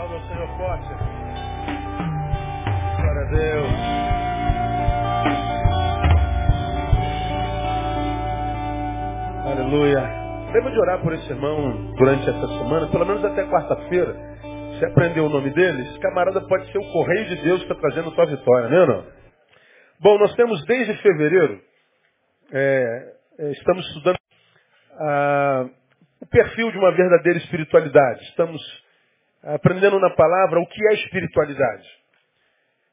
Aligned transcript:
Aplauda 0.00 0.16
o 0.16 0.28
Senhor 0.28 0.48
forte. 0.56 0.88
Glória 2.96 3.20
a 3.20 3.24
Deus. 3.24 3.70
Aleluia. 9.44 10.00
Lembra 10.54 10.70
de 10.70 10.80
orar 10.80 11.02
por 11.02 11.12
esse 11.12 11.30
irmão 11.30 11.92
durante 11.96 12.30
essa 12.30 12.48
semana, 12.48 12.88
pelo 12.90 13.04
menos 13.04 13.22
até 13.26 13.44
quarta-feira. 13.46 14.16
Se 14.78 14.86
aprender 14.86 15.20
o 15.20 15.28
nome 15.28 15.50
dele, 15.50 15.82
esse 15.82 16.00
camarada 16.00 16.40
pode 16.48 16.72
ser 16.72 16.78
o 16.78 16.92
correio 16.92 17.26
de 17.26 17.36
Deus 17.42 17.62
que 17.62 17.70
está 17.70 17.74
trazendo 17.74 18.08
a 18.08 18.14
tua 18.14 18.24
vitória, 18.24 18.70
né 18.70 18.86
não? 18.86 19.04
Bom, 20.00 20.18
nós 20.18 20.34
temos 20.34 20.64
desde 20.64 20.96
fevereiro, 21.02 21.60
é, 22.52 23.12
é, 23.38 23.50
estamos 23.50 23.86
estudando 23.88 24.16
ah, 24.98 25.66
o 26.22 26.26
perfil 26.26 26.70
de 26.72 26.78
uma 26.78 26.90
verdadeira 26.92 27.38
espiritualidade. 27.38 28.22
Estamos 28.22 28.79
aprendendo 29.42 29.98
na 29.98 30.10
palavra 30.10 30.60
o 30.60 30.66
que 30.66 30.88
é 30.88 30.94
espiritualidade. 30.94 31.88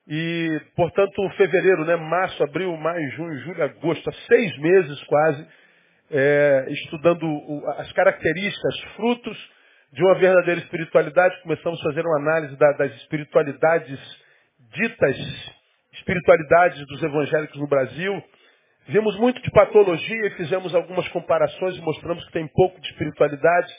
E, 0.07 0.61
portanto, 0.75 1.29
fevereiro, 1.31 1.83
né, 1.83 1.95
março, 1.97 2.41
abril, 2.41 2.75
maio, 2.77 3.11
junho, 3.11 3.37
julho, 3.39 3.63
agosto, 3.63 4.09
há 4.09 4.13
seis 4.27 4.57
meses 4.59 5.03
quase, 5.03 5.47
é, 6.09 6.65
estudando 6.69 7.25
o- 7.27 7.63
as 7.77 7.91
características, 7.91 8.79
frutos 8.95 9.37
de 9.91 10.01
uma 10.03 10.15
verdadeira 10.15 10.61
espiritualidade. 10.61 11.41
Começamos 11.41 11.79
a 11.81 11.83
fazer 11.83 12.05
uma 12.05 12.19
análise 12.19 12.55
da- 12.55 12.71
das 12.73 12.95
espiritualidades 12.95 13.99
ditas, 14.73 15.17
espiritualidades 15.93 16.85
dos 16.87 17.03
evangélicos 17.03 17.59
no 17.59 17.67
Brasil. 17.67 18.23
Vimos 18.87 19.17
muito 19.19 19.41
de 19.41 19.51
patologia 19.51 20.27
e 20.27 20.31
fizemos 20.31 20.73
algumas 20.73 21.07
comparações 21.09 21.75
e 21.75 21.81
mostramos 21.81 22.25
que 22.27 22.31
tem 22.31 22.47
pouco 22.47 22.79
de 22.79 22.87
espiritualidade. 22.87 23.73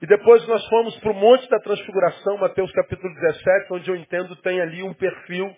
E 0.00 0.06
depois 0.06 0.46
nós 0.46 0.64
fomos 0.68 0.96
para 1.00 1.10
o 1.10 1.14
Monte 1.14 1.48
da 1.50 1.58
Transfiguração, 1.58 2.38
Mateus 2.38 2.70
capítulo 2.70 3.12
17, 3.14 3.72
onde 3.72 3.90
eu 3.90 3.96
entendo 3.96 4.36
tem 4.36 4.60
ali 4.60 4.80
um 4.82 4.94
perfil 4.94 5.52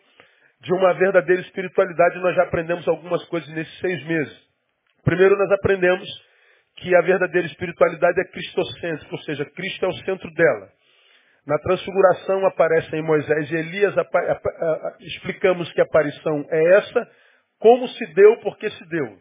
de 0.60 0.72
uma 0.72 0.94
verdadeira 0.94 1.42
espiritualidade. 1.42 2.19
Nós 2.20 2.34
já 2.34 2.44
aprendemos 2.44 2.88
algumas 2.88 3.22
coisas 3.27 3.48
nesses 3.50 3.78
seis 3.80 4.02
meses. 4.06 4.50
Primeiro 5.05 5.36
nós 5.36 5.50
aprendemos 5.52 6.08
que 6.77 6.94
a 6.97 7.02
verdadeira 7.02 7.47
espiritualidade 7.48 8.19
é 8.19 8.24
cristocêntrica, 8.24 9.12
ou 9.14 9.20
seja, 9.22 9.44
Cristo 9.44 9.84
é 9.84 9.88
o 9.88 10.05
centro 10.05 10.32
dela. 10.32 10.69
Na 11.47 11.58
transfiguração 11.58 12.47
aparecem 12.47 13.02
Moisés 13.02 13.50
e 13.50 13.56
Elias, 13.56 13.94
explicamos 15.00 15.70
que 15.72 15.80
a 15.82 15.84
aparição 15.84 16.47
é 16.50 16.77
essa, 16.77 17.08
como 17.58 17.86
se 17.88 18.06
deu, 18.14 18.38
porque 18.38 18.70
se 18.70 18.88
deu. 18.88 19.19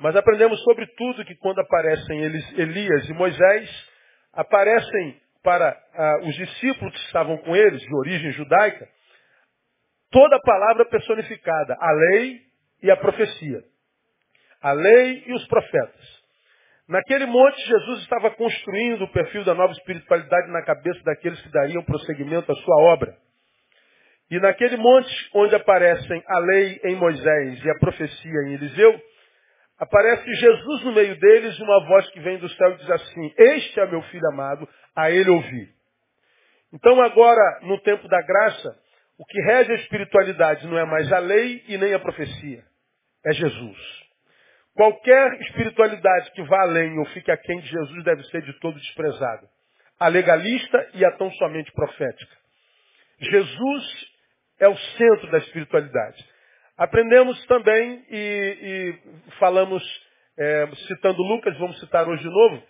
Mas 0.00 0.14
aprendemos 0.14 0.62
sobretudo 0.62 1.24
que 1.24 1.34
quando 1.36 1.58
aparecem 1.60 2.22
eles, 2.22 2.58
Elias 2.58 3.08
e 3.08 3.14
Moisés, 3.14 3.95
aparecem 4.36 5.20
para 5.42 5.76
ah, 5.94 6.20
os 6.22 6.34
discípulos 6.34 6.92
que 6.92 7.06
estavam 7.06 7.38
com 7.38 7.56
eles, 7.56 7.80
de 7.80 7.96
origem 7.96 8.32
judaica, 8.32 8.88
toda 10.10 10.36
a 10.36 10.40
palavra 10.40 10.84
personificada, 10.86 11.76
a 11.80 11.92
lei 11.92 12.40
e 12.82 12.90
a 12.90 12.96
profecia. 12.96 13.62
A 14.62 14.72
lei 14.72 15.24
e 15.26 15.32
os 15.32 15.46
profetas. 15.46 16.16
Naquele 16.88 17.26
monte, 17.26 17.60
Jesus 17.66 18.00
estava 18.02 18.30
construindo 18.30 19.02
o 19.02 19.12
perfil 19.12 19.44
da 19.44 19.54
nova 19.54 19.72
espiritualidade 19.72 20.50
na 20.52 20.62
cabeça 20.62 21.02
daqueles 21.04 21.40
que 21.42 21.50
dariam 21.50 21.82
prosseguimento 21.82 22.50
à 22.52 22.54
sua 22.54 22.82
obra. 22.92 23.16
E 24.30 24.38
naquele 24.40 24.76
monte, 24.76 25.30
onde 25.34 25.54
aparecem 25.54 26.22
a 26.26 26.38
lei 26.38 26.80
em 26.84 26.96
Moisés 26.96 27.64
e 27.64 27.70
a 27.70 27.78
profecia 27.78 28.40
em 28.46 28.54
Eliseu, 28.54 29.00
aparece 29.78 30.24
Jesus 30.34 30.84
no 30.84 30.92
meio 30.92 31.18
deles 31.18 31.58
e 31.58 31.62
uma 31.62 31.86
voz 31.86 32.08
que 32.10 32.20
vem 32.20 32.38
do 32.38 32.48
céu 32.48 32.72
e 32.72 32.76
diz 32.76 32.90
assim, 32.90 33.34
este 33.36 33.80
é 33.80 33.86
meu 33.86 34.02
filho 34.02 34.28
amado, 34.28 34.68
a 34.94 35.10
ele 35.10 35.30
ouvi. 35.30 35.68
Então 36.72 37.00
agora, 37.00 37.60
no 37.62 37.80
tempo 37.80 38.08
da 38.08 38.20
graça, 38.22 38.76
o 39.18 39.24
que 39.24 39.40
rege 39.42 39.72
a 39.72 39.76
espiritualidade 39.76 40.66
não 40.66 40.78
é 40.78 40.84
mais 40.84 41.10
a 41.12 41.18
lei 41.18 41.64
e 41.68 41.78
nem 41.78 41.94
a 41.94 41.98
profecia, 41.98 42.62
é 43.24 43.32
Jesus. 43.32 44.06
Qualquer 44.74 45.40
espiritualidade 45.40 46.32
que 46.32 46.42
vá 46.42 46.62
além 46.62 46.98
ou 46.98 47.06
fique 47.06 47.30
aquém 47.30 47.58
de 47.60 47.66
Jesus 47.66 48.04
deve 48.04 48.22
ser 48.24 48.42
de 48.42 48.52
todo 48.60 48.78
desprezada. 48.78 49.48
A 49.98 50.08
legalista 50.08 50.90
e 50.92 51.02
a 51.02 51.12
tão 51.12 51.30
somente 51.32 51.72
profética. 51.72 52.36
Jesus 53.18 54.06
é 54.60 54.68
o 54.68 54.76
centro 54.76 55.30
da 55.30 55.38
espiritualidade. 55.38 56.22
Aprendemos 56.78 57.42
também 57.46 58.04
e, 58.10 58.98
e 59.00 59.30
falamos, 59.38 59.82
é, 60.38 60.68
citando 60.86 61.22
Lucas, 61.22 61.56
vamos 61.58 61.80
citar 61.80 62.06
hoje 62.06 62.22
de 62.22 62.28
novo, 62.28 62.62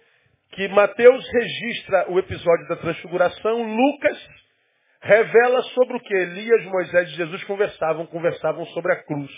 que 0.52 0.68
Mateus 0.68 1.28
registra 1.28 2.12
o 2.12 2.18
episódio 2.18 2.68
da 2.68 2.76
transfiguração, 2.76 3.62
Lucas 3.62 4.28
revela 5.00 5.60
sobre 5.62 5.96
o 5.96 6.00
que 6.00 6.14
Elias, 6.14 6.64
Moisés 6.66 7.08
e 7.08 7.16
Jesus 7.16 7.42
conversavam, 7.44 8.06
conversavam 8.06 8.64
sobre 8.66 8.92
a 8.92 9.02
cruz. 9.02 9.30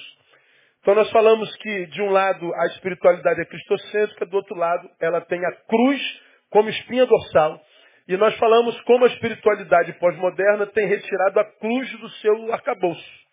Então 0.81 0.95
nós 0.95 1.11
falamos 1.11 1.55
que, 1.57 1.87
de 1.87 2.03
um 2.03 2.11
lado, 2.11 2.53
a 2.55 2.67
espiritualidade 2.67 3.41
é 3.41 3.47
cristocêntrica, 3.47 4.27
do 4.27 4.37
outro 4.37 4.55
lado, 4.55 4.89
ela 5.01 5.23
tem 5.23 5.45
a 5.45 5.53
cruz 5.67 6.21
como 6.51 6.69
espinha 6.69 7.07
dorsal. 7.07 7.61
E 8.07 8.17
nós 8.17 8.35
falamos 8.37 8.79
como 8.83 9.05
a 9.05 9.09
espiritualidade 9.09 9.95
pós-moderna 9.95 10.67
tem 10.67 10.87
retirado 10.87 11.41
a 11.41 11.45
cruz 11.59 11.91
do 12.01 12.09
seu 12.11 12.53
arcabouço. 12.53 13.28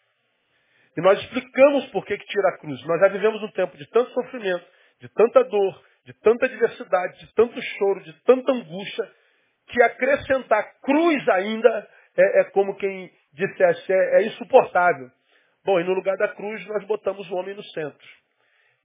E 0.97 1.01
nós 1.01 1.19
explicamos 1.19 1.85
por 1.87 2.05
que, 2.05 2.17
que 2.17 2.25
tira 2.25 2.49
a 2.49 2.57
cruz. 2.57 2.81
Nós 2.85 2.99
já 3.01 3.07
vivemos 3.09 3.41
um 3.43 3.51
tempo 3.51 3.75
de 3.77 3.85
tanto 3.89 4.11
sofrimento, 4.11 4.65
de 5.01 5.09
tanta 5.09 5.43
dor, 5.43 5.83
de 6.05 6.13
tanta 6.21 6.47
diversidade, 6.47 7.19
de 7.19 7.33
tanto 7.33 7.61
choro, 7.61 8.01
de 8.01 8.13
tanta 8.23 8.51
angústia, 8.51 9.05
que 9.67 9.81
acrescentar 9.81 10.63
cruz 10.81 11.27
ainda 11.29 11.87
é, 12.17 12.41
é 12.41 12.43
como 12.45 12.75
quem 12.75 13.11
dissesse, 13.33 13.91
é, 13.91 14.21
é 14.21 14.25
insuportável. 14.27 15.09
Bom, 15.65 15.79
e 15.79 15.83
no 15.83 15.93
lugar 15.93 16.15
da 16.17 16.29
cruz 16.29 16.65
nós 16.67 16.85
botamos 16.85 17.29
o 17.29 17.35
homem 17.35 17.55
no 17.55 17.63
centro. 17.63 18.07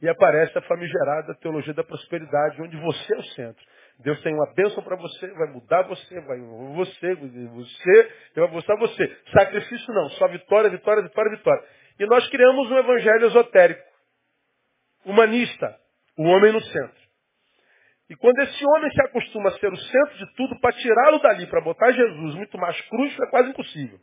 E 0.03 0.09
aparece 0.09 0.56
a 0.56 0.62
famigerada 0.62 1.34
teologia 1.42 1.75
da 1.75 1.84
prosperidade, 1.84 2.60
onde 2.62 2.77
você 2.78 3.15
é 3.15 3.19
o 3.19 3.22
centro. 3.22 3.62
Deus 3.98 4.21
tem 4.22 4.34
uma 4.34 4.50
bênção 4.54 4.82
para 4.82 4.97
você, 4.97 5.31
vai 5.34 5.48
mudar 5.48 5.82
você, 5.82 6.21
vai 6.22 6.38
você, 6.75 7.15
você, 7.15 8.12
vou 8.34 8.48
mostrar 8.48 8.77
você. 8.77 9.16
Sacrifício 9.31 9.92
não, 9.92 10.09
só 10.10 10.27
vitória, 10.28 10.71
vitória, 10.71 11.03
vitória, 11.03 11.37
vitória. 11.37 11.62
E 12.00 12.06
nós 12.06 12.27
criamos 12.31 12.71
um 12.71 12.78
evangelho 12.78 13.27
esotérico, 13.27 13.84
humanista, 15.05 15.78
o 16.16 16.25
homem 16.25 16.50
no 16.50 16.61
centro. 16.62 17.00
E 18.09 18.16
quando 18.16 18.38
esse 18.38 18.65
homem 18.66 18.91
se 18.91 19.03
acostuma 19.03 19.50
a 19.50 19.59
ser 19.59 19.71
o 19.71 19.77
centro 19.77 20.16
de 20.16 20.34
tudo, 20.34 20.59
para 20.60 20.72
tirá-lo 20.72 21.19
dali, 21.19 21.47
para 21.47 21.60
botar 21.60 21.93
Jesus 21.93 22.34
muito 22.37 22.56
mais 22.56 22.81
cruz, 22.89 23.21
é 23.21 23.27
quase 23.27 23.50
impossível. 23.50 24.00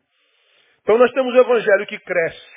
Então 0.84 0.96
nós 1.00 1.12
temos 1.12 1.34
o 1.34 1.40
evangelho 1.40 1.88
que 1.88 1.98
cresce, 1.98 2.48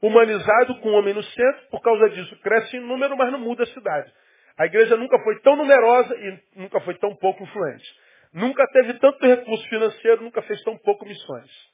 humanizado 0.00 0.80
com 0.80 0.88
o 0.88 0.94
homem 0.94 1.12
no 1.12 1.22
centro, 1.22 1.68
por 1.70 1.82
causa 1.82 2.08
disso 2.08 2.34
cresce 2.40 2.78
em 2.78 2.80
número, 2.80 3.18
mas 3.18 3.30
não 3.30 3.40
muda 3.40 3.64
a 3.64 3.66
cidade. 3.66 4.10
A 4.56 4.64
igreja 4.64 4.96
nunca 4.96 5.18
foi 5.24 5.38
tão 5.40 5.56
numerosa 5.56 6.16
e 6.16 6.40
nunca 6.56 6.80
foi 6.80 6.94
tão 6.94 7.14
pouco 7.16 7.42
influente. 7.42 7.84
Nunca 8.32 8.66
teve 8.68 8.94
tanto 8.94 9.26
recurso 9.26 9.68
financeiro, 9.68 10.22
nunca 10.22 10.40
fez 10.40 10.62
tão 10.62 10.78
pouco 10.78 11.04
missões. 11.04 11.73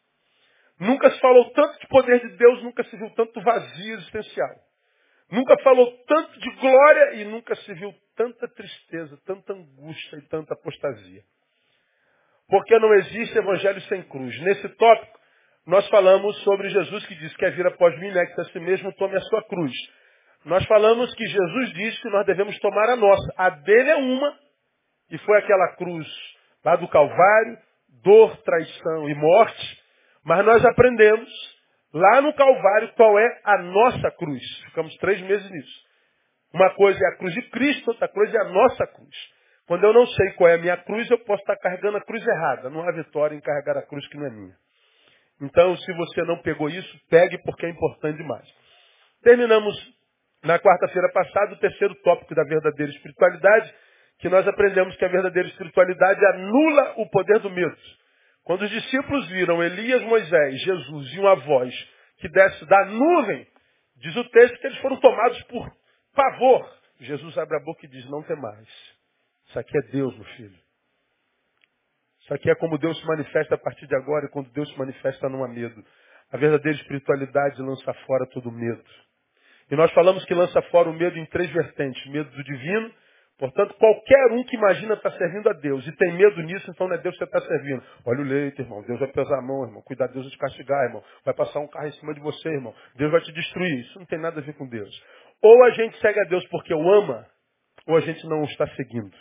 Nunca 0.81 1.11
se 1.11 1.21
falou 1.21 1.53
tanto 1.53 1.79
de 1.79 1.87
poder 1.89 2.21
de 2.21 2.37
Deus, 2.39 2.63
nunca 2.63 2.83
se 2.85 2.97
viu 2.97 3.11
tanto 3.11 3.39
vazio 3.43 3.95
existencial. 3.97 4.57
Nunca 5.31 5.57
falou 5.63 5.93
tanto 6.07 6.41
de 6.41 6.51
glória 6.57 7.15
e 7.17 7.25
nunca 7.25 7.55
se 7.55 7.75
viu 7.75 7.95
tanta 8.17 8.49
tristeza, 8.49 9.17
tanta 9.27 9.53
angústia 9.53 10.17
e 10.17 10.23
tanta 10.23 10.55
apostasia. 10.55 11.23
Porque 12.49 12.79
não 12.79 12.95
existe 12.95 13.39
evangelho 13.39 13.81
sem 13.83 14.03
cruz. 14.05 14.41
Nesse 14.41 14.69
tópico, 14.71 15.21
nós 15.67 15.87
falamos 15.89 16.37
sobre 16.43 16.69
Jesus 16.71 17.07
que 17.07 17.15
diz 17.15 17.31
que 17.33 17.39
quer 17.39 17.53
vir 17.53 17.67
após 17.67 17.97
mim, 18.01 18.11
negue 18.11 18.41
a 18.41 18.45
si 18.45 18.59
mesmo, 18.59 18.93
tome 18.95 19.17
a 19.17 19.21
sua 19.21 19.43
cruz. 19.45 19.73
Nós 20.45 20.65
falamos 20.65 21.15
que 21.15 21.27
Jesus 21.27 21.73
diz 21.75 22.01
que 22.01 22.09
nós 22.09 22.25
devemos 22.25 22.59
tomar 22.59 22.89
a 22.89 22.97
nossa. 22.97 23.35
A 23.37 23.51
dele 23.51 23.91
é 23.91 23.97
uma, 23.97 24.35
e 25.11 25.19
foi 25.19 25.39
aquela 25.39 25.77
cruz 25.77 26.09
lá 26.65 26.77
do 26.77 26.89
Calvário, 26.89 27.59
dor, 28.03 28.37
traição 28.39 29.09
e 29.09 29.15
morte. 29.15 29.80
Mas 30.25 30.45
nós 30.45 30.65
aprendemos 30.65 31.29
lá 31.93 32.21
no 32.21 32.33
Calvário 32.35 32.93
qual 32.95 33.19
é 33.19 33.41
a 33.45 33.59
nossa 33.59 34.11
cruz. 34.13 34.43
Ficamos 34.67 34.95
três 34.97 35.21
meses 35.23 35.51
nisso. 35.51 35.91
Uma 36.53 36.71
coisa 36.75 36.99
é 37.05 37.09
a 37.09 37.17
cruz 37.17 37.33
de 37.33 37.43
Cristo, 37.51 37.89
outra 37.89 38.09
coisa 38.09 38.37
é 38.37 38.41
a 38.41 38.49
nossa 38.49 38.87
cruz. 38.89 39.17
Quando 39.67 39.85
eu 39.85 39.93
não 39.93 40.07
sei 40.07 40.33
qual 40.33 40.51
é 40.51 40.55
a 40.55 40.59
minha 40.59 40.77
cruz, 40.79 41.09
eu 41.11 41.19
posso 41.21 41.41
estar 41.43 41.57
carregando 41.57 41.97
a 41.97 42.01
cruz 42.01 42.27
errada. 42.27 42.69
Não 42.71 42.83
há 42.83 42.93
vitória 42.93 43.37
em 43.37 43.41
carregar 43.41 43.79
a 43.79 43.87
cruz 43.87 44.07
que 44.09 44.17
não 44.17 44.27
é 44.27 44.31
minha. 44.31 44.55
Então, 45.41 45.77
se 45.77 45.93
você 45.93 46.23
não 46.23 46.43
pegou 46.43 46.69
isso, 46.69 47.01
pegue 47.09 47.39
porque 47.45 47.67
é 47.67 47.71
importante 47.71 48.17
demais. 48.17 48.47
Terminamos 49.23 49.75
na 50.43 50.59
quarta-feira 50.59 51.09
passada 51.13 51.55
o 51.55 51.59
terceiro 51.59 51.95
tópico 52.03 52.35
da 52.35 52.43
verdadeira 52.45 52.91
espiritualidade, 52.91 53.73
que 54.19 54.29
nós 54.29 54.47
aprendemos 54.47 54.97
que 54.97 55.05
a 55.05 55.09
verdadeira 55.09 55.49
espiritualidade 55.49 56.25
anula 56.27 56.95
o 56.97 57.09
poder 57.09 57.39
do 57.39 57.51
medo. 57.51 57.77
Quando 58.51 58.63
os 58.63 58.71
discípulos 58.71 59.29
viram 59.29 59.63
Elias, 59.63 60.03
Moisés, 60.03 60.61
Jesus 60.63 61.15
e 61.15 61.21
uma 61.21 61.37
voz 61.37 61.73
que 62.19 62.29
desce 62.29 62.67
da 62.67 62.85
nuvem, 62.87 63.47
diz 63.99 64.17
o 64.17 64.25
texto 64.25 64.59
que 64.59 64.67
eles 64.67 64.79
foram 64.79 64.99
tomados 64.99 65.41
por 65.45 65.73
pavor. 66.13 66.69
Jesus 66.99 67.39
abre 67.39 67.57
a 67.57 67.61
boca 67.61 67.87
e 67.87 67.89
diz, 67.89 68.05
não 68.11 68.25
tem 68.25 68.37
mais. 68.37 68.67
Isso 69.47 69.57
aqui 69.57 69.79
é 69.79 69.83
Deus, 69.93 70.13
meu 70.17 70.25
filho. 70.35 70.59
Isso 72.23 72.35
aqui 72.35 72.51
é 72.51 72.57
como 72.57 72.77
Deus 72.77 72.99
se 72.99 73.07
manifesta 73.07 73.55
a 73.55 73.59
partir 73.59 73.87
de 73.87 73.95
agora 73.95 74.27
e 74.27 74.31
quando 74.31 74.51
Deus 74.51 74.69
se 74.69 74.77
manifesta 74.77 75.29
não 75.29 75.45
há 75.45 75.49
medo. 75.49 75.85
A 76.33 76.37
verdadeira 76.37 76.77
espiritualidade 76.77 77.63
lança 77.63 77.95
fora 78.05 78.27
todo 78.33 78.51
medo. 78.51 78.83
E 79.71 79.77
nós 79.77 79.93
falamos 79.93 80.25
que 80.25 80.35
lança 80.35 80.61
fora 80.73 80.91
o 80.91 80.93
medo 80.93 81.17
em 81.17 81.27
três 81.27 81.49
vertentes. 81.53 82.05
Medo 82.07 82.29
do 82.29 82.43
divino, 82.43 82.93
portanto, 83.41 83.75
qualquer 83.75 84.33
um 84.33 84.45
que 84.45 84.55
imagina 84.55 84.95
estar 84.95 85.11
servindo 85.13 85.49
a 85.49 85.53
Deus 85.55 85.85
e 85.87 85.93
tem 85.97 86.13
medo 86.13 86.41
nisso, 86.43 86.71
então 86.71 86.87
não 86.87 86.95
é 86.95 86.99
Deus 86.99 87.17
que 87.17 87.25
você 87.25 87.37
está 87.37 87.41
servindo. 87.41 87.83
Olha 88.07 88.21
o 88.21 88.25
leite, 88.25 88.61
irmão. 88.61 88.83
Deus 88.83 89.01
vai 89.01 89.09
pesar 89.09 89.39
a 89.39 89.43
mão, 89.43 89.65
irmão. 89.65 89.83
Cuidado, 89.83 90.13
Deus 90.13 90.27
vai 90.27 90.33
te 90.33 90.39
castigar, 90.39 90.85
irmão. 90.85 91.03
Vai 91.25 91.35
passar 91.35 91.59
um 91.59 91.67
carro 91.67 91.89
em 91.89 91.93
cima 91.93 92.15
de 92.15 92.21
você, 92.21 92.49
irmão. 92.51 92.73
Deus 92.95 93.11
vai 93.11 93.21
te 93.23 93.33
destruir. 93.33 93.81
Isso 93.81 93.99
não 93.99 94.07
tem 94.07 94.21
nada 94.21 94.39
a 94.39 94.45
ver 94.45 94.53
com 94.55 94.69
Deus. 94.69 94.91
Ou 95.43 95.65
a 95.65 95.71
gente 95.71 95.99
segue 96.01 96.21
a 96.21 96.29
Deus 96.29 96.47
porque 96.49 96.73
o 96.73 96.93
ama, 96.93 97.27
ou 97.89 97.97
a 97.97 98.01
gente 98.01 98.25
não 98.29 98.43
o 98.43 98.45
está 98.45 98.69
seguindo. 98.77 99.17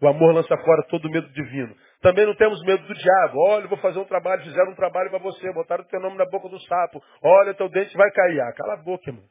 O 0.00 0.08
amor 0.08 0.34
lança 0.34 0.56
fora 0.56 0.82
todo 0.88 1.08
medo 1.08 1.28
divino. 1.28 1.76
Também 2.00 2.26
não 2.26 2.34
temos 2.34 2.60
medo 2.64 2.84
do 2.88 2.94
diabo. 2.94 3.38
Olha, 3.48 3.68
vou 3.68 3.78
fazer 3.78 4.00
um 4.00 4.04
trabalho, 4.04 4.42
fizeram 4.42 4.72
um 4.72 4.74
trabalho 4.74 5.10
para 5.10 5.20
você, 5.20 5.52
botaram 5.52 5.84
o 5.84 5.86
teu 5.86 6.00
nome 6.00 6.16
na 6.16 6.24
boca 6.26 6.48
do 6.48 6.58
sapo. 6.62 7.00
Olha, 7.22 7.54
teu 7.54 7.68
dente 7.68 7.96
vai 7.96 8.10
cair. 8.10 8.40
Ah, 8.40 8.52
cala 8.52 8.74
a 8.74 8.82
boca, 8.82 9.08
irmão. 9.08 9.22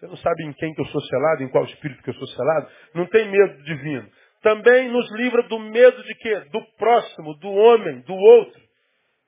Você 0.00 0.06
não 0.06 0.16
sabe 0.16 0.44
em 0.44 0.52
quem 0.54 0.72
que 0.72 0.80
eu 0.80 0.86
sou 0.86 1.00
selado, 1.02 1.42
em 1.42 1.48
qual 1.48 1.64
espírito 1.64 2.02
que 2.02 2.08
eu 2.08 2.14
sou 2.14 2.26
selado. 2.28 2.68
Não 2.94 3.04
tem 3.06 3.30
medo 3.30 3.62
divino. 3.64 4.08
Também 4.42 4.88
nos 4.88 5.10
livra 5.12 5.42
do 5.42 5.58
medo 5.58 6.02
de 6.02 6.14
quê? 6.14 6.40
Do 6.50 6.62
próximo, 6.78 7.34
do 7.34 7.50
homem, 7.50 8.00
do 8.00 8.14
outro. 8.14 8.60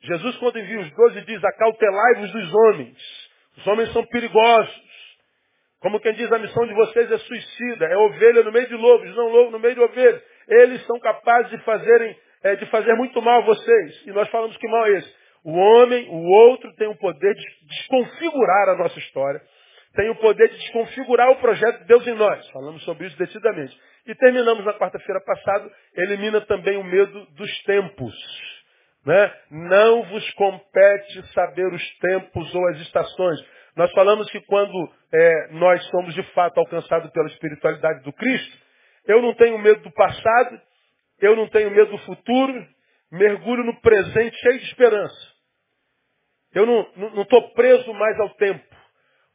Jesus, 0.01 0.35
quando 0.39 0.59
envia 0.59 0.81
os 0.81 0.91
doze, 0.93 1.21
diz, 1.27 1.45
acautelai-vos 1.45 2.33
dos 2.33 2.55
homens. 2.55 2.97
Os 3.59 3.67
homens 3.67 3.93
são 3.93 4.03
perigosos. 4.07 4.83
Como 5.81 6.01
quem 6.01 6.15
diz, 6.15 6.33
a 6.33 6.39
missão 6.39 6.67
de 6.67 6.73
vocês 6.73 7.13
é 7.13 7.19
suicida, 7.19 7.87
é 7.87 7.97
ovelha 7.99 8.43
no 8.43 8.53
meio 8.53 8.67
de 8.67 8.75
lobos, 8.75 9.15
não 9.15 9.29
lobo 9.29 9.51
no 9.51 9.59
meio 9.59 9.75
de 9.75 9.81
ovelhas. 9.81 10.23
Eles 10.49 10.87
são 10.87 10.99
capazes 11.01 11.51
de 11.51 11.59
fazerem, 11.65 12.17
é, 12.45 12.57
de 12.57 12.65
fazer 12.67 12.95
muito 12.95 13.21
mal 13.21 13.43
a 13.43 13.45
vocês. 13.45 14.07
E 14.07 14.13
nós 14.13 14.27
falamos 14.31 14.57
que 14.57 14.69
mal 14.69 14.87
é 14.87 14.93
esse. 14.93 15.15
O 15.45 15.53
homem, 15.53 16.09
o 16.09 16.23
outro, 16.49 16.73
tem 16.77 16.89
o 16.89 16.97
poder 16.97 17.35
de 17.35 17.45
desconfigurar 17.69 18.71
a 18.71 18.77
nossa 18.77 18.99
história. 18.99 19.43
Tem 19.95 20.09
o 20.11 20.17
poder 20.17 20.49
de 20.49 20.59
desconfigurar 20.59 21.31
o 21.31 21.37
projeto 21.37 21.81
de 21.81 21.85
Deus 21.85 22.07
em 22.07 22.15
nós. 22.15 22.49
Falamos 22.51 22.83
sobre 22.85 23.07
isso 23.07 23.19
decididamente. 23.19 23.79
E 24.07 24.15
terminamos 24.15 24.65
na 24.65 24.75
quarta-feira 24.75 25.21
passada, 25.21 25.71
elimina 25.95 26.41
também 26.43 26.77
o 26.79 26.85
medo 26.85 27.27
dos 27.33 27.63
tempos. 27.65 28.15
Né? 29.05 29.35
Não 29.51 30.03
vos 30.05 30.31
compete 30.35 31.27
saber 31.35 31.67
os 31.67 31.99
tempos 31.99 32.55
ou 32.55 32.69
as 32.69 32.81
estações. 32.81 33.39
Nós 33.77 33.91
falamos 33.93 34.31
que 34.31 34.41
quando 34.43 34.93
é, 35.13 35.49
nós 35.53 35.85
somos 35.89 36.15
de 36.15 36.23
fato 36.33 36.59
alcançados 36.59 37.11
pela 37.11 37.27
espiritualidade 37.29 38.03
do 38.03 38.13
Cristo, 38.13 38.59
eu 39.07 39.21
não 39.21 39.35
tenho 39.35 39.59
medo 39.59 39.83
do 39.83 39.91
passado, 39.93 40.61
eu 41.21 41.37
não 41.37 41.49
tenho 41.49 41.71
medo 41.71 41.91
do 41.91 41.99
futuro, 41.99 42.67
mergulho 43.11 43.65
no 43.65 43.81
presente 43.81 44.37
cheio 44.39 44.59
de 44.59 44.67
esperança. 44.67 45.33
Eu 46.55 46.67
não 46.67 47.23
estou 47.23 47.51
preso 47.55 47.93
mais 47.95 48.19
ao 48.21 48.31
tempo, 48.35 48.63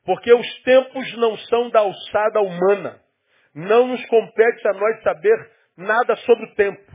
porque 0.07 0.33
os 0.33 0.61
tempos 0.61 1.17
não 1.17 1.37
são 1.37 1.69
da 1.69 1.81
alçada 1.81 2.39
humana. 2.39 2.97
Não 3.53 3.87
nos 3.87 4.05
compete 4.05 4.65
a 4.69 4.71
nós 4.71 5.03
saber 5.03 5.51
nada 5.75 6.15
sobre 6.15 6.45
o 6.45 6.55
tempo. 6.55 6.91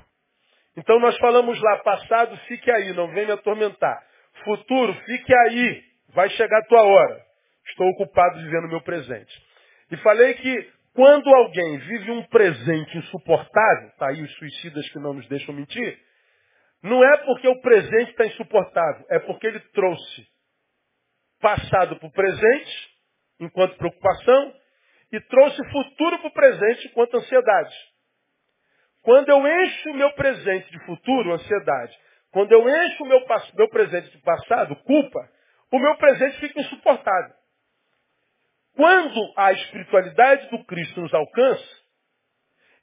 Então 0.79 0.99
nós 0.99 1.15
falamos 1.19 1.61
lá, 1.61 1.77
passado, 1.81 2.35
fique 2.49 2.71
aí, 2.71 2.95
não 2.95 3.09
vem 3.09 3.27
me 3.27 3.33
atormentar. 3.33 4.03
Futuro, 4.43 4.95
fique 5.05 5.35
aí, 5.47 5.83
vai 6.15 6.31
chegar 6.31 6.59
a 6.59 6.65
tua 6.65 6.83
hora. 6.83 7.23
Estou 7.69 7.87
ocupado 7.91 8.39
vivendo 8.39 8.65
o 8.65 8.71
meu 8.71 8.81
presente. 8.81 9.31
E 9.91 9.97
falei 9.99 10.33
que 10.33 10.73
quando 10.95 11.29
alguém 11.35 11.79
vive 11.81 12.11
um 12.13 12.23
presente 12.29 12.97
insuportável, 12.97 13.89
está 13.89 14.09
aí 14.09 14.23
os 14.23 14.35
suicidas 14.37 14.89
que 14.89 14.99
não 14.99 15.13
nos 15.13 15.29
deixam 15.29 15.55
mentir, 15.55 15.99
não 16.83 17.05
é 17.05 17.19
porque 17.27 17.47
o 17.47 17.61
presente 17.61 18.13
está 18.13 18.25
insuportável, 18.25 19.05
é 19.11 19.19
porque 19.19 19.47
ele 19.47 19.61
trouxe 19.75 20.27
passado 21.43 21.97
para 21.97 22.09
o 22.09 22.13
presente, 22.13 22.92
enquanto 23.41 23.77
preocupação, 23.77 24.55
e 25.13 25.21
trouxe 25.21 25.63
futuro 25.71 26.19
para 26.19 26.29
o 26.29 26.33
presente 26.33 26.89
enquanto 26.89 27.17
ansiedade. 27.17 27.75
Quando 29.03 29.29
eu 29.29 29.47
encho 29.47 29.91
o 29.91 29.95
meu 29.95 30.13
presente 30.15 30.71
de 30.71 30.79
futuro, 30.87 31.33
ansiedade. 31.33 31.99
Quando 32.31 32.53
eu 32.53 32.67
encho 32.69 33.05
o 33.05 33.07
meu, 33.07 33.21
meu 33.55 33.69
presente 33.69 34.11
de 34.11 34.19
passado, 34.23 34.77
culpa, 34.85 35.29
o 35.71 35.79
meu 35.79 35.97
presente 35.97 36.39
fica 36.39 36.61
insuportável. 36.61 37.35
Quando 38.75 39.33
a 39.37 39.53
espiritualidade 39.53 40.49
do 40.49 40.65
Cristo 40.65 41.01
nos 41.03 41.13
alcança, 41.13 41.83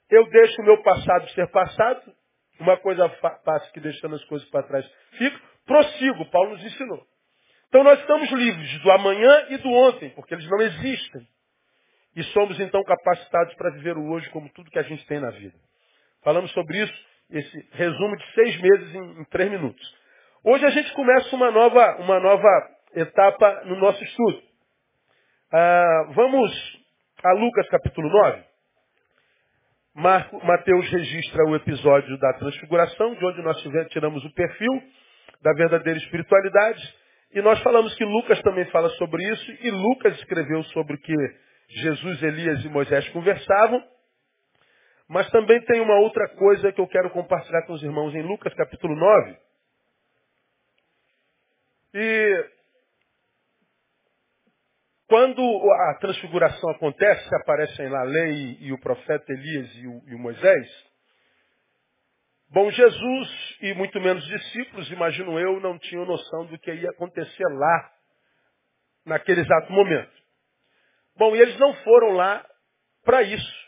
eu 0.08 0.28
deixo 0.28 0.62
o 0.62 0.64
meu 0.64 0.82
passado 0.82 1.28
ser 1.30 1.48
passado, 1.50 2.14
uma 2.60 2.76
coisa 2.76 3.08
passa 3.08 3.72
que 3.72 3.80
deixando 3.80 4.14
as 4.14 4.24
coisas 4.24 4.48
para 4.50 4.66
trás 4.66 4.86
fico, 5.12 5.40
prossigo, 5.64 6.30
Paulo 6.30 6.50
nos 6.50 6.64
ensinou. 6.64 7.09
Então 7.70 7.84
nós 7.84 8.00
estamos 8.00 8.28
livres 8.32 8.82
do 8.82 8.90
amanhã 8.90 9.46
e 9.48 9.56
do 9.58 9.70
ontem, 9.70 10.10
porque 10.10 10.34
eles 10.34 10.48
não 10.50 10.60
existem. 10.60 11.26
E 12.16 12.22
somos 12.24 12.58
então 12.58 12.82
capacitados 12.82 13.54
para 13.54 13.70
viver 13.70 13.96
o 13.96 14.10
hoje 14.10 14.28
como 14.30 14.48
tudo 14.50 14.70
que 14.72 14.78
a 14.78 14.82
gente 14.82 15.06
tem 15.06 15.20
na 15.20 15.30
vida. 15.30 15.54
Falamos 16.24 16.50
sobre 16.50 16.82
isso, 16.82 17.06
esse 17.30 17.68
resumo 17.70 18.16
de 18.16 18.34
seis 18.34 18.60
meses 18.60 18.94
em, 18.96 19.20
em 19.20 19.24
três 19.26 19.48
minutos. 19.48 19.96
Hoje 20.42 20.66
a 20.66 20.70
gente 20.70 20.92
começa 20.94 21.36
uma 21.36 21.52
nova, 21.52 21.96
uma 22.00 22.18
nova 22.18 22.48
etapa 22.96 23.62
no 23.66 23.76
nosso 23.76 24.02
estudo. 24.02 24.42
Ah, 25.52 26.10
vamos 26.12 26.80
a 27.22 27.32
Lucas 27.34 27.68
capítulo 27.68 28.08
9. 28.08 28.42
Marco, 29.94 30.44
Mateus 30.44 30.90
registra 30.90 31.44
o 31.44 31.54
episódio 31.54 32.18
da 32.18 32.32
transfiguração, 32.32 33.14
de 33.14 33.24
onde 33.24 33.42
nós 33.42 33.62
tiramos 33.90 34.24
o 34.24 34.34
perfil 34.34 34.82
da 35.40 35.52
verdadeira 35.52 36.00
espiritualidade. 36.00 37.00
E 37.32 37.40
nós 37.40 37.62
falamos 37.62 37.94
que 37.94 38.04
Lucas 38.04 38.40
também 38.42 38.64
fala 38.66 38.88
sobre 38.90 39.22
isso, 39.22 39.52
e 39.60 39.70
Lucas 39.70 40.16
escreveu 40.18 40.62
sobre 40.64 40.94
o 40.94 41.00
que 41.00 41.14
Jesus, 41.68 42.22
Elias 42.22 42.64
e 42.64 42.68
Moisés 42.68 43.08
conversavam. 43.10 43.82
Mas 45.08 45.30
também 45.30 45.60
tem 45.64 45.80
uma 45.80 45.98
outra 46.00 46.28
coisa 46.30 46.72
que 46.72 46.80
eu 46.80 46.88
quero 46.88 47.10
compartilhar 47.10 47.62
com 47.66 47.72
os 47.72 47.82
irmãos 47.82 48.14
em 48.14 48.22
Lucas 48.22 48.52
capítulo 48.54 48.96
9. 48.96 49.36
E 51.94 52.50
quando 55.08 55.42
a 55.72 55.98
transfiguração 56.00 56.70
acontece, 56.70 57.28
aparecem 57.34 57.88
lá 57.88 58.00
a 58.00 58.04
lei 58.04 58.58
e 58.60 58.72
o 58.72 58.78
profeta 58.78 59.32
Elias 59.32 59.74
e 59.74 59.86
o, 59.86 60.02
e 60.06 60.14
o 60.14 60.18
Moisés, 60.18 60.89
bom, 62.50 62.70
Jesus 62.70 63.56
e 63.60 63.74
muito 63.74 64.00
menos 64.00 64.24
discípulos, 64.24 64.90
imagino 64.90 65.38
eu, 65.38 65.60
não 65.60 65.78
tinham 65.78 66.04
noção 66.04 66.46
do 66.46 66.58
que 66.58 66.72
ia 66.72 66.90
acontecer 66.90 67.46
lá, 67.46 67.92
naquele 69.04 69.40
exato 69.40 69.72
momento. 69.72 70.12
Bom, 71.16 71.34
e 71.34 71.40
eles 71.40 71.58
não 71.58 71.74
foram 71.82 72.10
lá 72.12 72.44
para 73.04 73.22
isso. 73.22 73.60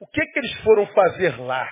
O 0.00 0.06
que, 0.06 0.24
que 0.24 0.38
eles 0.38 0.54
foram 0.62 0.86
fazer 0.88 1.38
lá? 1.40 1.70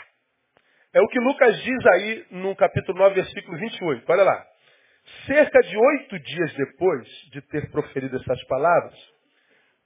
É 0.93 1.01
o 1.01 1.09
que 1.09 1.19
Lucas 1.21 1.63
diz 1.63 1.87
aí 1.87 2.27
no 2.31 2.57
capítulo 2.57 2.99
9, 2.99 3.15
versículo 3.15 3.59
28. 3.59 4.11
Olha 4.11 4.25
lá. 4.25 4.47
Cerca 5.27 5.61
de 5.61 5.77
oito 5.77 6.19
dias 6.19 6.53
depois 6.55 7.09
de 7.33 7.41
ter 7.43 7.71
proferido 7.71 8.17
essas 8.17 8.45
palavras, 8.45 8.95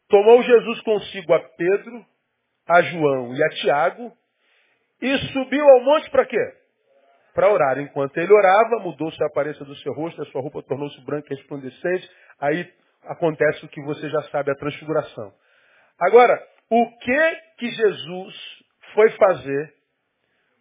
tomou 0.09 0.43
Jesus 0.43 0.81
consigo 0.81 1.33
a 1.33 1.41
Pedro, 1.41 2.07
a 2.69 2.83
João 2.83 3.35
e 3.35 3.45
a 3.45 3.49
Tiago 3.51 4.17
e 5.03 5.19
subiu 5.33 5.69
ao 5.69 5.81
monte 5.81 6.09
para 6.11 6.25
quê? 6.25 6.55
Para 7.35 7.51
orar. 7.51 7.79
Enquanto 7.79 8.17
ele 8.17 8.33
orava, 8.33 8.79
mudou-se 8.79 9.23
a 9.23 9.27
aparência 9.27 9.65
do 9.65 9.75
seu 9.77 9.93
rosto, 9.93 10.23
a 10.23 10.27
sua 10.27 10.41
roupa 10.41 10.63
tornou-se 10.63 10.99
branca 11.05 11.27
e 11.31 11.37
resplandecente. 11.37 12.09
Aí 12.41 12.73
acontece 13.05 13.65
o 13.65 13.69
que 13.69 13.83
você 13.83 14.09
já 14.09 14.23
sabe, 14.31 14.51
a 14.51 14.55
transfiguração. 14.55 15.33
Agora, 16.01 16.41
o 16.71 16.99
que 16.99 17.37
que 17.59 17.69
Jesus 17.69 18.35
foi 18.95 19.11
fazer 19.11 19.75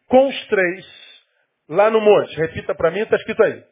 com 0.07 0.27
os 0.27 0.47
três 0.47 0.85
lá 1.69 1.89
no 1.89 2.01
monte? 2.01 2.35
Repita 2.35 2.75
para 2.75 2.91
mim, 2.91 2.99
está 2.99 3.15
escrito 3.15 3.43
aí 3.43 3.71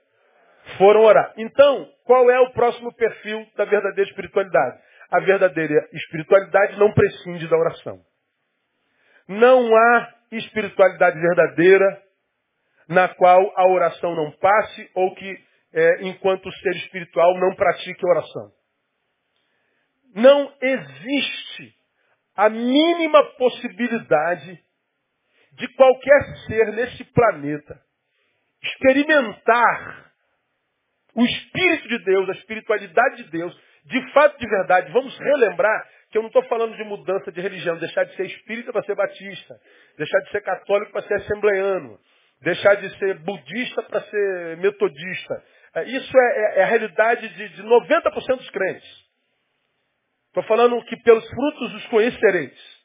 foram 0.77 1.01
orar. 1.01 1.33
Então, 1.37 1.87
qual 2.05 2.29
é 2.29 2.39
o 2.39 2.51
próximo 2.51 2.93
perfil 2.93 3.45
da 3.55 3.65
verdadeira 3.65 4.09
espiritualidade? 4.09 4.79
A 5.11 5.19
verdadeira 5.21 5.87
espiritualidade 5.93 6.77
não 6.77 6.91
prescinde 6.91 7.47
da 7.47 7.57
oração. 7.57 7.99
Não 9.29 9.75
há 9.75 10.15
espiritualidade 10.31 11.19
verdadeira 11.19 12.03
na 12.87 13.07
qual 13.09 13.53
a 13.55 13.67
oração 13.67 14.15
não 14.15 14.31
passe 14.31 14.89
ou 14.95 15.13
que, 15.13 15.37
é, 15.71 16.01
enquanto 16.07 16.51
ser 16.51 16.75
espiritual, 16.77 17.39
não 17.39 17.55
pratique 17.55 18.03
oração. 18.05 18.51
Não 20.15 20.51
existe 20.59 21.75
a 22.35 22.49
mínima 22.49 23.23
possibilidade 23.37 24.59
de 25.53 25.67
qualquer 25.75 26.35
ser 26.47 26.73
nesse 26.73 27.03
planeta 27.03 27.79
experimentar 28.63 30.11
o 31.13 31.23
Espírito 31.23 31.87
de 31.87 32.03
Deus, 32.03 32.29
a 32.29 32.33
espiritualidade 32.33 33.23
de 33.23 33.29
Deus, 33.29 33.55
de 33.85 34.11
fato, 34.13 34.37
de 34.37 34.47
verdade, 34.47 34.91
vamos 34.91 35.17
relembrar 35.17 35.87
que 36.11 36.17
eu 36.17 36.21
não 36.21 36.29
estou 36.29 36.43
falando 36.45 36.75
de 36.75 36.83
mudança 36.83 37.31
de 37.31 37.39
religião, 37.39 37.77
deixar 37.77 38.03
de 38.03 38.15
ser 38.15 38.25
espírita 38.25 38.71
para 38.71 38.83
ser 38.83 38.95
batista, 38.95 39.59
deixar 39.97 40.19
de 40.21 40.31
ser 40.31 40.41
católico 40.41 40.91
para 40.91 41.03
ser 41.03 41.15
assembleiano, 41.15 41.99
deixar 42.41 42.75
de 42.75 42.97
ser 42.97 43.19
budista 43.19 43.83
para 43.83 44.01
ser 44.01 44.57
metodista. 44.57 45.43
É, 45.75 45.83
isso 45.83 46.17
é, 46.17 46.21
é, 46.21 46.59
é, 46.59 46.63
a 46.63 46.67
realidade 46.67 47.29
de, 47.29 47.49
de 47.49 47.63
90% 47.63 48.37
dos 48.37 48.49
crentes. 48.49 49.09
Estou 50.27 50.43
falando 50.43 50.83
que 50.85 50.97
pelos 50.97 51.27
frutos 51.29 51.73
os 51.75 51.85
conhecereis. 51.87 52.79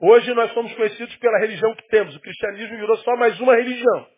Hoje 0.00 0.32
nós 0.34 0.52
somos 0.52 0.72
conhecidos 0.74 1.14
pela 1.16 1.38
religião 1.38 1.74
que 1.74 1.88
temos. 1.88 2.16
O 2.16 2.20
cristianismo 2.20 2.76
virou 2.76 2.96
só 2.98 3.16
mais 3.16 3.38
uma 3.40 3.54
religião. 3.54 4.08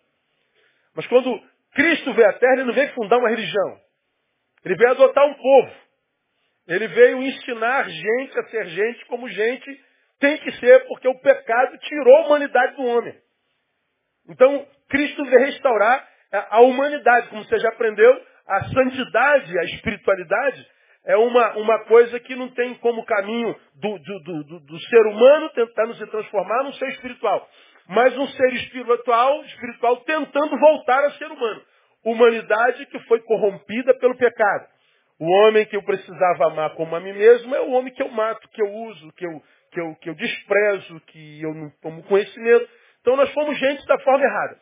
Mas 0.94 1.06
quando 1.08 1.40
Cristo 1.72 2.12
veio 2.14 2.28
à 2.28 2.32
Terra, 2.32 2.54
ele 2.54 2.64
não 2.64 2.74
veio 2.74 2.92
fundar 2.94 3.18
uma 3.18 3.28
religião. 3.28 3.80
Ele 4.64 4.76
veio 4.76 4.92
adotar 4.92 5.26
um 5.26 5.34
povo. 5.34 5.83
Ele 6.66 6.88
veio 6.88 7.22
ensinar 7.22 7.88
gente 7.88 8.38
a 8.38 8.44
ser 8.44 8.66
gente 8.66 9.04
como 9.06 9.28
gente 9.28 9.80
tem 10.18 10.38
que 10.38 10.52
ser, 10.52 10.86
porque 10.86 11.08
o 11.08 11.20
pecado 11.20 11.78
tirou 11.78 12.16
a 12.16 12.26
humanidade 12.26 12.76
do 12.76 12.84
homem. 12.84 13.14
Então, 14.28 14.66
Cristo 14.88 15.24
veio 15.24 15.40
restaurar 15.40 16.08
a 16.50 16.60
humanidade, 16.62 17.28
como 17.28 17.44
você 17.44 17.58
já 17.58 17.68
aprendeu, 17.68 18.20
a 18.46 18.64
santidade, 18.64 19.58
a 19.58 19.64
espiritualidade 19.64 20.66
é 21.06 21.16
uma, 21.16 21.56
uma 21.58 21.84
coisa 21.84 22.18
que 22.20 22.34
não 22.34 22.48
tem 22.48 22.74
como 22.76 23.04
caminho 23.04 23.54
do, 23.74 23.98
do, 23.98 24.20
do, 24.20 24.60
do 24.60 24.80
ser 24.80 25.06
humano 25.06 25.50
tentando 25.50 25.94
se 25.94 26.06
transformar 26.06 26.62
num 26.64 26.72
ser 26.72 26.88
espiritual, 26.88 27.46
mas 27.88 28.16
um 28.16 28.26
ser 28.28 28.54
espiritual, 28.54 29.44
espiritual 29.44 29.98
tentando 29.98 30.58
voltar 30.58 31.04
a 31.04 31.10
ser 31.12 31.26
humano. 31.26 31.62
Humanidade 32.04 32.86
que 32.86 32.98
foi 33.00 33.20
corrompida 33.20 33.94
pelo 33.98 34.16
pecado. 34.16 34.66
O 35.18 35.26
homem 35.26 35.64
que 35.66 35.76
eu 35.76 35.82
precisava 35.82 36.46
amar 36.46 36.74
como 36.74 36.94
a 36.96 37.00
mim 37.00 37.12
mesmo 37.12 37.54
é 37.54 37.60
o 37.60 37.70
homem 37.70 37.92
que 37.92 38.02
eu 38.02 38.08
mato, 38.08 38.48
que 38.48 38.60
eu 38.60 38.72
uso, 38.72 39.12
que 39.12 39.24
eu, 39.24 39.42
que 39.70 39.80
eu, 39.80 39.94
que 39.96 40.10
eu 40.10 40.14
desprezo, 40.14 41.00
que 41.06 41.42
eu 41.42 41.54
não 41.54 41.70
tomo 41.80 42.02
conhecimento. 42.04 42.68
Então 43.00 43.16
nós 43.16 43.30
fomos 43.32 43.58
gente 43.58 43.86
da 43.86 43.98
forma 44.00 44.24
errada. 44.24 44.58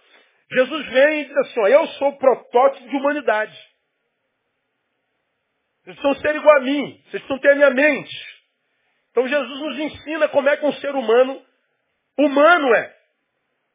Jesus 0.52 0.86
vem 0.86 1.20
e 1.22 1.24
diz 1.24 1.36
assim, 1.38 1.60
ó, 1.60 1.66
eu 1.68 1.86
sou 1.88 2.08
o 2.08 2.18
protótipo 2.18 2.88
de 2.88 2.96
humanidade. 2.96 3.56
Vocês 5.82 5.96
precisam 5.96 6.14
ser 6.22 6.36
igual 6.36 6.56
a 6.56 6.60
mim, 6.60 7.02
vocês 7.06 7.22
precisam 7.22 7.38
ter 7.38 7.52
a 7.52 7.56
minha 7.56 7.70
mente. 7.70 8.14
Então 9.10 9.26
Jesus 9.26 9.60
nos 9.60 9.78
ensina 9.78 10.28
como 10.28 10.48
é 10.48 10.56
que 10.56 10.66
um 10.66 10.72
ser 10.74 10.94
humano, 10.94 11.42
humano 12.18 12.74
é. 12.74 12.94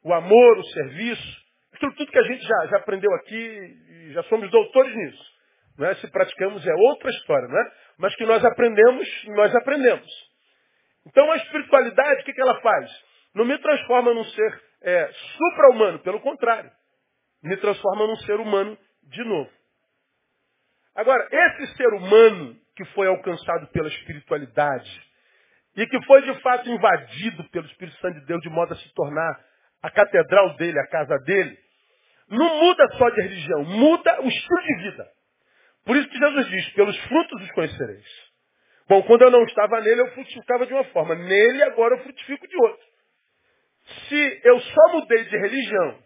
O 0.04 0.14
amor, 0.14 0.58
o 0.58 0.64
serviço, 0.64 1.36
aquilo 1.72 1.94
tudo 1.94 2.10
que 2.10 2.18
a 2.18 2.22
gente 2.22 2.42
já, 2.42 2.66
já 2.66 2.76
aprendeu 2.76 3.12
aqui 3.14 3.88
já 4.12 4.22
somos 4.24 4.50
doutores 4.50 4.94
nisso. 4.94 5.37
Não 5.78 5.86
é? 5.86 5.94
Se 5.94 6.10
praticamos 6.10 6.66
é 6.66 6.74
outra 6.74 7.08
história, 7.10 7.48
não 7.48 7.58
é? 7.58 7.72
Mas 7.98 8.14
que 8.16 8.26
nós 8.26 8.44
aprendemos, 8.44 9.08
nós 9.28 9.54
aprendemos. 9.54 10.10
Então 11.06 11.30
a 11.30 11.36
espiritualidade, 11.36 12.22
o 12.22 12.24
que, 12.24 12.32
que 12.32 12.40
ela 12.40 12.60
faz? 12.60 12.90
Não 13.34 13.44
me 13.44 13.56
transforma 13.58 14.12
num 14.12 14.24
ser 14.24 14.62
é, 14.82 15.10
supra-humano, 15.36 16.00
pelo 16.00 16.20
contrário. 16.20 16.70
Me 17.42 17.56
transforma 17.58 18.06
num 18.06 18.16
ser 18.16 18.40
humano 18.40 18.76
de 19.04 19.24
novo. 19.24 19.50
Agora, 20.96 21.28
esse 21.30 21.76
ser 21.76 21.88
humano 21.94 22.56
que 22.76 22.84
foi 22.86 23.06
alcançado 23.06 23.68
pela 23.68 23.88
espiritualidade 23.88 25.08
e 25.76 25.86
que 25.86 26.04
foi 26.06 26.22
de 26.22 26.40
fato 26.40 26.68
invadido 26.68 27.44
pelo 27.50 27.66
Espírito 27.66 27.96
Santo 27.98 28.18
de 28.18 28.26
Deus 28.26 28.40
de 28.40 28.50
modo 28.50 28.74
a 28.74 28.76
se 28.76 28.94
tornar 28.94 29.40
a 29.80 29.90
catedral 29.90 30.56
dele, 30.56 30.78
a 30.80 30.88
casa 30.88 31.16
dele, 31.24 31.56
não 32.28 32.64
muda 32.64 32.84
só 32.98 33.08
de 33.10 33.22
religião, 33.22 33.64
muda 33.64 34.20
o 34.22 34.28
estilo 34.28 34.62
de 34.62 34.82
vida. 34.82 35.17
Por 35.88 35.96
isso 35.96 36.08
que 36.10 36.18
Jesus 36.18 36.48
diz, 36.50 36.68
pelos 36.74 36.98
frutos 37.04 37.42
os 37.42 37.50
conhecereis. 37.52 38.04
Bom, 38.90 39.02
quando 39.04 39.22
eu 39.22 39.30
não 39.30 39.42
estava 39.44 39.80
nele, 39.80 40.02
eu 40.02 40.10
frutificava 40.12 40.66
de 40.66 40.74
uma 40.74 40.84
forma. 40.84 41.14
Nele, 41.14 41.62
agora 41.62 41.94
eu 41.94 42.02
frutifico 42.02 42.46
de 42.46 42.56
outra. 42.62 42.86
Se 44.06 44.40
eu 44.44 44.60
só 44.60 44.92
mudei 44.92 45.24
de 45.24 45.38
religião, 45.38 45.98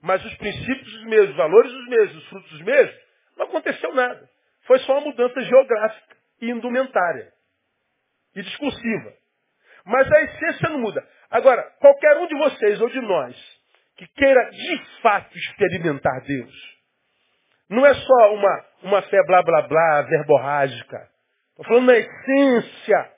mas 0.00 0.24
os 0.24 0.36
princípios 0.36 0.94
os 0.94 1.04
mesmos, 1.06 1.30
os 1.30 1.36
valores 1.36 1.72
os 1.72 1.88
mesmos, 1.88 2.16
os 2.22 2.28
frutos 2.28 2.52
os 2.52 2.60
mesmos, 2.62 2.96
não 3.36 3.46
aconteceu 3.46 3.92
nada. 3.92 4.30
Foi 4.68 4.78
só 4.78 4.92
uma 4.92 5.06
mudança 5.06 5.40
geográfica 5.40 6.16
e 6.40 6.50
indumentária. 6.50 7.32
E 8.36 8.42
discursiva. 8.42 9.14
Mas 9.84 10.12
a 10.12 10.22
essência 10.22 10.68
não 10.68 10.78
muda. 10.78 11.04
Agora, 11.28 11.60
qualquer 11.80 12.18
um 12.18 12.28
de 12.28 12.38
vocês 12.38 12.80
ou 12.80 12.88
de 12.88 13.00
nós 13.00 13.36
que 13.96 14.06
queira 14.06 14.48
de 14.50 15.00
fato 15.02 15.36
experimentar 15.36 16.20
Deus, 16.20 16.73
não 17.68 17.84
é 17.84 17.94
só 17.94 18.34
uma, 18.34 18.64
uma 18.82 19.02
fé 19.02 19.22
blá 19.26 19.42
blá 19.42 19.62
blá, 19.62 20.02
verborrágica. 20.02 21.10
Estou 21.50 21.64
falando 21.66 21.86
na 21.86 21.96
essência. 21.96 23.12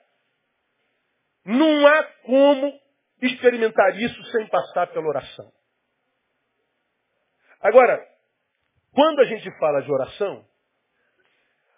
Não 1.45 1.87
há 1.87 2.03
como 2.23 2.79
experimentar 3.21 3.95
isso 3.99 4.23
sem 4.25 4.47
passar 4.47 4.87
pela 4.87 5.07
oração. 5.07 5.51
Agora, 7.61 8.05
quando 8.93 9.21
a 9.21 9.25
gente 9.25 9.49
fala 9.57 9.81
de 9.81 9.91
oração, 9.91 10.45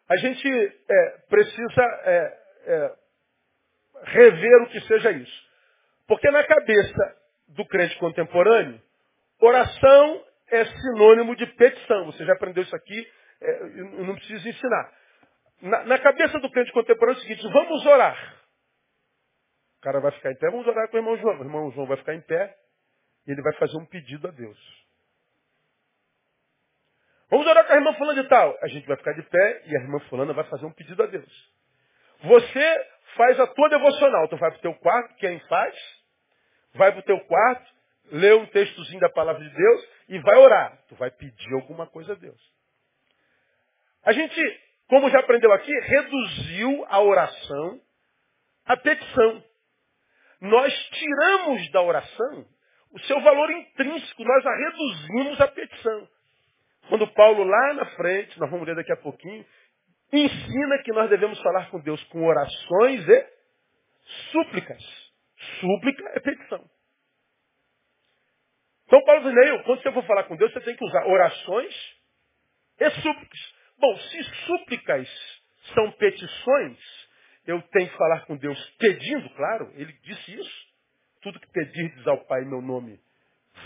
a 0.09 0.17
gente 0.17 0.47
é, 0.47 1.17
precisa 1.29 1.83
é, 2.03 2.37
é, 2.65 2.95
rever 4.03 4.63
o 4.63 4.69
que 4.69 4.81
seja 4.81 5.11
isso. 5.11 5.49
Porque 6.07 6.29
na 6.31 6.43
cabeça 6.43 7.17
do 7.49 7.65
crente 7.65 7.97
contemporâneo, 7.99 8.81
oração 9.39 10.25
é 10.51 10.65
sinônimo 10.65 11.35
de 11.35 11.45
petição. 11.47 12.05
Você 12.05 12.25
já 12.25 12.33
aprendeu 12.33 12.63
isso 12.63 12.75
aqui, 12.75 13.07
é, 13.41 13.61
eu 13.61 14.05
não 14.05 14.15
preciso 14.15 14.47
ensinar. 14.47 14.93
Na, 15.61 15.83
na, 15.83 15.99
cabeça 15.99 16.39
do 16.39 16.49
crente 16.51 16.71
contemporâneo 16.71 17.17
é 17.17 17.19
o 17.19 17.21
seguinte, 17.21 17.47
vamos 17.51 17.85
orar. 17.85 18.37
O 19.77 19.81
cara 19.81 19.99
vai 19.99 20.11
ficar 20.11 20.31
em 20.31 20.35
pé, 20.35 20.49
vamos 20.49 20.67
orar 20.67 20.87
com 20.89 20.97
o 20.97 20.99
irmão 20.99 21.17
João. 21.17 21.39
O 21.39 21.43
irmão 21.43 21.71
João 21.71 21.87
vai 21.87 21.97
ficar 21.97 22.13
em 22.13 22.21
pé 22.21 22.55
e 23.27 23.31
ele 23.31 23.41
vai 23.41 23.53
fazer 23.53 23.77
um 23.77 23.85
pedido 23.85 24.27
a 24.27 24.31
Deus. 24.31 24.57
Vamos 27.29 27.45
orar 27.45 27.65
com 27.65 27.73
a 27.73 27.75
irmã 27.75 27.93
fulana 27.93 28.21
de 28.21 28.27
tal. 28.27 28.57
A 28.61 28.67
gente 28.67 28.87
vai 28.87 28.97
ficar 28.97 29.13
de 29.13 29.21
pé 29.23 29.63
e 29.67 29.77
a 29.77 29.81
irmã 29.81 29.99
fulana 30.09 30.33
vai 30.33 30.43
fazer 30.45 30.65
um 30.65 30.71
pedido 30.71 31.01
a 31.03 31.05
Deus. 31.05 31.51
Você 32.23 32.87
faz 33.15 33.39
a 33.39 33.47
tua 33.47 33.69
devocional. 33.69 34.27
Tu 34.27 34.37
vai 34.37 34.49
para 34.51 34.59
o 34.59 34.61
teu 34.61 34.73
quarto, 34.75 35.15
quem 35.15 35.39
faz? 35.41 35.75
Vai 36.73 36.91
para 36.91 36.99
o 36.99 37.03
teu 37.03 37.19
quarto, 37.21 37.71
lê 38.11 38.33
um 38.33 38.45
textozinho 38.47 38.99
da 38.99 39.09
palavra 39.09 39.43
de 39.43 39.55
Deus 39.55 39.87
e 40.09 40.19
vai 40.19 40.35
orar. 40.37 40.77
Tu 40.89 40.95
vai 40.95 41.11
pedir 41.11 41.53
alguma 41.53 41.87
coisa 41.87 42.13
a 42.13 42.15
Deus. 42.15 42.41
A 44.03 44.11
gente, 44.11 44.61
como 44.87 45.09
já 45.09 45.19
aprendeu 45.19 45.51
aqui, 45.53 45.71
reduziu 45.71 46.85
a 46.89 47.01
oração 47.01 47.79
à 48.65 48.75
petição. 48.75 49.43
Nós 50.41 50.73
tiramos 50.89 51.71
da 51.71 51.81
oração 51.81 52.45
o 52.91 52.99
seu 53.01 53.21
valor 53.21 53.51
intrínseco, 53.51 54.23
nós 54.23 54.45
a 54.45 54.55
reduzimos 54.55 55.41
à 55.41 55.47
petição. 55.47 56.07
Quando 56.87 57.07
Paulo, 57.13 57.43
lá 57.43 57.73
na 57.75 57.85
frente, 57.91 58.39
nós 58.39 58.49
vamos 58.49 58.65
ler 58.65 58.75
daqui 58.75 58.91
a 58.91 58.97
pouquinho, 58.97 59.45
ensina 60.11 60.81
que 60.83 60.91
nós 60.91 61.07
devemos 61.09 61.39
falar 61.41 61.69
com 61.69 61.79
Deus 61.81 62.03
com 62.05 62.25
orações 62.25 63.07
e 63.07 63.27
súplicas. 64.31 64.83
Súplica 65.59 66.03
é 66.15 66.19
petição. 66.19 66.67
Então 68.89 69.03
Paulo 69.03 69.21
diz, 69.21 69.35
Neil, 69.35 69.63
quando 69.65 69.83
você 69.83 69.91
for 69.91 70.03
falar 70.03 70.23
com 70.23 70.35
Deus, 70.35 70.51
você 70.51 70.61
tem 70.61 70.75
que 70.75 70.83
usar 70.83 71.05
orações 71.05 71.75
e 72.79 72.89
súplicas. 72.89 73.39
Bom, 73.77 73.95
se 73.95 74.23
súplicas 74.47 75.07
são 75.75 75.91
petições, 75.91 76.79
eu 77.45 77.61
tenho 77.71 77.87
que 77.87 77.95
falar 77.95 78.25
com 78.25 78.35
Deus 78.35 78.59
pedindo, 78.79 79.29
claro, 79.35 79.71
ele 79.75 79.93
disse 80.01 80.33
isso. 80.33 80.69
Tudo 81.21 81.39
que 81.39 81.51
pedirdes 81.51 82.07
ao 82.07 82.25
Pai 82.25 82.41
em 82.41 82.49
meu 82.49 82.63
nome, 82.63 82.99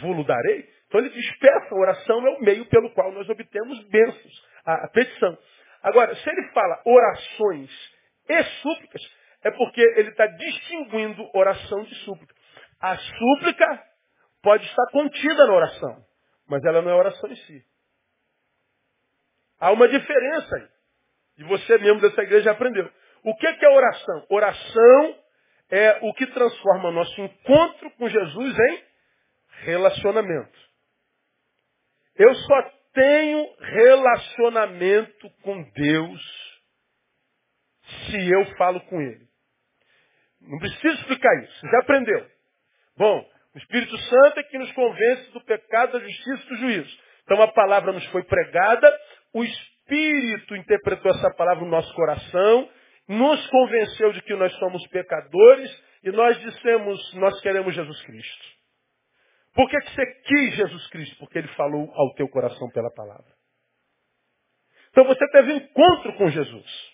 vou 0.01 0.21
darei. 0.25 0.67
Então 0.87 0.99
ele 0.99 1.09
diz, 1.09 1.37
peça, 1.37 1.73
oração 1.73 2.27
é 2.27 2.29
o 2.31 2.41
meio 2.41 2.65
pelo 2.65 2.91
qual 2.91 3.09
nós 3.13 3.29
obtemos 3.29 3.81
bênçãos, 3.87 4.47
a, 4.65 4.85
a 4.85 4.87
petição. 4.89 5.37
Agora, 5.83 6.13
se 6.15 6.29
ele 6.29 6.51
fala 6.51 6.81
orações 6.85 7.71
e 8.27 8.43
súplicas, 8.43 9.01
é 9.41 9.51
porque 9.51 9.79
ele 9.95 10.09
está 10.09 10.27
distinguindo 10.27 11.29
oração 11.33 11.81
de 11.83 11.95
súplica. 12.03 12.35
A 12.81 12.97
súplica 12.97 13.92
pode 14.43 14.65
estar 14.65 14.85
contida 14.91 15.47
na 15.47 15.53
oração, 15.53 16.05
mas 16.47 16.63
ela 16.65 16.81
não 16.81 16.91
é 16.91 16.95
oração 16.95 17.31
em 17.31 17.35
si. 17.35 17.65
Há 19.59 19.71
uma 19.71 19.87
diferença 19.87 20.55
aí. 20.57 20.67
E 21.37 21.43
você, 21.45 21.77
membro 21.77 22.01
dessa 22.01 22.21
igreja, 22.21 22.43
já 22.43 22.51
aprendeu. 22.51 22.91
O 23.23 23.35
que 23.37 23.47
é 23.47 23.69
oração? 23.69 24.25
Oração 24.29 25.19
é 25.71 25.99
o 26.03 26.13
que 26.13 26.27
transforma 26.27 26.91
nosso 26.91 27.19
encontro 27.21 27.89
com 27.91 28.09
Jesus 28.09 28.59
em 28.59 28.83
relacionamento. 29.63 30.59
Eu 32.15 32.35
só 32.35 32.61
tenho 32.93 33.55
relacionamento 33.59 35.29
com 35.41 35.63
Deus 35.71 36.61
se 38.05 38.31
eu 38.31 38.45
falo 38.57 38.81
com 38.81 39.01
Ele. 39.01 39.25
Não 40.41 40.59
preciso 40.59 40.95
explicar 40.99 41.43
isso, 41.43 41.67
já 41.67 41.79
aprendeu. 41.79 42.29
Bom, 42.97 43.32
o 43.53 43.57
Espírito 43.57 43.97
Santo 43.97 44.39
é 44.39 44.43
que 44.43 44.57
nos 44.57 44.71
convence 44.71 45.31
do 45.31 45.41
pecado, 45.41 45.93
da 45.93 45.99
justiça 45.99 46.43
e 46.43 46.49
do 46.49 46.55
juízo. 46.55 46.97
Então 47.23 47.41
a 47.41 47.51
palavra 47.51 47.91
nos 47.91 48.05
foi 48.07 48.23
pregada, 48.23 48.99
o 49.33 49.43
Espírito 49.43 50.55
interpretou 50.55 51.11
essa 51.11 51.33
palavra 51.35 51.63
no 51.63 51.69
nosso 51.69 51.93
coração, 51.93 52.69
nos 53.07 53.47
convenceu 53.47 54.11
de 54.13 54.21
que 54.23 54.33
nós 54.35 54.51
somos 54.57 54.85
pecadores 54.87 55.83
e 56.03 56.11
nós 56.11 56.39
dissemos, 56.39 57.13
nós 57.15 57.39
queremos 57.41 57.75
Jesus 57.75 58.01
Cristo. 58.03 58.45
Por 59.53 59.69
que, 59.69 59.79
que 59.81 59.91
você 59.91 60.05
quis 60.23 60.55
Jesus 60.55 60.87
Cristo? 60.87 61.15
Porque 61.19 61.37
ele 61.37 61.47
falou 61.49 61.91
ao 61.93 62.13
teu 62.15 62.27
coração 62.27 62.69
pela 62.71 62.91
palavra. 62.91 63.31
Então 64.89 65.05
você 65.05 65.27
teve 65.29 65.53
um 65.53 65.57
encontro 65.57 66.13
com 66.17 66.29
Jesus. 66.29 66.93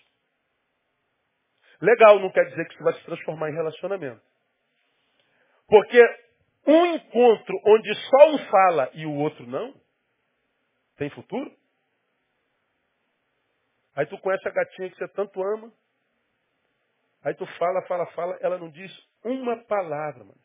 Legal, 1.80 2.18
não 2.18 2.30
quer 2.30 2.44
dizer 2.44 2.66
que 2.66 2.74
isso 2.74 2.84
vai 2.84 2.92
se 2.92 3.04
transformar 3.04 3.50
em 3.50 3.54
relacionamento. 3.54 4.20
Porque 5.66 6.02
um 6.66 6.86
encontro 6.86 7.60
onde 7.66 7.94
só 7.94 8.30
um 8.30 8.38
fala 8.50 8.90
e 8.94 9.06
o 9.06 9.14
outro 9.14 9.46
não, 9.46 9.74
tem 10.96 11.10
futuro? 11.10 11.50
Aí 13.96 14.06
tu 14.06 14.18
conhece 14.18 14.46
a 14.46 14.52
gatinha 14.52 14.90
que 14.90 14.96
você 14.96 15.08
tanto 15.08 15.42
ama. 15.42 15.72
Aí 17.22 17.34
tu 17.34 17.46
fala, 17.58 17.82
fala, 17.82 18.06
fala, 18.12 18.38
ela 18.40 18.58
não 18.58 18.70
diz 18.70 18.90
uma 19.24 19.56
palavra, 19.64 20.24
mano. 20.24 20.40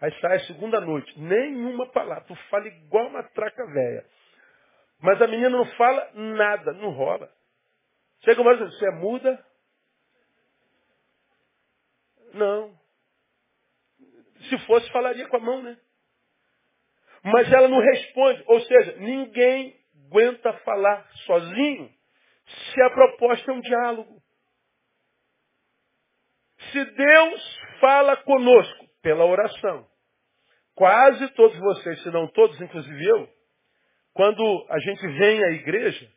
Aí 0.00 0.12
sai 0.20 0.36
a 0.36 0.46
segunda 0.46 0.80
noite, 0.80 1.18
nenhuma 1.20 1.90
palavra. 1.90 2.24
Tu 2.24 2.34
fala 2.48 2.68
igual 2.68 3.08
uma 3.08 3.22
traca 3.22 3.66
velha. 3.66 4.06
Mas 5.00 5.20
a 5.20 5.26
menina 5.26 5.50
não 5.50 5.64
fala 5.76 6.10
nada, 6.14 6.72
não 6.72 6.90
rola. 6.90 7.32
Chega 8.24 8.40
uma 8.40 8.56
vez, 8.56 8.72
você 8.74 8.86
é 8.86 8.90
muda? 8.92 9.46
Não. 12.34 12.77
Se 14.48 14.58
fosse, 14.66 14.90
falaria 14.90 15.26
com 15.28 15.36
a 15.36 15.40
mão, 15.40 15.62
né? 15.62 15.76
Mas 17.22 17.52
ela 17.52 17.68
não 17.68 17.80
responde. 17.80 18.42
Ou 18.46 18.60
seja, 18.60 18.96
ninguém 18.98 19.76
aguenta 20.06 20.52
falar 20.64 21.06
sozinho 21.26 21.90
se 22.46 22.82
a 22.82 22.90
proposta 22.90 23.50
é 23.50 23.54
um 23.54 23.60
diálogo. 23.60 24.22
Se 26.72 26.84
Deus 26.84 27.60
fala 27.80 28.16
conosco 28.16 28.88
pela 29.02 29.24
oração, 29.24 29.86
quase 30.74 31.28
todos 31.34 31.58
vocês, 31.58 32.02
se 32.02 32.10
não 32.10 32.26
todos, 32.28 32.60
inclusive 32.60 33.04
eu, 33.06 33.28
quando 34.12 34.66
a 34.68 34.78
gente 34.80 35.06
vem 35.06 35.44
à 35.44 35.50
igreja, 35.50 36.10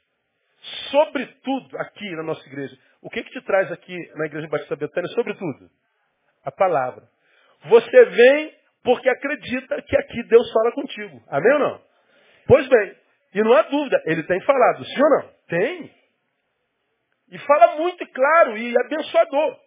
sobretudo 0.90 1.78
aqui 1.78 2.10
na 2.16 2.24
nossa 2.24 2.46
igreja, 2.48 2.78
o 3.02 3.10
que, 3.10 3.24
que 3.24 3.32
te 3.32 3.42
traz 3.46 3.72
aqui 3.72 3.96
na 4.16 4.26
igreja 4.26 4.48
Batista 4.48 4.76
Betânia? 4.76 5.10
Sobretudo, 5.10 5.70
a 6.44 6.52
palavra. 6.52 7.08
Você 7.65 8.06
vem 8.06 8.53
porque 8.84 9.10
acredita 9.10 9.82
que 9.82 9.98
aqui 9.98 10.24
Deus 10.24 10.51
fala 10.51 10.72
contigo. 10.72 11.22
Amém 11.30 11.53
ou 11.53 11.60
não? 11.60 11.82
Pois 12.48 12.68
bem, 12.68 12.96
e 13.36 13.44
não 13.44 13.53
há 13.53 13.62
dúvida, 13.63 14.01
ele 14.06 14.24
tem 14.24 14.41
falado, 14.41 14.84
sim 14.84 15.03
ou 15.03 15.10
não? 15.10 15.30
Tem. 15.48 15.91
E 17.32 17.38
fala 17.39 17.75
muito 17.77 18.06
claro 18.12 18.58
e 18.58 18.74
abençoador. 18.86 19.58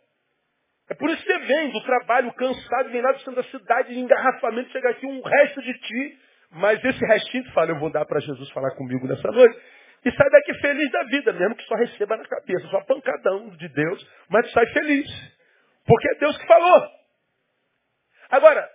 É 0.91 0.95
por 0.95 1.09
isso 1.09 1.25
que 1.25 1.33
você 1.33 1.39
vem 1.47 1.71
do 1.71 1.83
trabalho 1.83 2.33
cansado, 2.35 2.91
vem 2.91 3.01
lá 3.01 3.13
do 3.13 3.19
centro 3.21 3.37
da 3.37 3.45
cidade, 3.45 3.95
de 3.95 4.01
engarrafamento, 4.01 4.71
chega 4.71 4.91
aqui 4.91 5.07
um 5.07 5.23
resto 5.23 5.63
de 5.63 5.73
ti, 5.73 6.19
mas 6.53 6.85
esse 6.85 7.07
restinho 7.07 7.45
tu 7.45 7.53
fala, 7.53 7.71
eu 7.71 7.79
vou 7.79 7.91
dar 7.91 8.05
para 8.05 8.21
Jesus 8.21 8.51
falar 8.51 8.71
comigo 8.73 9.07
nessa 9.07 9.31
noite. 9.31 9.59
E 10.05 10.13
sai 10.13 10.29
daqui 10.29 10.53
feliz 10.61 10.91
da 10.91 11.05
vida, 11.05 11.33
mesmo 11.33 11.57
que 11.57 11.65
só 11.65 11.75
receba 11.77 12.19
na 12.19 12.25
cabeça, 12.25 12.67
só 12.69 12.83
pancadão 12.83 13.49
de 13.57 13.69
Deus, 13.69 14.07
mas 14.29 14.51
sai 14.53 14.67
feliz. 14.67 15.09
Porque 15.87 16.09
é 16.09 16.19
Deus 16.19 16.37
que 16.37 16.47
falou. 16.47 17.04
Agora, 18.31 18.71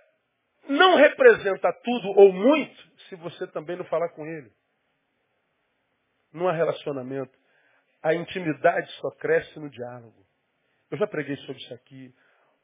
não 0.68 0.96
representa 0.96 1.72
tudo 1.82 2.08
ou 2.10 2.32
muito 2.32 2.90
se 3.08 3.16
você 3.16 3.46
também 3.48 3.76
não 3.76 3.84
falar 3.86 4.08
com 4.10 4.26
ele. 4.26 4.52
Não 6.32 6.48
há 6.48 6.52
relacionamento. 6.52 7.36
A 8.02 8.14
intimidade 8.14 8.90
só 8.92 9.10
cresce 9.12 9.58
no 9.58 9.68
diálogo. 9.68 10.24
Eu 10.90 10.98
já 10.98 11.06
preguei 11.06 11.36
sobre 11.38 11.62
isso 11.62 11.74
aqui. 11.74 12.14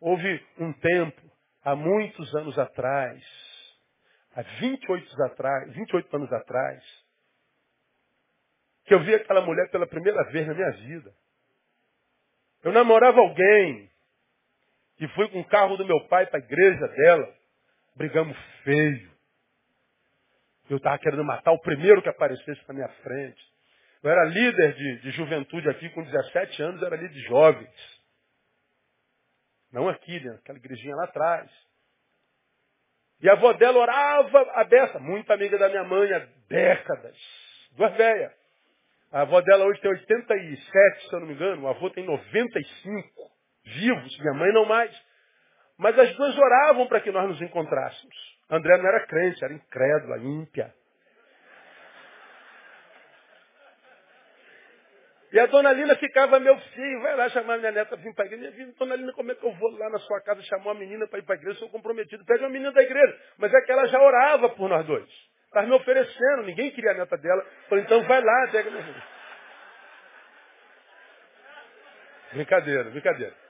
Houve 0.00 0.44
um 0.58 0.72
tempo, 0.72 1.20
há 1.62 1.74
muitos 1.74 2.34
anos 2.36 2.58
atrás, 2.58 3.22
há 4.34 4.42
28 4.42 5.06
anos 5.06 5.20
atrás, 5.32 5.72
28 5.72 6.16
anos 6.16 6.32
atrás, 6.32 7.06
que 8.84 8.94
eu 8.94 9.00
vi 9.00 9.14
aquela 9.14 9.40
mulher 9.40 9.70
pela 9.70 9.86
primeira 9.86 10.22
vez 10.30 10.46
na 10.46 10.54
minha 10.54 10.70
vida. 10.72 11.12
Eu 12.62 12.72
namorava 12.72 13.20
alguém 13.20 13.90
e 14.98 15.08
fui 15.08 15.28
com 15.28 15.40
o 15.40 15.44
carro 15.44 15.76
do 15.76 15.86
meu 15.86 16.00
pai 16.08 16.26
para 16.26 16.38
a 16.38 16.42
igreja 16.42 16.88
dela. 16.88 17.34
Brigamos 17.94 18.36
feio. 18.64 19.10
Eu 20.68 20.78
estava 20.78 20.98
querendo 20.98 21.24
matar 21.24 21.52
o 21.52 21.60
primeiro 21.60 22.02
que 22.02 22.08
aparecesse 22.08 22.60
na 22.66 22.74
minha 22.74 22.88
frente. 23.02 23.42
Eu 24.02 24.10
era 24.10 24.24
líder 24.24 24.74
de, 24.74 25.00
de 25.00 25.10
juventude 25.12 25.68
aqui, 25.68 25.88
com 25.90 26.02
17 26.02 26.62
anos, 26.62 26.82
era 26.82 26.96
líder 26.96 27.12
de 27.12 27.20
jovens. 27.22 27.96
Não 29.72 29.88
aqui, 29.88 30.20
né? 30.20 30.34
aquela 30.36 30.58
igrejinha 30.58 30.96
lá 30.96 31.04
atrás. 31.04 31.50
E 33.20 33.28
a 33.28 33.32
avó 33.32 33.52
dela 33.54 33.78
orava 33.78 34.40
a 34.54 34.64
beça, 34.64 34.98
muito 34.98 35.30
amiga 35.32 35.58
da 35.58 35.68
minha 35.68 35.84
mãe 35.84 36.12
há 36.12 36.18
décadas. 36.48 37.16
Duas 37.72 37.94
velhas. 37.96 38.32
A 39.12 39.22
avó 39.22 39.40
dela 39.40 39.64
hoje 39.64 39.80
tem 39.80 39.90
87, 39.90 41.08
se 41.08 41.12
eu 41.14 41.20
não 41.20 41.26
me 41.26 41.34
engano. 41.34 41.62
O 41.62 41.68
avô 41.68 41.90
tem 41.90 42.04
95 42.04 43.35
vivos, 43.66 44.18
minha 44.20 44.34
mãe 44.34 44.52
não 44.52 44.64
mais. 44.64 44.94
Mas 45.78 45.98
as 45.98 46.14
duas 46.16 46.36
oravam 46.38 46.86
para 46.86 47.00
que 47.00 47.10
nós 47.10 47.28
nos 47.28 47.42
encontrássemos. 47.42 48.16
André 48.50 48.78
não 48.78 48.86
era 48.86 49.06
crente, 49.06 49.44
era 49.44 49.52
incrédula, 49.52 50.18
ímpia. 50.18 50.72
E 55.32 55.40
a 55.40 55.46
dona 55.46 55.72
Lina 55.72 55.96
ficava, 55.96 56.38
meu 56.38 56.56
filho, 56.56 57.02
vai 57.02 57.16
lá 57.16 57.28
chamar 57.28 57.58
minha 57.58 57.72
neta 57.72 57.90
para 57.90 57.96
vir 57.98 58.14
para 58.14 58.24
a 58.24 58.26
igreja. 58.26 58.50
Minha 58.56 58.72
dona 58.78 58.94
Lina, 58.94 59.12
como 59.12 59.32
é 59.32 59.34
que 59.34 59.44
eu 59.44 59.52
vou 59.52 59.70
lá 59.76 59.90
na 59.90 59.98
sua 59.98 60.20
casa 60.22 60.40
chamar 60.42 60.66
uma 60.66 60.74
menina 60.74 61.06
para 61.08 61.18
ir 61.18 61.22
para 61.22 61.34
a 61.34 61.38
igreja? 61.38 61.56
Eu 61.56 61.60
sou 61.60 61.68
comprometido. 61.68 62.24
Pega 62.24 62.44
uma 62.44 62.50
menina 62.50 62.72
da 62.72 62.82
igreja. 62.82 63.20
Mas 63.36 63.52
é 63.52 63.60
que 63.60 63.72
ela 63.72 63.86
já 63.88 64.00
orava 64.00 64.48
por 64.50 64.68
nós 64.68 64.86
dois. 64.86 65.08
Estava 65.46 65.66
me 65.66 65.74
oferecendo, 65.74 66.42
ninguém 66.44 66.70
queria 66.70 66.92
a 66.92 66.94
neta 66.94 67.18
dela. 67.18 67.44
Falei, 67.68 67.84
então 67.84 68.02
vai 68.04 68.22
lá, 68.22 68.48
pega 68.50 68.70
minha 68.70 68.82
filha. 68.82 69.02
Brincadeira, 72.32 72.84
brincadeira. 72.84 73.45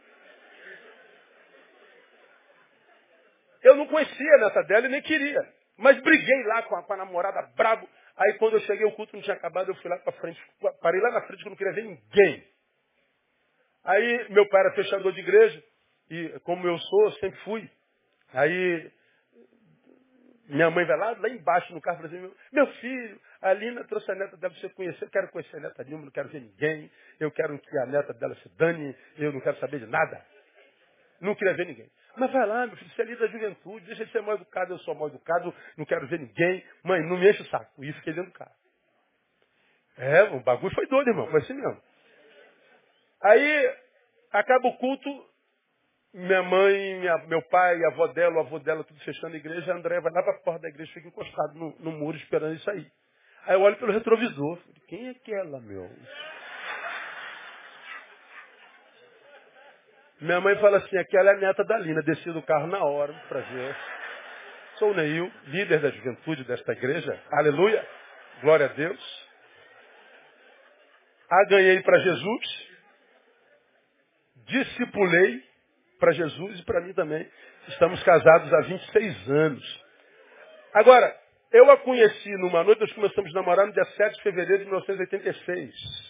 Eu 3.66 3.74
não 3.74 3.86
conhecia 3.88 4.34
a 4.34 4.38
neta 4.38 4.62
dela 4.62 4.86
e 4.86 4.88
nem 4.88 5.02
queria. 5.02 5.40
Mas 5.76 6.00
briguei 6.00 6.42
lá 6.44 6.62
com 6.62 6.76
a, 6.76 6.84
com 6.84 6.92
a 6.92 6.96
namorada 6.98 7.42
brabo. 7.56 7.88
Aí 8.16 8.34
quando 8.34 8.54
eu 8.54 8.60
cheguei, 8.60 8.86
o 8.86 8.92
culto 8.92 9.16
não 9.16 9.22
tinha 9.22 9.34
acabado, 9.34 9.68
eu 9.68 9.74
fui 9.74 9.90
lá 9.90 9.98
para 9.98 10.12
frente, 10.12 10.40
parei 10.80 11.00
lá 11.00 11.10
na 11.10 11.22
frente 11.22 11.42
que 11.42 11.48
eu 11.48 11.50
não 11.50 11.56
queria 11.56 11.72
ver 11.72 11.82
ninguém. 11.82 12.46
Aí 13.84 14.28
meu 14.30 14.48
pai 14.48 14.60
era 14.60 14.74
fechador 14.74 15.12
de 15.12 15.20
igreja, 15.20 15.62
e 16.08 16.28
como 16.44 16.66
eu 16.66 16.78
sou, 16.78 17.04
eu 17.06 17.12
sempre 17.14 17.40
fui. 17.40 17.68
Aí 18.32 18.92
minha 20.48 20.70
mãe 20.70 20.86
vai 20.86 20.96
lá, 20.96 21.16
lá 21.18 21.28
embaixo 21.28 21.74
no 21.74 21.80
carro 21.80 21.96
fala 21.96 22.08
assim, 22.08 22.34
meu 22.52 22.66
filho, 22.74 23.20
a 23.42 23.52
Lina 23.52 23.82
trouxe 23.84 24.10
a 24.12 24.14
neta 24.14 24.36
dela 24.36 24.54
para 24.54 24.60
você 24.60 24.68
conhecer, 24.74 25.04
eu 25.04 25.10
quero 25.10 25.28
conhecer 25.28 25.56
a 25.56 25.60
neta 25.60 25.84
Dilma, 25.84 26.04
não 26.04 26.12
quero 26.12 26.28
ver 26.28 26.40
ninguém, 26.40 26.90
eu 27.18 27.32
quero 27.32 27.58
que 27.58 27.78
a 27.78 27.86
neta 27.86 28.14
dela 28.14 28.34
se 28.36 28.48
dane, 28.50 28.96
eu 29.18 29.32
não 29.32 29.40
quero 29.40 29.58
saber 29.58 29.80
de 29.80 29.86
nada. 29.86 30.24
Não 31.20 31.34
queria 31.34 31.54
ver 31.54 31.66
ninguém. 31.66 31.90
Mas 32.16 32.32
vai 32.32 32.46
lá, 32.46 32.66
meu 32.66 32.76
filho, 32.76 32.90
você 32.90 33.02
é 33.02 33.04
líder 33.04 33.20
da 33.20 33.26
juventude, 33.26 33.86
deixa 33.86 34.06
de 34.06 34.12
ser 34.12 34.22
mal 34.22 34.36
educado, 34.36 34.72
eu 34.72 34.78
sou 34.80 34.94
mal 34.94 35.08
educado, 35.08 35.54
não 35.76 35.84
quero 35.84 36.06
ver 36.06 36.18
ninguém. 36.18 36.64
Mãe, 36.82 37.02
não 37.02 37.18
me 37.18 37.28
enche 37.28 37.42
o 37.42 37.46
saco. 37.46 37.84
E 37.84 37.92
fiquei 37.92 38.14
dentro 38.14 38.30
do 38.30 38.38
carro. 38.38 38.54
É, 39.98 40.22
o 40.24 40.40
bagulho 40.40 40.74
foi 40.74 40.86
doido, 40.86 41.08
irmão, 41.08 41.26
foi 41.30 41.40
assim 41.40 41.54
mesmo. 41.54 41.80
Aí, 43.22 43.76
acaba 44.32 44.68
o 44.68 44.76
culto, 44.78 45.08
minha 46.12 46.42
mãe, 46.42 47.00
minha, 47.00 47.18
meu 47.26 47.42
pai, 47.42 47.82
a 47.84 47.88
avó 47.88 48.06
dela, 48.08 48.36
o 48.36 48.40
avô 48.40 48.58
dela, 48.58 48.84
tudo 48.84 49.00
fechando 49.00 49.34
a 49.34 49.38
igreja, 49.38 49.72
a 49.72 49.76
André 49.76 50.00
vai 50.00 50.12
lá 50.12 50.22
para 50.22 50.32
a 50.32 50.40
porta 50.40 50.62
da 50.62 50.68
igreja, 50.68 50.92
fica 50.92 51.08
encostado 51.08 51.54
no, 51.54 51.74
no 51.78 51.92
muro 51.92 52.16
esperando 52.16 52.54
isso 52.54 52.70
aí. 52.70 52.86
Aí 53.46 53.54
eu 53.54 53.60
olho 53.60 53.76
pelo 53.76 53.92
retrovisor, 53.92 54.58
quem 54.88 55.08
é 55.08 55.10
aquela, 55.10 55.60
meu? 55.60 55.90
Minha 60.20 60.40
mãe 60.40 60.56
fala 60.56 60.78
assim, 60.78 60.96
aquela 60.96 61.30
é 61.30 61.34
a 61.34 61.38
neta 61.38 61.62
da 61.64 61.78
Lina, 61.78 62.02
desci 62.02 62.30
do 62.32 62.42
carro 62.42 62.66
na 62.68 62.82
hora, 62.82 63.12
prazer. 63.28 63.76
Sou 64.78 64.90
o 64.90 64.94
Neil, 64.94 65.30
líder 65.46 65.80
da 65.80 65.90
juventude 65.90 66.44
desta 66.44 66.72
igreja. 66.72 67.22
Aleluia. 67.32 67.86
Glória 68.40 68.66
a 68.66 68.68
Deus. 68.70 69.26
A 71.30 71.44
ganhei 71.48 71.82
para 71.82 71.98
Jesus. 71.98 72.66
Discipulei 74.46 75.42
para 75.98 76.12
Jesus 76.12 76.60
e 76.60 76.64
para 76.64 76.80
mim 76.80 76.92
também. 76.94 77.28
Estamos 77.68 78.02
casados 78.02 78.52
há 78.52 78.60
26 78.62 79.30
anos. 79.30 79.84
Agora, 80.74 81.14
eu 81.52 81.70
a 81.70 81.76
conheci 81.78 82.30
numa 82.38 82.62
noite, 82.64 82.80
nós 82.80 82.92
começamos 82.92 83.30
a 83.30 83.40
namorar 83.40 83.66
no 83.66 83.72
dia 83.72 83.84
7 83.84 84.16
de 84.16 84.22
fevereiro 84.22 84.58
de 84.58 84.64
1986. 84.64 86.05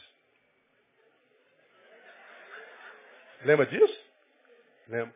Lembra 3.46 3.64
disso? 3.66 4.06
Lembra. 4.88 5.14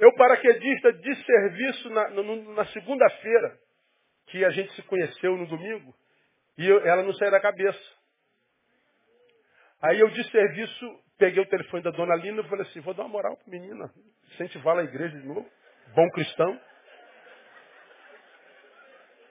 Eu, 0.00 0.12
paraquedista 0.14 0.92
de 0.94 1.24
serviço 1.24 1.90
na, 1.90 2.08
na 2.08 2.64
segunda-feira, 2.66 3.58
que 4.28 4.42
a 4.42 4.50
gente 4.50 4.72
se 4.74 4.82
conheceu 4.82 5.36
no 5.36 5.46
domingo, 5.46 5.94
e 6.56 6.66
eu, 6.66 6.80
ela 6.86 7.02
não 7.02 7.12
saía 7.12 7.30
da 7.30 7.40
cabeça. 7.40 7.78
Aí 9.82 10.00
eu 10.00 10.08
de 10.08 10.30
serviço, 10.30 11.00
peguei 11.18 11.42
o 11.42 11.48
telefone 11.48 11.82
da 11.82 11.90
dona 11.90 12.16
Lina 12.16 12.40
e 12.40 12.48
falei 12.48 12.66
assim, 12.66 12.80
vou 12.80 12.94
dar 12.94 13.02
uma 13.02 13.10
moral 13.10 13.36
para 13.36 13.50
menina, 13.50 13.92
incentivá-la 14.32 14.80
à 14.80 14.84
igreja 14.84 15.18
de 15.18 15.26
novo, 15.26 15.46
bom 15.94 16.08
cristão. 16.10 16.58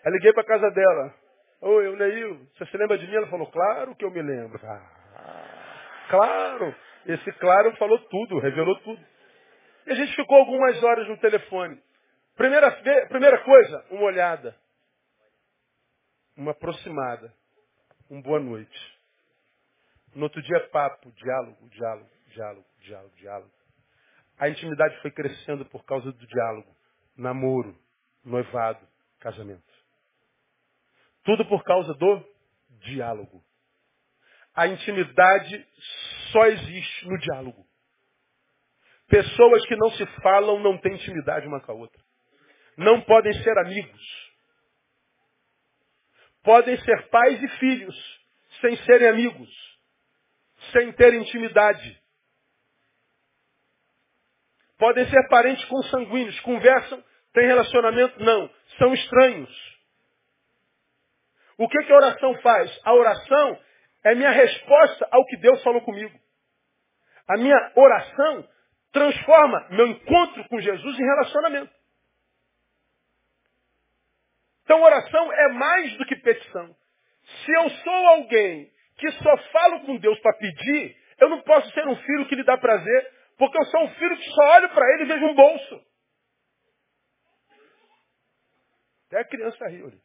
Aí 0.06 0.12
liguei 0.12 0.32
para 0.34 0.44
casa 0.44 0.70
dela. 0.70 1.16
Oi, 1.62 1.88
eu 1.88 1.96
Neil, 1.96 2.48
você 2.54 2.66
se 2.68 2.78
lembra 2.78 2.98
de 3.00 3.08
mim? 3.08 3.16
Ela 3.16 3.28
falou, 3.28 3.50
claro 3.52 3.96
que 3.96 4.06
eu 4.06 4.12
me 4.12 4.22
lembro. 4.22 4.60
Ah, 4.64 6.08
claro. 6.10 6.76
Esse 7.06 7.32
claro 7.34 7.76
falou 7.78 8.00
tudo, 8.10 8.40
revelou 8.40 8.80
tudo. 8.82 9.04
E 9.88 9.92
a 9.92 9.96
gente 9.96 10.16
ficou 10.16 10.38
algumas 10.38 10.82
horas 10.84 11.08
no 11.08 11.18
telefone. 11.18 11.82
Primeira, 12.36 12.72
primeira 13.08 13.44
coisa, 13.44 13.86
uma 13.92 14.04
olhada. 14.04 14.56
Uma 16.38 16.52
aproximada. 16.52 17.34
Um 18.10 18.22
boa 18.22 18.40
noite. 18.40 19.00
No 20.14 20.24
outro 20.24 20.42
dia, 20.42 20.60
papo, 20.70 21.12
diálogo, 21.12 21.70
diálogo, 21.70 22.10
diálogo, 22.28 22.66
diálogo, 22.80 23.16
diálogo. 23.16 23.52
A 24.38 24.50
intimidade 24.50 25.00
foi 25.02 25.12
crescendo 25.12 25.66
por 25.66 25.86
causa 25.86 26.12
do 26.12 26.28
diálogo. 26.28 26.76
Namoro, 27.16 27.78
noivado, 28.24 28.86
casamento. 29.20 29.72
Tudo 31.24 31.46
por 31.46 31.64
causa 31.64 31.94
do 31.94 32.26
diálogo. 32.82 33.44
A 34.54 34.68
intimidade 34.68 35.66
só 36.32 36.46
existe 36.46 37.08
no 37.08 37.18
diálogo. 37.18 37.66
Pessoas 39.08 39.66
que 39.66 39.76
não 39.76 39.92
se 39.92 40.06
falam 40.22 40.60
não 40.60 40.78
têm 40.78 40.96
intimidade 40.96 41.48
uma 41.48 41.62
com 41.62 41.72
a 41.72 41.76
outra. 41.76 42.02
Não 42.78 43.02
podem 43.02 43.34
ser 43.44 43.58
amigos. 43.60 44.32
Podem 46.44 46.78
ser 46.80 47.10
pais 47.10 47.42
e 47.44 47.48
filhos, 47.60 48.20
sem 48.62 48.76
serem 48.78 49.10
amigos, 49.10 49.50
sem 50.72 50.92
ter 50.94 51.14
intimidade. 51.14 52.02
Podem 54.78 55.08
ser 55.10 55.28
parentes 55.30 55.64
consanguíneos, 55.66 56.40
conversam, 56.40 57.04
têm 57.34 57.46
relacionamento? 57.46 58.20
Não, 58.24 58.50
são 58.80 58.94
estranhos. 58.94 59.72
O 61.58 61.68
que, 61.68 61.84
que 61.84 61.92
a 61.92 61.98
oração 61.98 62.42
faz? 62.42 62.80
A 62.84 62.94
oração 62.94 63.60
é 64.04 64.16
minha 64.16 64.32
resposta 64.32 65.08
ao 65.12 65.26
que 65.26 65.38
Deus 65.38 65.62
falou 65.64 65.82
comigo. 65.82 66.18
A 67.28 67.38
minha 67.38 67.72
oração 67.76 68.48
transforma 68.92 69.68
meu 69.70 69.88
encontro 69.88 70.48
com 70.50 70.60
Jesus 70.60 71.00
em 71.00 71.04
relacionamento. 71.04 71.74
Então 74.64 74.82
oração 74.82 75.34
é 75.34 75.48
mais 75.54 75.98
do 75.98 76.06
que 76.06 76.16
petição. 76.16 76.76
Se 77.24 77.52
eu 77.52 77.70
sou 77.70 78.08
alguém 78.08 78.72
que 78.98 79.12
só 79.12 79.38
falo 79.52 79.82
com 79.82 79.98
Deus 79.98 80.20
para 80.20 80.38
pedir, 80.38 80.98
eu 81.20 81.30
não 81.30 81.42
posso 81.42 81.72
ser 81.72 81.88
um 81.88 81.96
filho 81.96 82.28
que 82.28 82.36
lhe 82.36 82.44
dá 82.44 82.58
prazer, 82.58 83.14
porque 83.38 83.58
eu 83.58 83.66
sou 83.66 83.84
um 83.84 83.90
filho 83.96 84.18
que 84.18 84.30
só 84.30 84.44
olho 84.56 84.70
para 84.70 84.94
ele 84.94 85.04
e 85.04 85.08
vejo 85.08 85.26
um 85.26 85.36
bolso. 85.36 85.86
Até 89.08 89.20
a 89.20 89.26
criança 89.26 89.68
riu 89.68 89.88
ali. 89.88 90.02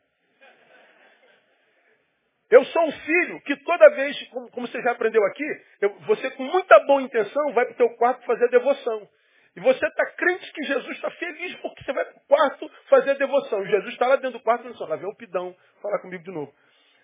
Eu 2.50 2.64
sou 2.66 2.86
um 2.86 2.92
filho 2.92 3.40
que 3.40 3.56
toda 3.64 3.90
vez, 3.90 4.28
como, 4.28 4.50
como 4.50 4.68
você 4.68 4.80
já 4.80 4.92
aprendeu 4.92 5.24
aqui, 5.26 5.44
eu, 5.80 5.90
você 6.06 6.30
com 6.30 6.44
muita 6.44 6.78
boa 6.86 7.02
intenção 7.02 7.52
vai 7.52 7.64
para 7.64 7.74
o 7.74 7.76
teu 7.76 7.90
quarto 7.96 8.24
fazer 8.24 8.48
devoção. 8.50 9.08
E 9.56 9.60
você 9.60 9.84
está 9.86 10.06
crente 10.12 10.52
que 10.52 10.62
Jesus 10.64 10.96
está 10.96 11.10
feliz 11.12 11.54
porque 11.56 11.82
você 11.82 11.92
vai 11.92 12.04
para 12.04 12.16
o 12.16 12.26
quarto 12.28 12.70
fazer 12.88 13.14
devoção. 13.16 13.64
E 13.64 13.70
Jesus 13.70 13.92
está 13.94 14.06
lá 14.06 14.16
dentro 14.16 14.38
do 14.38 14.40
quarto 14.40 14.66
e 14.66 14.70
diz, 14.70 14.80
lá 14.80 14.96
vem 14.96 15.08
o 15.08 15.16
pidão, 15.16 15.56
falar 15.80 15.98
comigo 16.00 16.22
de 16.22 16.30
novo. 16.30 16.52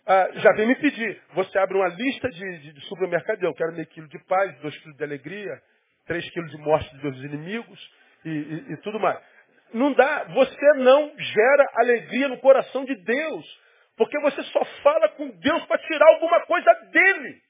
Ah, 0.06 0.28
já 0.34 0.52
vem 0.52 0.66
me 0.66 0.76
pedir. 0.76 1.20
Você 1.34 1.58
abre 1.58 1.76
uma 1.76 1.88
lista 1.88 2.28
de, 2.28 2.58
de, 2.58 2.72
de 2.74 2.80
supermercado, 2.86 3.42
eu 3.42 3.54
quero 3.54 3.72
meio 3.72 3.86
quilo 3.86 4.08
de 4.08 4.18
paz, 4.26 4.54
dois 4.60 4.76
quilos 4.78 4.96
de 4.96 5.02
alegria, 5.02 5.62
três 6.06 6.28
quilos 6.30 6.50
de 6.50 6.58
morte 6.58 6.94
dos 6.98 7.24
inimigos 7.24 7.90
e, 8.24 8.28
e, 8.28 8.72
e 8.72 8.76
tudo 8.78 9.00
mais. 9.00 9.18
Não 9.72 9.92
dá, 9.94 10.24
você 10.24 10.72
não 10.74 11.12
gera 11.16 11.66
alegria 11.76 12.28
no 12.28 12.38
coração 12.38 12.84
de 12.84 12.94
Deus. 12.94 13.60
Porque 13.96 14.18
você 14.20 14.42
só 14.44 14.64
fala 14.82 15.08
com 15.10 15.28
Deus 15.28 15.66
para 15.66 15.78
tirar 15.78 16.06
alguma 16.08 16.44
coisa 16.46 16.72
dele. 16.90 17.42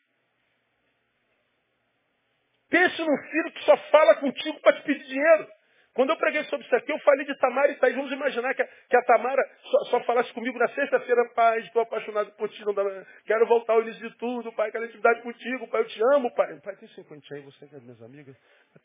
Pense 2.68 3.00
num 3.02 3.18
filho 3.31 3.52
que 3.52 3.64
só 3.64 3.76
fala 3.76 4.14
contigo 4.16 4.61
para 4.61 4.76
te 4.76 4.83
pedir 4.83 5.05
dinheiro. 5.05 5.46
Quando 5.94 6.09
eu 6.09 6.16
preguei 6.16 6.42
sobre 6.44 6.64
isso 6.64 6.74
aqui, 6.74 6.90
eu 6.90 6.98
falei 7.00 7.26
de 7.26 7.38
Tamara 7.38 7.70
e 7.70 7.76
Thaís. 7.76 7.94
Vamos 7.94 8.11
imaginar 8.11 8.55
que 8.55 8.62
a, 8.62 8.66
que 8.66 8.96
a 8.96 9.02
Tamara 9.02 9.42
só, 9.62 9.85
só, 9.90 10.00
falasse 10.05 10.33
comigo 10.33 10.59
na 10.59 10.68
sexta-feira, 10.68 11.22
pai, 11.35 11.59
estou 11.61 11.83
apaixonado 11.83 12.33
por 12.33 12.48
ti, 12.48 12.64
não 12.64 12.72
dá, 12.72 12.83
quero 13.26 13.46
voltar 13.46 13.74
ao 13.74 13.83
início 13.83 14.09
de 14.09 14.16
tudo, 14.16 14.50
pai, 14.55 14.70
quero 14.72 14.87
intimidade 14.87 15.20
contigo, 15.20 15.68
pai, 15.68 15.83
eu 15.83 15.88
te 15.88 16.02
amo, 16.14 16.35
pai. 16.35 16.59
Pai, 16.61 16.76
tem 16.76 16.88
cinquenta 16.88 17.35
aí, 17.35 17.42
você 17.42 17.66
que 17.66 17.76
é 17.76 17.81
minhas 17.81 18.02
amigas? 18.02 18.35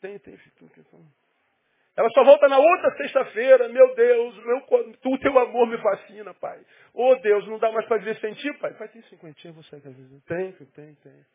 Tem, 0.02 0.18
tem, 0.18 0.36
tem. 0.36 0.68
Ela 1.98 2.08
só 2.10 2.22
volta 2.22 2.46
na 2.46 2.58
outra 2.60 2.96
sexta-feira. 2.96 3.68
Meu 3.70 3.92
Deus, 3.96 4.44
meu, 4.44 4.58
o 5.04 5.18
teu 5.18 5.36
amor 5.36 5.66
me 5.66 5.76
fascina, 5.78 6.32
pai. 6.32 6.60
Oh 6.94 7.16
Deus, 7.16 7.44
não 7.48 7.58
dá 7.58 7.72
mais 7.72 7.86
para 7.86 7.96
viver 7.96 8.14
sem 8.20 8.34
ti, 8.34 8.52
pai. 8.60 8.72
Pai, 8.74 8.86
tem 8.86 9.02
cinquentinha 9.02 9.52
você 9.52 9.80
quer 9.80 9.92
viver? 9.92 10.20
Tem, 10.28 10.52
tem, 10.52 10.94
tem. 10.94 11.26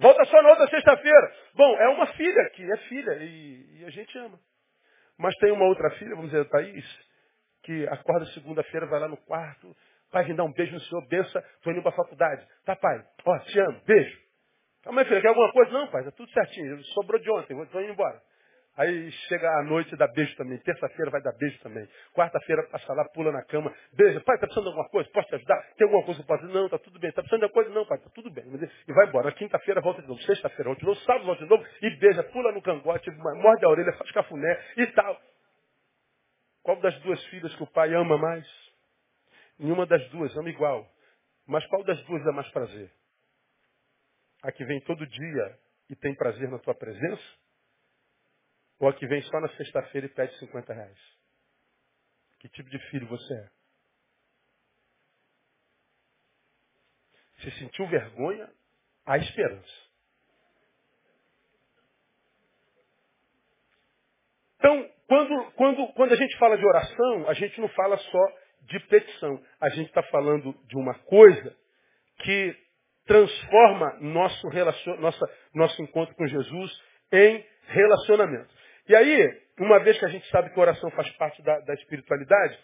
Volta 0.00 0.24
só 0.24 0.42
na 0.42 0.50
outra 0.50 0.66
sexta-feira. 0.66 1.32
Bom, 1.54 1.76
é 1.76 1.88
uma 1.90 2.08
filha 2.08 2.42
aqui, 2.42 2.68
é 2.68 2.76
filha, 2.88 3.12
e, 3.20 3.78
e, 3.78 3.84
a 3.84 3.90
gente 3.90 4.18
ama. 4.18 4.36
Mas 5.16 5.32
tem 5.36 5.52
uma 5.52 5.66
outra 5.66 5.88
filha, 5.90 6.16
vamos 6.16 6.32
dizer, 6.32 6.44
Thaís, 6.48 6.84
que 7.62 7.86
acorda 7.86 8.26
segunda-feira, 8.32 8.86
vai 8.86 8.98
lá 8.98 9.06
no 9.06 9.16
quarto, 9.18 9.76
pai, 10.10 10.24
vem 10.24 10.34
dar 10.34 10.42
um 10.42 10.52
beijo 10.52 10.72
no 10.72 10.80
senhor, 10.80 11.06
benção, 11.06 11.40
tô 11.62 11.70
indo 11.70 11.82
para 11.82 11.92
a 11.92 11.96
faculdade. 11.96 12.44
Tá, 12.64 12.74
pai? 12.74 13.00
Ó, 13.24 13.38
te 13.38 13.60
amo, 13.60 13.80
beijo. 13.86 14.18
Calma 14.82 15.04
filha, 15.04 15.20
quer 15.20 15.28
alguma 15.28 15.52
coisa? 15.52 15.70
Não, 15.70 15.86
pai, 15.86 16.02
tá 16.02 16.10
tudo 16.10 16.28
certinho, 16.32 16.82
sobrou 16.86 17.20
de 17.20 17.30
ontem, 17.30 17.54
tô 17.66 17.80
indo 17.80 17.92
embora. 17.92 18.20
Aí 18.76 19.12
chega 19.28 19.48
a 19.58 19.62
noite, 19.62 19.94
dá 19.96 20.08
beijo 20.08 20.34
também. 20.36 20.58
Terça-feira 20.58 21.08
vai 21.10 21.22
dar 21.22 21.32
beijo 21.38 21.56
também. 21.60 21.88
Quarta-feira 22.12 22.60
passa 22.64 22.92
lá, 22.92 23.04
pula 23.10 23.30
na 23.30 23.42
cama. 23.44 23.72
Beija. 23.92 24.20
Pai, 24.22 24.36
tá 24.36 24.46
precisando 24.46 24.64
de 24.64 24.70
alguma 24.70 24.88
coisa? 24.88 25.08
Posso 25.10 25.28
te 25.28 25.36
ajudar? 25.36 25.62
Tem 25.76 25.84
alguma 25.86 26.04
coisa 26.04 26.22
que 26.22 26.30
eu 26.30 26.36
posso 26.36 26.52
Não, 26.52 26.68
tá 26.68 26.78
tudo 26.78 26.98
bem. 26.98 27.12
Tá 27.12 27.22
precisando 27.22 27.40
de 27.40 27.44
alguma 27.44 27.62
coisa? 27.62 27.78
Não, 27.78 27.86
pai, 27.86 27.98
tá 27.98 28.10
tudo 28.12 28.30
bem. 28.30 28.44
E 28.88 28.92
vai 28.92 29.06
embora. 29.06 29.30
Quinta-feira 29.32 29.80
volta 29.80 30.02
de 30.02 30.08
novo. 30.08 30.20
Sexta-feira 30.22 30.64
volta 30.64 30.80
de 30.80 30.86
novo. 30.86 31.00
Sábado 31.00 31.24
volta 31.24 31.44
de 31.44 31.50
novo. 31.50 31.64
E 31.82 31.90
beija. 31.98 32.24
Pula 32.24 32.50
no 32.50 32.60
cangote, 32.62 33.10
morde 33.12 33.64
a 33.64 33.68
orelha, 33.68 33.92
faz 33.92 34.10
cafuné 34.10 34.60
e 34.76 34.86
tal. 34.88 35.20
Qual 36.64 36.80
das 36.80 36.98
duas 37.00 37.24
filhas 37.26 37.54
que 37.54 37.62
o 37.62 37.66
pai 37.68 37.94
ama 37.94 38.18
mais? 38.18 38.46
Nenhuma 39.56 39.86
das 39.86 40.04
duas 40.08 40.36
ama 40.36 40.48
igual. 40.48 40.90
Mas 41.46 41.64
qual 41.66 41.84
das 41.84 42.02
duas 42.06 42.24
dá 42.24 42.32
mais 42.32 42.50
prazer? 42.50 42.90
A 44.42 44.50
que 44.50 44.64
vem 44.64 44.80
todo 44.80 45.06
dia 45.06 45.58
e 45.90 45.94
tem 45.94 46.14
prazer 46.16 46.50
na 46.50 46.58
tua 46.58 46.74
presença? 46.74 47.43
Ou 48.78 48.88
a 48.88 48.94
que 48.94 49.06
vem 49.06 49.22
só 49.22 49.40
na 49.40 49.48
sexta-feira 49.56 50.06
e 50.06 50.10
pede 50.10 50.36
50 50.38 50.72
reais? 50.72 50.98
Que 52.40 52.48
tipo 52.48 52.68
de 52.68 52.78
filho 52.90 53.06
você 53.06 53.34
é? 53.34 53.50
Se 57.42 57.50
sentiu 57.58 57.86
vergonha, 57.88 58.50
há 59.06 59.18
esperança. 59.18 59.84
Então, 64.58 64.90
quando, 65.06 65.52
quando, 65.52 65.92
quando 65.92 66.12
a 66.12 66.16
gente 66.16 66.36
fala 66.38 66.56
de 66.56 66.64
oração, 66.64 67.28
a 67.28 67.34
gente 67.34 67.60
não 67.60 67.68
fala 67.68 67.98
só 67.98 68.26
de 68.62 68.80
petição. 68.80 69.42
A 69.60 69.68
gente 69.70 69.88
está 69.88 70.02
falando 70.04 70.54
de 70.66 70.76
uma 70.76 70.94
coisa 71.00 71.54
que 72.20 72.56
transforma 73.06 73.98
nosso, 74.00 74.48
nossa, 74.98 75.26
nosso 75.54 75.82
encontro 75.82 76.14
com 76.14 76.26
Jesus 76.26 76.82
em 77.12 77.44
relacionamento. 77.66 78.63
E 78.86 78.94
aí, 78.94 79.42
uma 79.58 79.78
vez 79.80 79.98
que 79.98 80.04
a 80.04 80.08
gente 80.08 80.28
sabe 80.28 80.50
que 80.50 80.58
a 80.58 80.62
oração 80.62 80.90
faz 80.90 81.08
parte 81.16 81.42
da, 81.42 81.58
da 81.60 81.74
espiritualidade, 81.74 82.58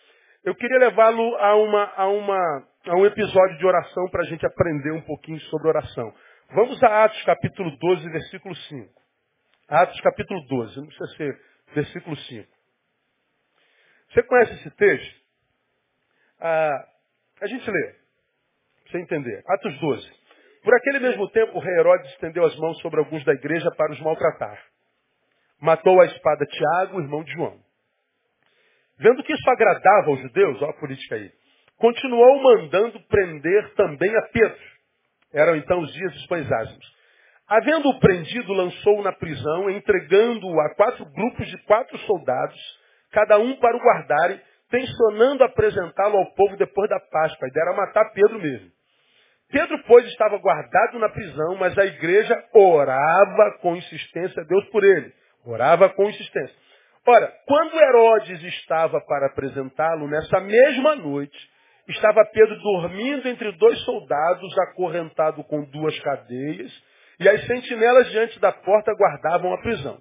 eu 0.45 0.55
queria 0.55 0.79
levá-lo 0.79 1.37
a, 1.37 1.57
uma, 1.57 1.85
a, 1.97 2.07
uma, 2.09 2.69
a 2.87 2.97
um 2.97 3.07
episódio 3.07 3.59
de 3.59 3.67
oração 3.67 4.09
para 4.11 4.23
a 4.23 4.27
gente 4.27 4.45
aprender 4.45 4.93
um 4.93 5.01
pouquinho 5.03 5.41
sobre 5.43 5.69
oração. 5.69 6.15
Vamos 6.51 6.83
a 6.83 7.05
Atos 7.05 7.23
capítulo 7.25 7.71
12, 7.77 8.11
versículo 8.11 8.55
5. 8.55 9.01
Atos 9.69 10.01
capítulo 10.01 10.41
12, 10.47 10.77
não 10.79 10.87
precisa 10.87 11.17
ser 11.17 11.41
versículo 11.75 12.17
5. 12.17 12.49
Você 14.11 14.23
conhece 14.25 14.53
esse 14.55 14.71
texto? 14.73 15.21
Ah, 16.41 16.89
a 17.41 17.47
gente 17.47 17.71
lê, 17.71 17.95
você 18.87 18.99
entender. 18.99 19.43
Atos 19.47 19.79
12. 19.79 20.21
Por 20.65 20.75
aquele 20.75 20.99
mesmo 20.99 21.31
tempo, 21.31 21.57
o 21.57 21.61
rei 21.61 21.75
Herodes 21.79 22.11
estendeu 22.11 22.45
as 22.45 22.55
mãos 22.57 22.79
sobre 22.81 22.99
alguns 22.99 23.25
da 23.25 23.33
igreja 23.33 23.71
para 23.71 23.93
os 23.93 24.01
maltratar 24.01 24.70
matou 25.61 26.01
a 26.01 26.07
espada 26.07 26.47
Tiago, 26.47 27.01
irmão 27.01 27.23
de 27.23 27.33
João. 27.33 27.59
Vendo 28.99 29.23
que 29.23 29.33
isso 29.33 29.51
agradava 29.51 30.11
aos 30.11 30.21
judeus, 30.21 30.61
olha 30.61 30.71
a 30.71 30.81
política 30.81 31.15
aí, 31.15 31.31
continuou 31.77 32.43
mandando 32.43 33.01
prender 33.09 33.75
também 33.75 34.15
a 34.17 34.23
Pedro. 34.23 34.61
Eram 35.33 35.57
então 35.57 35.81
os 35.81 35.93
dias 35.93 36.13
dos 36.13 36.27
pães 36.27 36.51
ázimos. 36.51 37.01
Havendo-o 37.49 37.99
prendido, 37.99 38.53
lançou-o 38.53 39.03
na 39.03 39.13
prisão, 39.13 39.71
entregando-o 39.71 40.61
a 40.61 40.75
quatro 40.75 41.05
grupos 41.05 41.49
de 41.49 41.59
quatro 41.65 41.99
soldados, 42.01 42.57
cada 43.11 43.39
um 43.39 43.57
para 43.57 43.77
o 43.77 43.81
guardarem, 43.81 44.41
tensionando 44.71 45.43
apresentá-lo 45.43 46.19
ao 46.19 46.35
povo 46.35 46.57
depois 46.57 46.89
da 46.89 47.01
Páscoa. 47.01 47.47
A 47.47 47.49
ideia 47.49 47.65
era 47.65 47.77
matar 47.77 48.13
Pedro 48.13 48.39
mesmo. 48.39 48.71
Pedro, 49.51 49.83
pois, 49.85 50.07
estava 50.07 50.39
guardado 50.39 50.99
na 51.01 51.09
prisão, 51.09 51.57
mas 51.57 51.77
a 51.77 51.85
igreja 51.85 52.41
orava 52.55 53.59
com 53.61 53.75
insistência 53.75 54.43
a 54.43 54.47
Deus 54.47 54.65
por 54.67 54.85
ele. 54.85 55.13
Orava 55.45 55.89
com 55.91 56.09
insistência. 56.09 56.55
Ora, 57.07 57.33
quando 57.47 57.81
Herodes 57.81 58.43
estava 58.43 59.01
para 59.01 59.27
apresentá-lo, 59.27 60.07
nessa 60.07 60.41
mesma 60.41 60.95
noite, 60.97 61.37
estava 61.89 62.25
Pedro 62.33 62.57
dormindo 62.59 63.27
entre 63.29 63.51
dois 63.53 63.79
soldados, 63.85 64.59
acorrentado 64.59 65.43
com 65.45 65.65
duas 65.65 65.99
cadeias, 66.01 66.71
e 67.19 67.29
as 67.29 67.45
sentinelas 67.47 68.11
diante 68.11 68.39
da 68.39 68.53
porta 68.53 68.95
guardavam 68.95 69.53
a 69.53 69.61
prisão. 69.61 69.99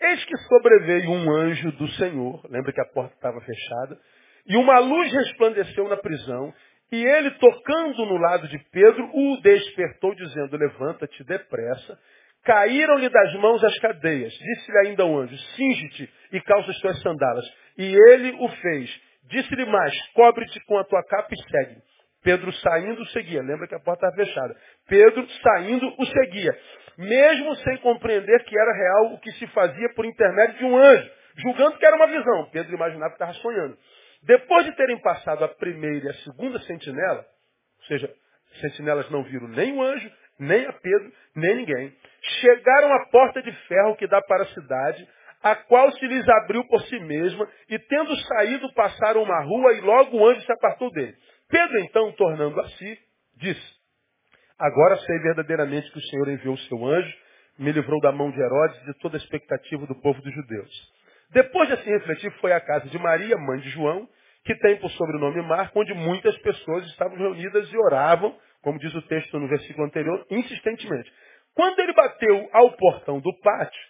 Eis 0.00 0.24
que 0.24 0.36
sobreveio 0.36 1.10
um 1.10 1.30
anjo 1.32 1.72
do 1.72 1.88
Senhor, 1.92 2.40
lembra 2.48 2.72
que 2.72 2.80
a 2.80 2.92
porta 2.92 3.14
estava 3.14 3.40
fechada, 3.40 3.98
e 4.46 4.56
uma 4.56 4.78
luz 4.78 5.12
resplandeceu 5.12 5.88
na 5.88 5.96
prisão, 5.96 6.52
e 6.92 7.04
ele, 7.04 7.30
tocando 7.32 8.06
no 8.06 8.16
lado 8.18 8.46
de 8.48 8.58
Pedro, 8.70 9.10
o 9.12 9.40
despertou, 9.40 10.14
dizendo, 10.14 10.56
levanta-te 10.56 11.24
depressa. 11.24 11.98
Caíram-lhe 12.44 13.08
das 13.08 13.34
mãos 13.36 13.62
as 13.64 13.78
cadeias. 13.78 14.32
Disse-lhe 14.32 14.88
ainda 14.88 15.04
o 15.04 15.18
anjo, 15.18 15.36
cinge-te 15.56 16.12
e 16.32 16.40
calça 16.42 16.70
as 16.70 16.78
tuas 16.78 17.00
sandálias. 17.00 17.44
E 17.78 17.96
ele 18.10 18.36
o 18.38 18.48
fez. 18.48 19.00
Disse-lhe 19.24 19.64
mais, 19.64 19.94
cobre-te 20.12 20.60
com 20.66 20.78
a 20.78 20.84
tua 20.84 21.02
capa 21.04 21.32
e 21.32 21.50
segue. 21.50 21.82
Pedro 22.22 22.52
saindo 22.52 23.04
seguia. 23.06 23.42
Lembra 23.42 23.66
que 23.66 23.74
a 23.74 23.80
porta 23.80 24.06
estava 24.06 24.26
fechada. 24.26 24.56
Pedro 24.88 25.26
saindo 25.42 25.94
o 25.98 26.06
seguia. 26.06 26.58
Mesmo 26.96 27.54
sem 27.56 27.76
compreender 27.78 28.44
que 28.44 28.58
era 28.58 28.72
real 28.72 29.14
o 29.14 29.20
que 29.20 29.32
se 29.32 29.46
fazia 29.48 29.92
por 29.94 30.04
intermédio 30.06 30.58
de 30.58 30.64
um 30.64 30.76
anjo. 30.76 31.10
Julgando 31.36 31.76
que 31.78 31.86
era 31.86 31.96
uma 31.96 32.06
visão. 32.06 32.48
Pedro 32.50 32.74
imaginava 32.74 33.10
que 33.10 33.16
estava 33.16 33.34
sonhando. 33.34 33.76
Depois 34.22 34.64
de 34.64 34.72
terem 34.72 34.98
passado 35.00 35.44
a 35.44 35.48
primeira 35.48 36.06
e 36.06 36.08
a 36.08 36.14
segunda 36.14 36.58
sentinela, 36.60 37.26
ou 37.78 37.84
seja, 37.86 38.10
as 38.54 38.60
sentinelas 38.60 39.10
não 39.10 39.22
viram 39.22 39.48
nem 39.48 39.76
o 39.76 39.82
anjo, 39.82 40.10
nem 40.38 40.66
a 40.66 40.72
Pedro, 40.72 41.12
nem 41.36 41.56
ninguém, 41.56 41.92
chegaram 42.40 42.92
à 42.94 43.06
porta 43.06 43.42
de 43.42 43.52
ferro 43.66 43.96
que 43.96 44.06
dá 44.06 44.20
para 44.22 44.42
a 44.44 44.48
cidade, 44.48 45.08
a 45.42 45.54
qual 45.54 45.92
se 45.92 46.06
lhes 46.06 46.26
abriu 46.28 46.66
por 46.68 46.80
si 46.82 46.98
mesma, 47.00 47.46
e 47.68 47.78
tendo 47.78 48.16
saído, 48.16 48.72
passaram 48.74 49.22
uma 49.22 49.40
rua 49.42 49.74
e 49.74 49.80
logo 49.80 50.16
o 50.16 50.26
anjo 50.26 50.40
se 50.40 50.52
apartou 50.52 50.90
dele. 50.90 51.14
Pedro, 51.48 51.78
então, 51.80 52.12
tornando 52.12 52.58
a 52.60 52.68
si, 52.70 52.98
disse, 53.36 53.74
agora 54.58 54.96
sei 54.96 55.18
verdadeiramente 55.18 55.90
que 55.92 55.98
o 55.98 56.02
Senhor 56.02 56.28
enviou 56.28 56.54
o 56.54 56.58
seu 56.58 56.86
anjo, 56.86 57.14
me 57.58 57.70
livrou 57.70 58.00
da 58.00 58.10
mão 58.10 58.30
de 58.30 58.40
Herodes 58.40 58.80
e 58.82 58.86
de 58.86 58.98
toda 58.98 59.16
a 59.16 59.20
expectativa 59.20 59.86
do 59.86 59.94
povo 60.00 60.20
dos 60.22 60.34
judeus. 60.34 60.94
Depois 61.30 61.68
de 61.68 61.74
assim 61.74 61.90
refletir, 61.90 62.30
foi 62.40 62.52
à 62.52 62.60
casa 62.60 62.88
de 62.88 62.98
Maria, 62.98 63.36
mãe 63.36 63.58
de 63.60 63.68
João, 63.70 64.08
que 64.44 64.54
tem 64.56 64.76
por 64.76 64.90
sobrenome 64.90 65.42
Marco, 65.42 65.80
onde 65.80 65.94
muitas 65.94 66.36
pessoas 66.38 66.86
estavam 66.86 67.16
reunidas 67.16 67.70
e 67.72 67.76
oravam, 67.76 68.36
como 68.64 68.78
diz 68.78 68.92
o 68.94 69.02
texto 69.02 69.38
no 69.38 69.46
versículo 69.46 69.86
anterior, 69.86 70.26
insistentemente. 70.30 71.12
Quando 71.54 71.78
ele 71.78 71.92
bateu 71.92 72.48
ao 72.52 72.72
portão 72.72 73.20
do 73.20 73.32
pátio, 73.40 73.80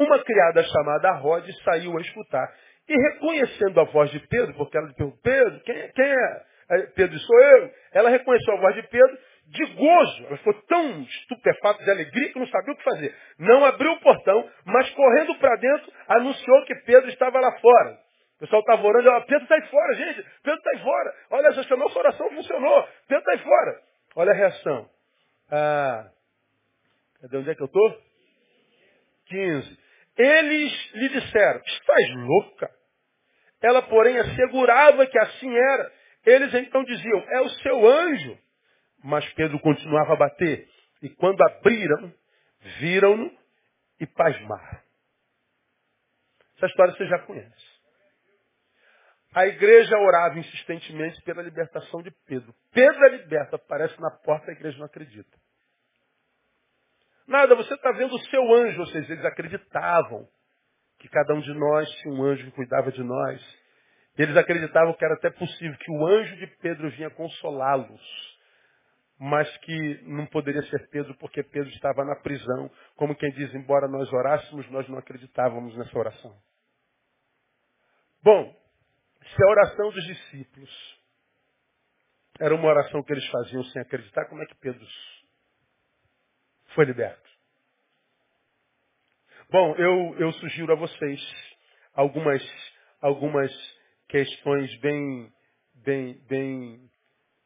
uma 0.00 0.18
criada 0.24 0.64
chamada 0.64 1.12
Rod 1.12 1.48
saiu 1.64 1.96
a 1.96 2.00
escutar. 2.00 2.52
E 2.88 2.94
reconhecendo 3.12 3.80
a 3.80 3.84
voz 3.84 4.10
de 4.10 4.20
Pedro, 4.28 4.54
porque 4.54 4.76
ela 4.76 4.88
disse, 4.88 5.20
Pedro, 5.22 5.60
quem, 5.60 5.76
é, 5.76 5.88
quem 5.88 6.04
é? 6.04 6.42
Pedro 6.94 7.18
sou 7.18 7.40
eu. 7.40 7.70
Ela 7.92 8.10
reconheceu 8.10 8.54
a 8.54 8.60
voz 8.60 8.74
de 8.74 8.82
Pedro 8.82 9.18
de 9.46 9.64
gozo. 9.74 10.26
Ela 10.26 10.36
ficou 10.38 10.54
tão 10.66 11.02
estupefata 11.02 11.84
de 11.84 11.90
alegria 11.90 12.32
que 12.32 12.38
não 12.38 12.46
sabia 12.48 12.72
o 12.72 12.76
que 12.76 12.82
fazer. 12.82 13.14
Não 13.38 13.64
abriu 13.64 13.92
o 13.92 14.00
portão, 14.00 14.50
mas 14.66 14.90
correndo 14.90 15.34
para 15.36 15.56
dentro, 15.56 15.92
anunciou 16.08 16.64
que 16.64 16.74
Pedro 16.86 17.08
estava 17.08 17.40
lá 17.40 17.52
fora. 17.58 17.98
O 18.36 18.40
pessoal 18.40 18.60
estava 18.60 18.86
orando, 18.86 19.08
ela, 19.08 19.20
Pedro 19.22 19.44
está 19.44 19.54
aí 19.54 19.66
fora, 19.68 19.94
gente. 19.94 20.22
Pedro 20.42 20.58
está 20.58 20.70
aí 20.70 20.82
fora. 20.82 21.14
Olha, 21.30 21.46
essa 21.48 21.76
nossa 21.76 21.98
oração 21.98 22.30
funcionou. 22.30 22.88
Pedro 23.08 23.18
está 23.18 23.32
aí 23.32 23.38
fora. 23.38 23.80
Olha 24.24 24.32
a 24.32 24.36
reação. 24.36 24.90
Ah, 25.50 26.10
cadê 27.20 27.36
onde 27.36 27.50
é 27.50 27.54
que 27.54 27.60
eu 27.60 27.66
estou? 27.66 28.02
15. 29.26 29.78
Eles 30.16 30.92
lhe 30.94 31.08
disseram, 31.10 31.60
estás 31.60 32.10
louca? 32.16 32.70
Ela, 33.60 33.82
porém, 33.82 34.16
assegurava 34.18 35.06
que 35.06 35.18
assim 35.18 35.54
era. 35.54 35.92
Eles 36.24 36.54
então 36.54 36.82
diziam, 36.84 37.18
é 37.18 37.40
o 37.42 37.48
seu 37.50 37.86
anjo. 37.86 38.38
Mas 39.02 39.30
Pedro 39.34 39.60
continuava 39.60 40.14
a 40.14 40.16
bater. 40.16 40.70
E 41.02 41.10
quando 41.10 41.42
abriram, 41.42 42.14
viram-no 42.78 43.30
e 44.00 44.06
pasmaram. 44.06 44.80
Essa 46.56 46.66
história 46.66 46.94
você 46.94 47.06
já 47.08 47.18
conhece. 47.18 47.73
A 49.34 49.46
igreja 49.46 49.98
orava 49.98 50.38
insistentemente 50.38 51.20
pela 51.22 51.42
libertação 51.42 52.02
de 52.02 52.10
Pedro. 52.26 52.54
Pedro 52.72 53.04
é 53.06 53.08
liberto, 53.10 53.56
aparece 53.56 54.00
na 54.00 54.10
porta, 54.10 54.50
a 54.50 54.54
igreja 54.54 54.78
não 54.78 54.86
acredita. 54.86 55.36
Nada, 57.26 57.54
você 57.54 57.74
está 57.74 57.90
vendo 57.92 58.14
o 58.14 58.20
seu 58.20 58.54
anjo, 58.54 58.80
ou 58.80 58.86
seja, 58.86 59.12
eles 59.12 59.24
acreditavam 59.24 60.28
que 60.98 61.08
cada 61.08 61.34
um 61.34 61.40
de 61.40 61.52
nós 61.52 61.90
tinha 61.90 62.14
um 62.14 62.22
anjo 62.22 62.44
que 62.44 62.52
cuidava 62.52 62.92
de 62.92 63.02
nós. 63.02 63.64
Eles 64.16 64.36
acreditavam 64.36 64.94
que 64.94 65.04
era 65.04 65.14
até 65.14 65.30
possível 65.30 65.76
que 65.78 65.90
o 65.90 66.06
anjo 66.06 66.36
de 66.36 66.46
Pedro 66.58 66.88
vinha 66.90 67.10
consolá-los 67.10 68.34
mas 69.18 69.48
que 69.58 70.00
não 70.02 70.26
poderia 70.26 70.62
ser 70.64 70.88
Pedro 70.90 71.14
porque 71.16 71.42
Pedro 71.42 71.68
estava 71.70 72.04
na 72.04 72.16
prisão. 72.16 72.70
Como 72.96 73.14
quem 73.14 73.30
diz, 73.30 73.54
embora 73.54 73.88
nós 73.88 74.12
orássemos, 74.12 74.68
nós 74.70 74.88
não 74.88 74.98
acreditávamos 74.98 75.76
nessa 75.76 75.98
oração. 75.98 76.36
Bom, 78.22 78.54
se 79.24 79.42
a 79.42 79.50
oração 79.50 79.90
dos 79.90 80.04
discípulos 80.04 81.00
era 82.40 82.54
uma 82.54 82.68
oração 82.68 83.02
que 83.02 83.12
eles 83.12 83.26
faziam 83.26 83.64
sem 83.64 83.82
acreditar, 83.82 84.26
como 84.26 84.42
é 84.42 84.46
que 84.46 84.54
Pedro 84.56 84.86
foi 86.74 86.84
liberto? 86.84 87.30
Bom, 89.50 89.74
eu, 89.76 90.16
eu 90.18 90.32
sugiro 90.32 90.72
a 90.72 90.76
vocês 90.76 91.20
algumas, 91.92 92.42
algumas 93.00 93.52
questões 94.08 94.74
bem, 94.80 95.32
bem, 95.74 96.14
bem, 96.26 96.90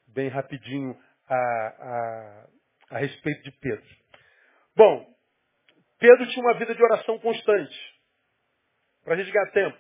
bem 0.07 0.29
rapidinho 0.29 0.99
a, 1.29 1.35
a, 1.35 2.49
a 2.97 2.99
respeito 2.99 3.43
de 3.43 3.53
Pedro. 3.59 3.97
Bom, 4.75 5.07
Pedro 5.99 6.27
tinha 6.29 6.45
uma 6.45 6.59
vida 6.59 6.75
de 6.75 6.83
oração 6.83 7.19
constante. 7.19 7.99
Para 9.05 9.15
a 9.15 9.17
gente 9.17 9.31
ganhar 9.31 9.51
tempo. 9.51 9.79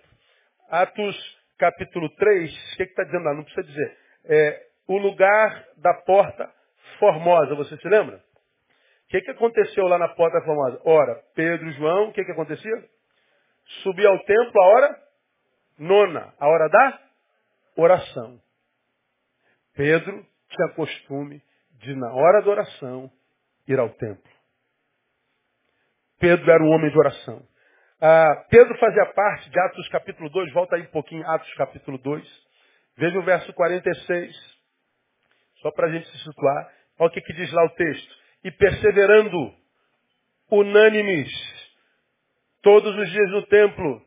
Atos 0.68 1.37
capítulo 1.58 2.08
3, 2.16 2.72
o 2.72 2.76
que 2.76 2.82
está 2.84 3.04
dizendo 3.04 3.24
lá? 3.24 3.34
Não 3.34 3.44
precisa 3.44 3.66
dizer. 3.66 3.98
É, 4.24 4.66
o 4.86 4.96
lugar 4.96 5.66
da 5.76 5.94
porta 5.94 6.50
formosa, 6.98 7.54
você 7.54 7.76
se 7.76 7.88
lembra? 7.88 8.16
O 8.16 9.08
que, 9.08 9.20
que 9.20 9.30
aconteceu 9.30 9.86
lá 9.86 9.98
na 9.98 10.08
porta 10.08 10.40
formosa? 10.42 10.80
Ora, 10.84 11.22
Pedro 11.34 11.68
e 11.68 11.72
João, 11.72 12.08
o 12.08 12.12
que, 12.12 12.24
que 12.24 12.32
acontecia? 12.32 12.84
Subia 13.82 14.08
ao 14.08 14.18
templo 14.24 14.62
a 14.62 14.66
hora 14.66 15.02
nona, 15.78 16.34
a 16.38 16.48
hora 16.48 16.68
da 16.68 17.00
oração. 17.76 18.40
Pedro 19.74 20.26
tinha 20.48 20.74
costume 20.74 21.42
de, 21.72 21.94
na 21.94 22.12
hora 22.12 22.42
da 22.42 22.50
oração, 22.50 23.10
ir 23.66 23.78
ao 23.78 23.90
templo. 23.90 24.30
Pedro 26.18 26.50
era 26.50 26.64
um 26.64 26.70
homem 26.70 26.90
de 26.90 26.98
oração. 26.98 27.46
Ah, 28.00 28.44
Pedro 28.48 28.78
fazia 28.78 29.06
parte 29.06 29.50
de 29.50 29.58
Atos 29.60 29.88
capítulo 29.88 30.30
2, 30.30 30.52
volta 30.52 30.76
aí 30.76 30.82
um 30.82 30.90
pouquinho, 30.90 31.28
Atos 31.28 31.52
capítulo 31.54 31.98
2. 31.98 32.48
Veja 32.96 33.18
o 33.18 33.22
verso 33.22 33.52
46, 33.52 34.34
só 35.62 35.70
para 35.72 35.88
a 35.88 35.90
gente 35.92 36.08
se 36.08 36.18
situar. 36.24 36.72
Olha 36.98 37.08
o 37.08 37.12
que, 37.12 37.20
que 37.20 37.32
diz 37.32 37.52
lá 37.52 37.64
o 37.64 37.70
texto. 37.70 38.16
E 38.44 38.50
perseverando 38.50 39.54
unânimes 40.50 41.28
todos 42.62 42.94
os 42.96 43.10
dias 43.10 43.30
no 43.30 43.46
templo 43.46 44.02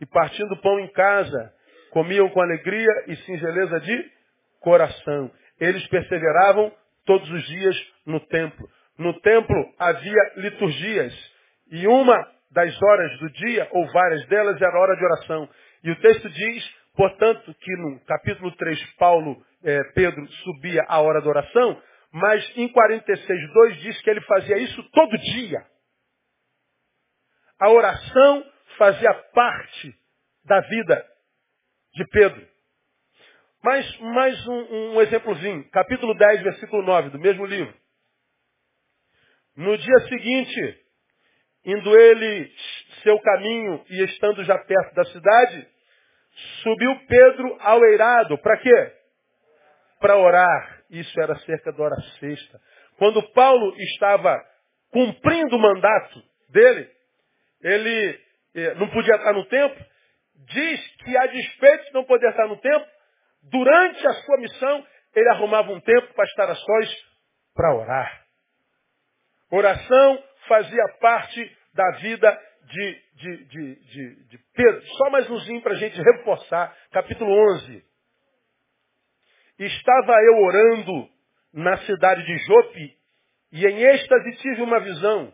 e 0.00 0.06
partindo 0.06 0.56
pão 0.58 0.80
em 0.80 0.88
casa, 0.88 1.54
comiam 1.90 2.28
com 2.30 2.40
alegria 2.40 3.04
e 3.08 3.16
singeleza 3.16 3.80
de 3.80 4.10
coração 4.60 5.30
eles 5.62 5.86
perseveravam 5.86 6.72
todos 7.04 7.30
os 7.30 7.46
dias 7.46 7.92
no 8.04 8.18
templo. 8.18 8.68
No 8.98 9.20
templo 9.20 9.74
havia 9.78 10.32
liturgias. 10.36 11.32
E 11.70 11.86
uma 11.86 12.26
das 12.52 12.82
horas 12.82 13.18
do 13.18 13.30
dia, 13.30 13.68
ou 13.72 13.90
várias 13.92 14.26
delas, 14.26 14.60
era 14.60 14.78
hora 14.78 14.96
de 14.96 15.04
oração. 15.04 15.48
E 15.82 15.90
o 15.90 16.00
texto 16.00 16.28
diz, 16.28 16.74
portanto, 16.94 17.54
que 17.54 17.76
no 17.76 18.00
capítulo 18.04 18.54
3, 18.56 18.94
Paulo, 18.96 19.42
eh, 19.64 19.82
Pedro 19.94 20.26
subia 20.44 20.84
a 20.86 21.00
hora 21.00 21.20
da 21.20 21.28
oração, 21.28 21.82
mas 22.12 22.56
em 22.56 22.68
46, 22.68 23.52
2 23.52 23.76
diz 23.80 24.02
que 24.02 24.10
ele 24.10 24.20
fazia 24.22 24.58
isso 24.58 24.82
todo 24.90 25.18
dia. 25.18 25.66
A 27.58 27.70
oração 27.70 28.44
fazia 28.76 29.14
parte 29.32 29.94
da 30.44 30.60
vida 30.60 31.06
de 31.94 32.04
Pedro. 32.08 32.48
Mais, 33.62 33.98
mais 34.00 34.48
um, 34.48 34.94
um 34.94 35.00
exemplozinho. 35.00 35.70
Capítulo 35.70 36.14
10, 36.14 36.42
versículo 36.42 36.82
9 36.82 37.10
do 37.10 37.18
mesmo 37.18 37.46
livro. 37.46 37.74
No 39.56 39.76
dia 39.78 39.98
seguinte, 40.08 40.81
indo 41.64 41.96
ele 41.96 42.50
seu 43.02 43.18
caminho 43.20 43.84
e 43.88 44.04
estando 44.04 44.44
já 44.44 44.58
perto 44.58 44.94
da 44.94 45.04
cidade, 45.06 45.68
subiu 46.62 46.96
Pedro 47.08 47.56
ao 47.60 47.84
eirado. 47.84 48.38
Para 48.38 48.56
quê? 48.58 48.92
Para 50.00 50.16
orar. 50.16 50.82
Isso 50.90 51.20
era 51.20 51.36
cerca 51.40 51.72
da 51.72 51.82
hora 51.82 51.96
sexta. 52.18 52.60
Quando 52.98 53.22
Paulo 53.32 53.74
estava 53.78 54.42
cumprindo 54.90 55.56
o 55.56 55.60
mandato 55.60 56.22
dele, 56.50 56.88
ele 57.62 58.20
eh, 58.54 58.74
não 58.74 58.88
podia 58.90 59.16
estar 59.16 59.32
no 59.32 59.44
templo. 59.46 59.84
Diz 60.46 60.96
que 60.96 61.16
a 61.16 61.26
despeito 61.26 61.84
de 61.84 61.94
não 61.94 62.04
poder 62.04 62.28
estar 62.30 62.46
no 62.46 62.56
templo, 62.56 62.86
durante 63.44 64.06
a 64.06 64.12
sua 64.12 64.36
missão, 64.38 64.86
ele 65.14 65.28
arrumava 65.30 65.70
um 65.72 65.80
tempo 65.80 66.12
para 66.14 66.24
estar 66.24 66.50
a 66.50 66.54
sós 66.54 67.06
para 67.54 67.74
orar. 67.74 68.22
Oração 69.50 70.24
fazia 70.48 70.84
parte 71.00 71.56
da 71.74 71.90
vida 71.98 72.40
de, 72.64 73.02
de, 73.14 73.44
de, 73.46 74.24
de, 74.28 74.38
Pedro. 74.54 74.82
Só 74.98 75.10
mais 75.10 75.28
umzinho 75.30 75.62
para 75.62 75.72
a 75.72 75.76
gente 75.76 76.00
reforçar. 76.00 76.76
Capítulo 76.92 77.30
11. 77.56 77.84
Estava 79.58 80.12
eu 80.24 80.38
orando 80.38 81.08
na 81.52 81.76
cidade 81.78 82.24
de 82.24 82.38
Jope 82.38 82.96
e 83.52 83.66
em 83.66 83.82
êxtase 83.82 84.36
tive 84.36 84.62
uma 84.62 84.80
visão. 84.80 85.32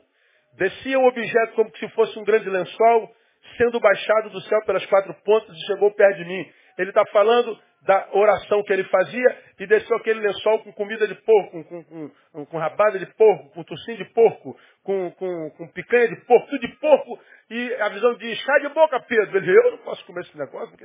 Descia 0.54 0.98
um 0.98 1.06
objeto 1.06 1.54
como 1.54 1.76
se 1.76 1.88
fosse 1.90 2.18
um 2.18 2.24
grande 2.24 2.50
lençol, 2.50 3.14
sendo 3.56 3.78
baixado 3.78 4.30
do 4.30 4.40
céu 4.42 4.60
pelas 4.64 4.84
quatro 4.86 5.14
pontas 5.22 5.56
e 5.56 5.66
chegou 5.66 5.92
perto 5.94 6.18
de 6.18 6.24
mim. 6.24 6.52
Ele 6.76 6.90
está 6.90 7.04
falando 7.12 7.58
da 7.82 8.08
oração 8.12 8.62
que 8.64 8.72
ele 8.72 8.84
fazia 8.84 9.42
e 9.58 9.66
desceu 9.66 9.96
aquele 9.96 10.20
lençol 10.20 10.62
com 10.62 10.72
comida 10.72 11.06
de 11.06 11.14
porco, 11.14 11.64
com, 11.64 11.84
com, 11.84 12.46
com, 12.46 12.58
rabada 12.58 12.98
de 12.98 13.06
porco, 13.14 13.50
com 13.50 13.62
tocinho 13.62 13.98
de 13.98 14.04
porco, 14.06 14.58
com, 14.82 15.10
com, 15.12 15.50
com 15.50 15.68
picanha 15.68 16.08
de 16.08 16.16
porco, 16.26 16.48
tudo 16.48 16.60
de 16.60 16.76
porco. 16.78 17.18
E 17.50 17.74
a 17.74 17.88
visão 17.88 18.14
diz, 18.14 18.42
sai 18.44 18.60
de 18.60 18.68
boca, 18.70 19.00
Pedro. 19.00 19.38
Ele 19.38 19.50
eu 19.50 19.70
não 19.72 19.78
posso 19.78 20.04
comer 20.06 20.22
esse 20.22 20.36
negócio. 20.36 20.68
Porque... 20.70 20.84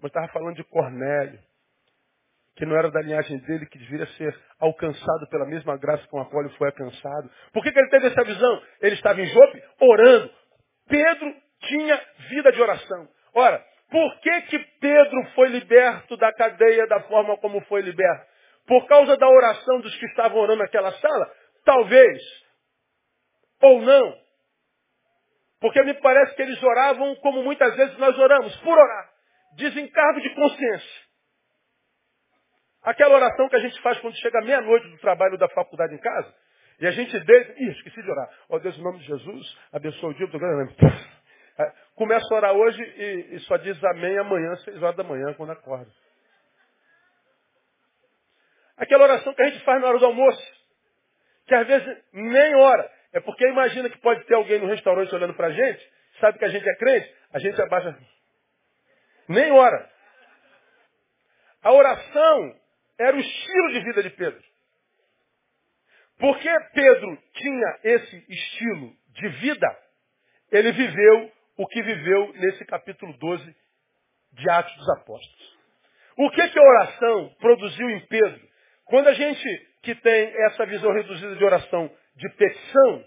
Mas 0.00 0.10
estava 0.10 0.28
falando 0.28 0.56
de 0.56 0.64
Cornélio, 0.64 1.40
que 2.56 2.66
não 2.66 2.76
era 2.76 2.90
da 2.90 3.00
linhagem 3.00 3.38
dele, 3.38 3.66
que 3.66 3.78
deveria 3.78 4.06
ser 4.08 4.38
alcançado 4.60 5.28
pela 5.30 5.46
mesma 5.46 5.76
graça 5.76 6.06
com 6.08 6.20
a 6.20 6.26
qual 6.26 6.44
ele 6.44 6.54
foi 6.56 6.68
alcançado. 6.68 7.30
Por 7.52 7.62
que, 7.62 7.72
que 7.72 7.78
ele 7.78 7.90
teve 7.90 8.08
essa 8.08 8.24
visão? 8.24 8.62
Ele 8.80 8.94
estava 8.94 9.20
em 9.20 9.26
Jope 9.26 9.62
orando. 9.80 10.30
Pedro 10.88 11.34
tinha 11.60 12.00
vida 12.30 12.52
de 12.52 12.60
oração. 12.60 13.08
Ora, 13.34 13.64
por 13.90 14.20
que, 14.20 14.40
que 14.42 14.58
Pedro 14.80 15.24
foi 15.34 15.48
liberto 15.48 16.16
da 16.16 16.32
cadeia 16.32 16.86
da 16.86 17.00
forma 17.02 17.36
como 17.38 17.60
foi 17.62 17.80
liberto? 17.80 18.26
Por 18.66 18.86
causa 18.86 19.16
da 19.16 19.26
oração 19.26 19.80
dos 19.80 19.96
que 19.96 20.06
estavam 20.06 20.38
orando 20.38 20.62
naquela 20.62 20.92
sala? 20.92 21.32
Talvez. 21.64 22.22
Ou 23.62 23.80
não. 23.80 24.14
Porque 25.60 25.82
me 25.82 25.94
parece 25.94 26.36
que 26.36 26.42
eles 26.42 26.62
oravam 26.62 27.14
como 27.16 27.42
muitas 27.42 27.74
vezes 27.76 27.96
nós 27.98 28.16
oramos, 28.18 28.54
por 28.58 28.76
orar. 28.78 29.10
Desencargo 29.56 30.20
de 30.20 30.34
consciência. 30.34 31.08
Aquela 32.82 33.16
oração 33.16 33.48
que 33.48 33.56
a 33.56 33.60
gente 33.60 33.80
faz 33.80 33.98
quando 34.00 34.16
chega 34.18 34.40
meia-noite 34.42 34.86
do 34.88 34.98
trabalho 34.98 35.36
da 35.36 35.48
faculdade 35.48 35.94
em 35.94 35.98
casa, 35.98 36.32
e 36.80 36.86
a 36.86 36.90
gente 36.92 37.18
deita, 37.18 37.54
ih, 37.60 37.70
esqueci 37.72 38.02
de 38.02 38.10
orar. 38.10 38.30
Ó 38.48 38.56
oh, 38.56 38.60
Deus, 38.60 38.78
em 38.78 38.82
nome 38.82 38.98
de 39.00 39.06
Jesus, 39.06 39.58
abençoe 39.72 40.10
o 40.10 40.14
dia 40.14 40.26
do 40.28 40.38
grande. 40.38 40.76
É, 41.58 41.72
começa 41.96 42.24
a 42.32 42.36
orar 42.36 42.52
hoje 42.52 42.80
e, 42.80 43.34
e, 43.34 43.40
só 43.40 43.56
diz 43.56 43.82
amém 43.84 44.16
amanhã, 44.16 44.54
seis 44.58 44.80
horas 44.80 44.96
da 44.96 45.02
manhã, 45.02 45.34
quando 45.34 45.50
acorda. 45.50 45.90
Aquela 48.76 49.04
oração 49.04 49.34
que 49.34 49.42
a 49.42 49.48
gente 49.48 49.64
faz 49.64 49.80
na 49.80 49.88
hora 49.88 49.98
do 49.98 50.06
almoço, 50.06 50.52
que 51.46 51.54
às 51.54 51.66
vezes 51.66 52.04
nem 52.12 52.54
ora. 52.54 52.88
É 53.12 53.20
porque 53.20 53.44
imagina 53.48 53.90
que 53.90 53.98
pode 53.98 54.24
ter 54.24 54.34
alguém 54.34 54.60
no 54.60 54.68
restaurante 54.68 55.12
olhando 55.12 55.34
para 55.34 55.48
a 55.48 55.52
gente, 55.52 55.92
sabe 56.20 56.38
que 56.38 56.44
a 56.44 56.48
gente 56.48 56.68
é 56.68 56.76
crente, 56.76 57.12
a 57.32 57.38
gente 57.40 57.60
abaixa. 57.60 57.98
Nem 59.28 59.50
ora. 59.50 59.90
A 61.62 61.72
oração 61.72 62.56
era 62.98 63.16
o 63.16 63.20
estilo 63.20 63.72
de 63.72 63.80
vida 63.80 64.02
de 64.04 64.10
Pedro. 64.10 64.42
Porque 66.18 66.48
Pedro 66.72 67.18
tinha 67.32 67.78
esse 67.82 68.24
estilo 68.28 68.92
de 69.08 69.28
vida, 69.28 69.78
ele 70.52 70.70
viveu 70.72 71.32
o 71.58 71.66
que 71.66 71.82
viveu 71.82 72.32
nesse 72.34 72.64
capítulo 72.64 73.12
12 73.18 73.56
de 74.32 74.50
Atos 74.50 74.74
dos 74.76 74.88
Apóstolos. 74.90 75.58
O 76.16 76.30
que, 76.30 76.48
que 76.48 76.58
a 76.58 76.62
oração 76.62 77.34
produziu 77.40 77.90
em 77.90 78.00
Pedro? 78.06 78.40
Quando 78.84 79.08
a 79.08 79.12
gente 79.12 79.66
que 79.82 79.94
tem 79.96 80.32
essa 80.46 80.64
visão 80.66 80.92
reduzida 80.92 81.34
de 81.34 81.44
oração 81.44 81.90
de 82.14 82.28
petição, 82.30 83.04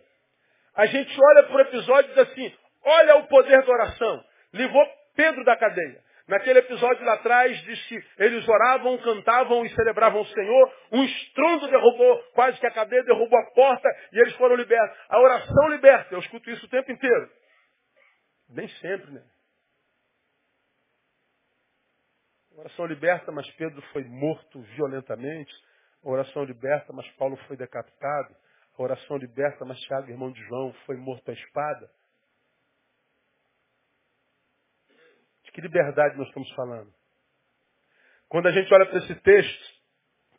a 0.75 0.85
gente 0.85 1.17
olha 1.19 1.43
para 1.43 1.55
o 1.55 1.61
episódio 1.61 2.11
e 2.11 2.13
diz 2.13 2.29
assim, 2.29 2.53
olha 2.83 3.15
o 3.17 3.27
poder 3.27 3.63
da 3.63 3.71
oração. 3.71 4.23
Livrou 4.53 4.85
Pedro 5.15 5.43
da 5.45 5.55
cadeia. 5.55 6.01
Naquele 6.27 6.59
episódio 6.59 7.05
lá 7.05 7.13
atrás, 7.13 7.57
diz 7.63 7.81
que 7.87 8.03
eles 8.19 8.47
oravam, 8.47 8.97
cantavam 8.99 9.65
e 9.65 9.69
celebravam 9.69 10.21
o 10.21 10.27
Senhor. 10.27 10.73
Um 10.91 11.03
estrondo 11.03 11.67
derrubou, 11.69 12.17
quase 12.33 12.59
que 12.59 12.67
a 12.67 12.71
cadeia 12.71 13.03
derrubou 13.03 13.39
a 13.39 13.51
porta 13.53 13.89
e 14.13 14.19
eles 14.19 14.33
foram 14.35 14.55
libertos. 14.55 14.97
A 15.09 15.19
oração 15.19 15.69
liberta. 15.69 16.13
Eu 16.13 16.19
escuto 16.19 16.49
isso 16.49 16.65
o 16.65 16.69
tempo 16.69 16.91
inteiro. 16.91 17.29
Nem 18.51 18.67
sempre, 18.67 19.11
né? 19.11 19.23
A 22.55 22.59
oração 22.59 22.85
liberta, 22.85 23.31
mas 23.31 23.49
Pedro 23.51 23.81
foi 23.93 24.03
morto 24.03 24.61
violentamente. 24.75 25.53
A 26.03 26.09
oração 26.09 26.43
liberta, 26.43 26.91
mas 26.91 27.09
Paulo 27.13 27.37
foi 27.47 27.55
decapitado. 27.55 28.35
A 28.77 28.81
oração 28.81 29.17
liberta, 29.17 29.63
mas 29.63 29.79
Tiago, 29.81 30.09
irmão 30.09 30.31
de 30.31 30.41
João, 30.43 30.73
foi 30.85 30.97
morto 30.97 31.29
à 31.29 31.33
espada. 31.33 31.89
De 35.43 35.51
que 35.51 35.61
liberdade 35.61 36.17
nós 36.17 36.27
estamos 36.27 36.51
falando? 36.53 36.93
Quando 38.27 38.47
a 38.47 38.51
gente 38.51 38.73
olha 38.73 38.85
para 38.85 38.99
esse 38.99 39.15
texto, 39.15 39.81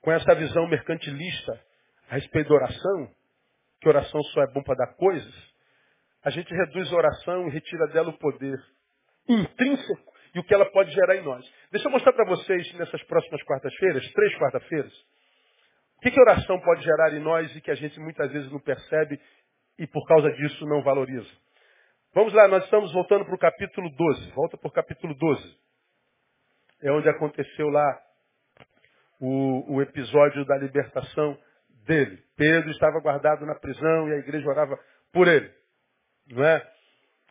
com 0.01 0.13
essa 0.13 0.35
visão 0.35 0.67
mercantilista 0.67 1.65
a 2.09 2.15
respeito 2.15 2.49
da 2.49 2.55
oração, 2.57 3.15
que 3.81 3.89
oração 3.89 4.23
só 4.25 4.43
é 4.43 4.53
bom 4.53 4.63
para 4.63 4.87
dar 4.87 4.95
coisas, 4.95 5.52
a 6.25 6.31
gente 6.31 6.53
reduz 6.55 6.93
a 6.93 6.97
oração 6.97 7.49
e 7.49 7.51
retira 7.51 7.87
dela 7.89 8.11
o 8.11 8.19
poder 8.19 8.59
intrínseco 9.29 10.13
e 10.35 10.39
o 10.39 10.45
que 10.45 10.55
ela 10.55 10.67
pode 10.71 10.91
gerar 10.93 11.17
em 11.17 11.23
nós. 11.23 11.45
Deixa 11.71 11.89
eu 11.89 11.93
mostrar 11.93 12.13
para 12.13 12.25
vocês 12.25 12.73
nessas 12.75 13.03
próximas 13.05 13.43
quartas-feiras, 13.43 14.11
três 14.13 14.35
quarta-feiras, 14.39 14.93
o 15.99 16.01
que, 16.03 16.11
que 16.11 16.19
a 16.19 16.23
oração 16.23 16.61
pode 16.61 16.83
gerar 16.83 17.13
em 17.15 17.21
nós 17.21 17.55
e 17.55 17.61
que 17.61 17.71
a 17.71 17.75
gente 17.75 17.99
muitas 18.01 18.31
vezes 18.33 18.51
não 18.51 18.61
percebe 18.61 19.21
e 19.79 19.87
por 19.87 20.07
causa 20.07 20.31
disso 20.33 20.67
não 20.67 20.83
valoriza. 20.83 21.31
Vamos 22.15 22.33
lá, 22.35 22.47
nós 22.49 22.65
estamos 22.65 22.93
voltando 22.93 23.25
para 23.25 23.35
o 23.35 23.39
capítulo 23.39 23.89
12. 23.91 24.31
Volta 24.33 24.59
para 24.59 24.69
o 24.69 24.73
capítulo 24.73 25.15
12. 25.15 25.57
É 26.83 26.91
onde 26.91 27.09
aconteceu 27.09 27.69
lá 27.69 28.01
o, 29.21 29.77
o 29.77 29.83
episódio 29.83 30.45
da 30.45 30.57
libertação 30.59 31.39
dele. 31.87 32.23
Pedro 32.37 32.71
estava 32.71 33.01
guardado 33.01 33.47
na 33.47 33.55
prisão 33.55 34.09
e 34.09 34.15
a 34.15 34.19
igreja 34.19 34.49
orava 34.49 34.79
por 35.13 35.29
ele. 35.29 35.62
Não 36.29 36.45
é? 36.45 36.73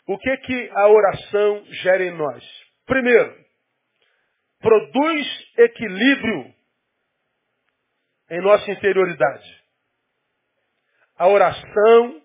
O 0.08 0.18
que 0.18 0.38
que 0.38 0.70
a 0.74 0.90
oração 0.90 1.66
gera 1.84 2.04
em 2.04 2.12
nós? 2.12 2.44
Primeiro, 2.86 3.46
produz 4.60 5.54
equilíbrio 5.58 6.54
em 8.30 8.42
nossa 8.42 8.70
interioridade. 8.72 9.62
A 11.18 11.28
oração 11.28 12.22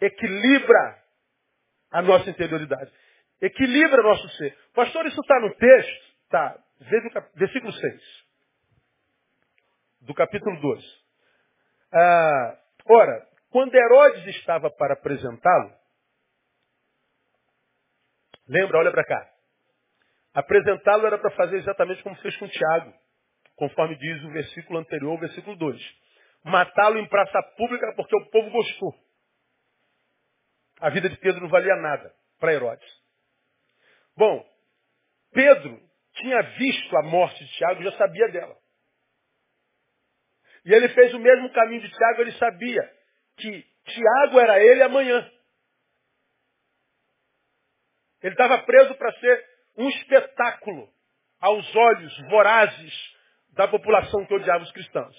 equilibra 0.00 1.02
a 1.90 2.02
nossa 2.02 2.28
interioridade. 2.28 2.92
Equilibra 3.40 4.02
nosso 4.02 4.28
ser. 4.30 4.56
Pastor, 4.74 5.06
isso 5.06 5.20
está 5.20 5.38
no 5.40 5.54
texto? 5.54 6.14
Tá. 6.28 6.58
Versículo 7.36 7.72
6. 7.72 8.02
Do 10.00 10.12
capítulo 10.12 10.60
12. 10.60 10.86
Ah, 11.92 12.58
ora, 12.86 13.28
quando 13.50 13.74
Herodes 13.74 14.26
estava 14.36 14.70
para 14.70 14.94
apresentá-lo, 14.94 15.72
Lembra, 18.48 18.78
olha 18.78 18.90
para 18.90 19.04
cá. 19.04 19.30
Apresentá-lo 20.34 21.06
era 21.06 21.18
para 21.18 21.30
fazer 21.30 21.58
exatamente 21.58 22.02
como 22.02 22.16
fez 22.16 22.36
com 22.36 22.48
Tiago, 22.48 22.92
conforme 23.56 23.96
diz 23.96 24.24
o 24.24 24.30
versículo 24.30 24.78
anterior, 24.80 25.14
o 25.14 25.20
versículo 25.20 25.56
2. 25.56 25.80
Matá-lo 26.44 26.98
em 26.98 27.08
praça 27.08 27.42
pública 27.56 27.94
porque 27.96 28.16
o 28.16 28.30
povo 28.30 28.50
gostou. 28.50 28.94
A 30.80 30.90
vida 30.90 31.08
de 31.08 31.16
Pedro 31.16 31.40
não 31.40 31.48
valia 31.48 31.76
nada 31.76 32.12
para 32.38 32.52
Herodes. 32.52 33.04
Bom, 34.16 34.44
Pedro 35.32 35.80
tinha 36.14 36.42
visto 36.42 36.96
a 36.96 37.02
morte 37.02 37.42
de 37.44 37.50
Tiago, 37.52 37.82
já 37.82 37.92
sabia 37.92 38.28
dela. 38.28 38.56
E 40.64 40.72
ele 40.72 40.88
fez 40.90 41.12
o 41.14 41.18
mesmo 41.18 41.52
caminho 41.52 41.82
de 41.82 41.90
Tiago, 41.90 42.22
ele 42.22 42.32
sabia 42.32 42.82
que 43.36 43.66
Tiago 43.84 44.40
era 44.40 44.62
ele 44.62 44.82
amanhã. 44.82 45.30
Ele 48.24 48.32
estava 48.32 48.56
preso 48.62 48.94
para 48.94 49.12
ser 49.12 49.44
um 49.76 49.86
espetáculo 49.90 50.88
aos 51.38 51.76
olhos 51.76 52.18
vorazes 52.30 52.94
da 53.52 53.68
população 53.68 54.24
que 54.24 54.32
odiava 54.32 54.64
os 54.64 54.72
cristãos. 54.72 55.14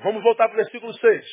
Vamos 0.00 0.22
voltar 0.22 0.46
para 0.48 0.54
o 0.54 0.62
versículo 0.62 0.92
6. 0.92 1.26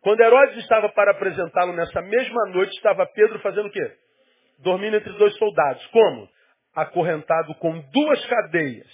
Quando 0.00 0.20
Herodes 0.20 0.58
estava 0.58 0.88
para 0.90 1.10
apresentá-lo 1.10 1.72
nessa 1.72 2.00
mesma 2.02 2.46
noite, 2.50 2.72
estava 2.76 3.04
Pedro 3.04 3.40
fazendo 3.40 3.66
o 3.66 3.70
quê? 3.72 3.96
Dormindo 4.60 4.96
entre 4.96 5.12
dois 5.14 5.36
soldados. 5.36 5.84
Como? 5.88 6.28
Acorrentado 6.72 7.52
com 7.56 7.80
duas 7.90 8.24
cadeias. 8.26 8.88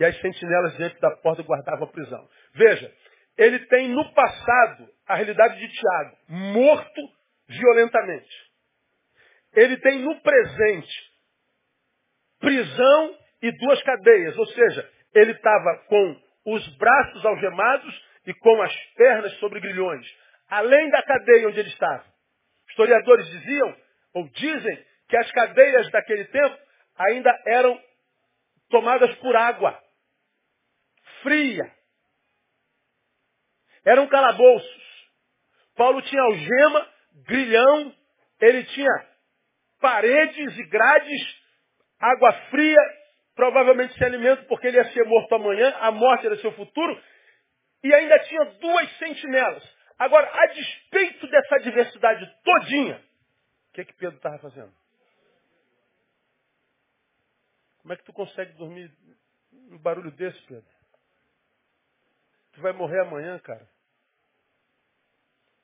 E 0.00 0.04
as 0.06 0.18
sentinelas 0.22 0.74
diante 0.78 0.98
da 1.00 1.10
porta 1.18 1.42
guardavam 1.42 1.84
a 1.86 1.92
prisão. 1.92 2.26
Veja, 2.54 2.90
ele 3.36 3.58
tem 3.66 3.88
no 3.90 4.10
passado 4.14 4.88
a 5.06 5.16
realidade 5.16 5.58
de 5.58 5.68
Tiago, 5.68 6.16
morto 6.28 7.00
violentamente 7.46 8.49
ele 9.54 9.76
tem 9.78 10.00
no 10.00 10.20
presente 10.20 11.10
prisão 12.38 13.18
e 13.42 13.52
duas 13.52 13.82
cadeias. 13.82 14.36
Ou 14.36 14.46
seja, 14.46 14.90
ele 15.14 15.32
estava 15.32 15.84
com 15.88 16.22
os 16.46 16.76
braços 16.76 17.24
algemados 17.24 18.10
e 18.26 18.34
com 18.34 18.62
as 18.62 18.74
pernas 18.94 19.32
sobre 19.38 19.60
grilhões. 19.60 20.06
Além 20.48 20.90
da 20.90 21.02
cadeia 21.02 21.48
onde 21.48 21.60
ele 21.60 21.68
estava. 21.68 22.04
Historiadores 22.68 23.26
diziam, 23.30 23.76
ou 24.14 24.28
dizem, 24.30 24.86
que 25.08 25.16
as 25.16 25.30
cadeias 25.32 25.90
daquele 25.90 26.24
tempo 26.26 26.58
ainda 26.96 27.30
eram 27.46 27.80
tomadas 28.68 29.14
por 29.16 29.34
água. 29.36 29.78
Fria. 31.22 31.70
Eram 33.84 34.06
calabouços. 34.08 34.80
Paulo 35.76 36.02
tinha 36.02 36.22
algema, 36.22 36.88
grilhão, 37.26 37.94
ele 38.40 38.64
tinha 38.64 39.09
paredes 39.80 40.56
e 40.56 40.64
grades, 40.64 41.42
água 41.98 42.32
fria, 42.50 42.78
provavelmente 43.34 43.94
sem 43.94 44.06
alimento, 44.06 44.46
porque 44.46 44.66
ele 44.66 44.76
ia 44.76 44.92
ser 44.92 45.04
morto 45.04 45.34
amanhã, 45.34 45.74
a 45.80 45.90
morte 45.90 46.26
era 46.26 46.36
seu 46.36 46.52
futuro, 46.52 47.02
e 47.82 47.94
ainda 47.94 48.18
tinha 48.20 48.44
duas 48.44 48.98
sentinelas. 48.98 49.80
Agora, 49.98 50.30
a 50.32 50.46
despeito 50.46 51.26
dessa 51.26 51.58
diversidade 51.58 52.26
todinha, 52.42 53.04
o 53.68 53.72
que, 53.72 53.80
é 53.82 53.84
que 53.84 53.94
Pedro 53.94 54.16
estava 54.16 54.38
fazendo? 54.38 54.72
Como 57.82 57.92
é 57.92 57.96
que 57.96 58.04
tu 58.04 58.12
consegue 58.12 58.52
dormir 58.54 58.92
um 59.52 59.78
barulho 59.78 60.10
desse, 60.12 60.40
Pedro? 60.42 60.68
Tu 62.52 62.60
vai 62.60 62.72
morrer 62.72 63.00
amanhã, 63.00 63.38
cara. 63.38 63.66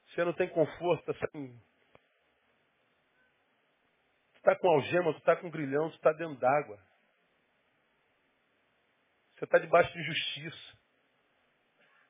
Você 0.08 0.24
não 0.24 0.32
tem 0.32 0.48
conforto, 0.48 1.10
assim. 1.10 1.60
Está 4.46 4.54
com 4.54 4.68
algema, 4.70 5.12
tu 5.12 5.18
está 5.18 5.34
com 5.34 5.50
grilhão, 5.50 5.90
tu 5.90 5.96
está 5.96 6.12
dentro 6.12 6.36
d'água. 6.36 6.78
Você 9.34 9.44
está 9.44 9.58
debaixo 9.58 9.92
de 9.92 10.04
justiça. 10.04 10.78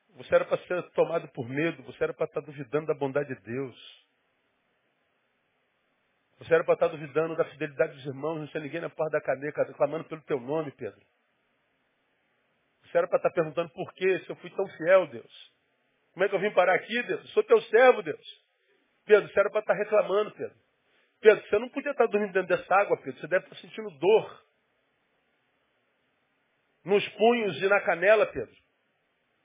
Você 0.09 0.35
era 0.35 0.45
para 0.45 0.63
ser 0.67 0.83
tomado 0.91 1.27
por 1.29 1.49
medo, 1.49 1.81
você 1.81 2.03
era 2.03 2.13
para 2.13 2.27
estar 2.27 2.41
tá 2.41 2.45
duvidando 2.45 2.85
da 2.85 2.93
bondade 2.93 3.33
de 3.33 3.41
Deus. 3.41 4.07
Você 6.37 6.53
era 6.53 6.63
para 6.63 6.75
estar 6.75 6.89
tá 6.89 6.95
duvidando 6.95 7.35
da 7.35 7.43
fidelidade 7.45 7.95
dos 7.95 8.05
irmãos, 8.05 8.37
não 8.37 8.47
tinha 8.49 8.61
ninguém 8.61 8.81
na 8.81 8.89
porta 8.91 9.13
da 9.13 9.21
caneca 9.21 9.73
clamando 9.73 10.03
pelo 10.03 10.21
teu 10.21 10.39
nome, 10.39 10.71
Pedro. 10.73 11.03
Você 12.83 12.99
era 12.99 13.07
para 13.07 13.17
estar 13.17 13.29
tá 13.29 13.33
perguntando 13.33 13.71
por 13.71 13.91
que 13.95 14.19
se 14.19 14.29
eu 14.29 14.35
fui 14.35 14.51
tão 14.51 14.67
fiel, 14.67 15.07
Deus. 15.07 15.53
Como 16.11 16.23
é 16.23 16.29
que 16.29 16.35
eu 16.35 16.39
vim 16.39 16.53
parar 16.53 16.75
aqui, 16.75 17.01
Deus? 17.01 17.19
Eu 17.19 17.27
sou 17.29 17.43
teu 17.43 17.59
servo, 17.63 18.03
Deus. 18.03 18.45
Pedro, 19.05 19.27
você 19.27 19.39
era 19.39 19.49
para 19.49 19.61
estar 19.61 19.73
reclamando, 19.73 20.29
Pedro. 20.35 20.66
Pedro, 21.19 21.47
você 21.47 21.59
não 21.59 21.69
podia 21.69 21.91
estar 21.91 22.05
dormindo 22.07 22.33
dentro 22.33 22.55
dessa 22.55 22.75
água, 22.75 22.97
Pedro. 22.97 23.19
Você 23.19 23.27
deve 23.27 23.45
estar 23.45 23.55
sentindo 23.57 23.89
dor. 23.91 24.43
Nos 26.85 27.07
punhos 27.09 27.61
e 27.61 27.67
na 27.67 27.81
canela, 27.81 28.25
Pedro. 28.27 28.55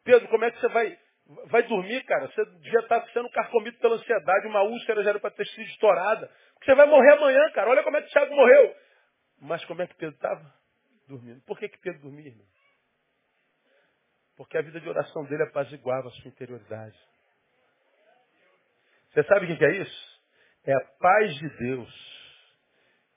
Pedro, 0.04 0.28
como 0.28 0.44
é 0.44 0.50
que 0.50 0.60
você 0.60 0.68
vai, 0.68 0.98
vai 1.46 1.62
dormir, 1.64 2.04
cara? 2.04 2.28
Você 2.28 2.44
devia 2.60 2.80
estar 2.80 3.04
sendo 3.12 3.30
carcomido 3.30 3.78
pela 3.78 3.96
ansiedade, 3.96 4.46
uma 4.46 4.62
úlcera 4.62 5.02
já 5.02 5.10
era 5.10 5.20
para 5.20 5.30
ter 5.30 5.46
sido 5.46 5.62
estourada. 5.62 6.30
Você 6.62 6.74
vai 6.74 6.86
morrer 6.86 7.12
amanhã, 7.14 7.50
cara. 7.52 7.70
Olha 7.70 7.82
como 7.82 7.96
é 7.96 8.02
que 8.02 8.08
o 8.08 8.12
Thiago 8.12 8.34
morreu. 8.34 8.76
Mas 9.40 9.64
como 9.64 9.82
é 9.82 9.86
que 9.86 9.94
Pedro 9.96 10.14
estava? 10.14 10.54
Dormindo. 11.08 11.42
Por 11.42 11.58
que, 11.58 11.68
que 11.68 11.78
Pedro 11.78 12.02
dormia, 12.02 12.28
irmão? 12.28 12.46
Porque 14.36 14.56
a 14.56 14.62
vida 14.62 14.80
de 14.80 14.88
oração 14.88 15.24
dele 15.24 15.42
apaziguava 15.42 16.08
a 16.08 16.10
sua 16.12 16.28
interioridade. 16.28 16.98
Você 19.12 19.22
sabe 19.24 19.52
o 19.52 19.58
que 19.58 19.64
é 19.64 19.82
isso? 19.82 20.11
É 20.64 20.72
a 20.74 20.80
paz 21.00 21.34
de 21.34 21.48
Deus 21.58 22.12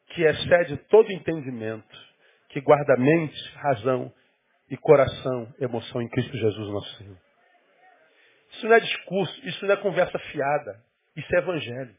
que 0.08 0.24
excede 0.24 0.78
todo 0.90 1.12
entendimento, 1.12 1.98
que 2.50 2.62
guarda 2.62 2.96
mente, 2.98 3.50
razão 3.58 4.14
e 4.70 4.78
coração, 4.78 5.54
emoção 5.60 6.02
em 6.02 6.10
Cristo 6.10 6.38
Jesus 6.38 6.70
nosso 6.70 6.98
Senhor. 6.98 7.18
Isso 8.52 8.68
não 8.68 8.76
é 8.76 8.80
discurso, 8.80 9.48
isso 9.48 9.66
não 9.66 9.74
é 9.74 9.78
conversa 9.78 10.18
fiada, 10.18 10.84
isso 11.16 11.36
é 11.36 11.40
evangelho. 11.40 11.96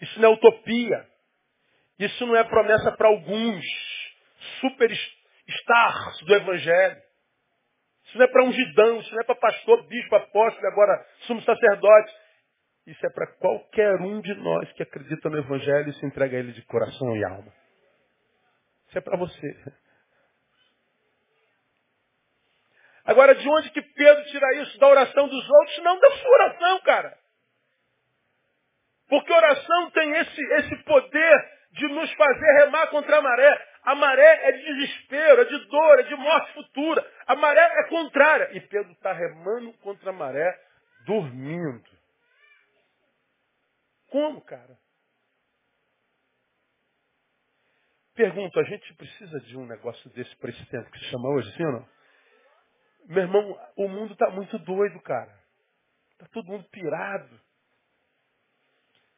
Isso 0.00 0.20
não 0.20 0.30
é 0.30 0.32
utopia. 0.32 1.06
Isso 1.98 2.26
não 2.26 2.36
é 2.36 2.44
promessa 2.44 2.92
para 2.92 3.08
alguns 3.08 3.64
superstars 4.60 6.20
do 6.24 6.34
evangelho. 6.34 7.02
Isso 8.06 8.18
não 8.18 8.24
é 8.24 8.28
para 8.28 8.44
ungidão, 8.44 9.00
isso 9.00 9.12
não 9.12 9.20
é 9.20 9.24
para 9.24 9.34
pastor, 9.34 9.86
bispo, 9.86 10.16
apóstolo, 10.16 10.66
agora 10.66 11.06
sumo 11.26 11.42
sacerdote. 11.42 12.12
Isso 12.86 13.04
é 13.06 13.10
para 13.10 13.26
qualquer 13.38 14.00
um 14.00 14.20
de 14.20 14.34
nós 14.34 14.72
que 14.72 14.82
acredita 14.82 15.28
no 15.28 15.38
Evangelho 15.38 15.88
e 15.90 15.94
se 15.94 16.06
entrega 16.06 16.36
a 16.36 16.40
Ele 16.40 16.52
de 16.52 16.62
coração 16.62 17.16
e 17.16 17.24
alma. 17.24 17.52
Isso 18.88 18.98
é 18.98 19.00
para 19.00 19.16
você. 19.16 19.56
Agora, 23.04 23.34
de 23.34 23.48
onde 23.48 23.70
que 23.70 23.82
Pedro 23.82 24.24
tira 24.26 24.54
isso? 24.62 24.78
Da 24.78 24.88
oração 24.88 25.28
dos 25.28 25.50
outros? 25.50 25.82
Não 25.82 25.98
da 25.98 26.10
sua 26.12 26.30
oração, 26.30 26.80
cara. 26.82 27.18
Porque 29.08 29.32
oração 29.32 29.90
tem 29.90 30.16
esse, 30.16 30.42
esse 30.54 30.76
poder 30.84 31.60
de 31.72 31.88
nos 31.88 32.12
fazer 32.12 32.64
remar 32.64 32.86
contra 32.88 33.18
a 33.18 33.22
maré. 33.22 33.66
A 33.82 33.94
maré 33.94 34.48
é 34.48 34.52
de 34.52 34.64
desespero, 34.64 35.42
é 35.42 35.44
de 35.44 35.58
dor, 35.68 36.00
é 36.00 36.02
de 36.04 36.14
morte 36.16 36.52
futura. 36.52 37.04
A 37.26 37.34
maré 37.34 37.80
é 37.80 37.88
contrária. 37.88 38.50
E 38.52 38.60
Pedro 38.60 38.92
está 38.92 39.12
remando 39.12 39.72
contra 39.78 40.10
a 40.10 40.12
maré, 40.12 40.56
dormindo. 41.06 41.89
Como, 44.10 44.40
cara? 44.42 44.78
Pergunto, 48.14 48.58
a 48.60 48.64
gente 48.64 48.94
precisa 48.94 49.40
de 49.40 49.56
um 49.56 49.64
negócio 49.66 50.10
desse 50.10 50.36
para 50.36 50.50
esse 50.50 50.66
tempo 50.66 50.90
que 50.90 50.98
se 50.98 51.06
chama 51.06 51.28
hoje, 51.30 51.50
sim 51.56 51.64
ou 51.64 51.72
não? 51.72 51.88
Meu 53.06 53.22
irmão, 53.22 53.60
o 53.76 53.88
mundo 53.88 54.12
está 54.12 54.28
muito 54.30 54.58
doido, 54.58 55.00
cara. 55.00 55.32
Está 56.12 56.26
todo 56.26 56.48
mundo 56.48 56.68
pirado. 56.70 57.40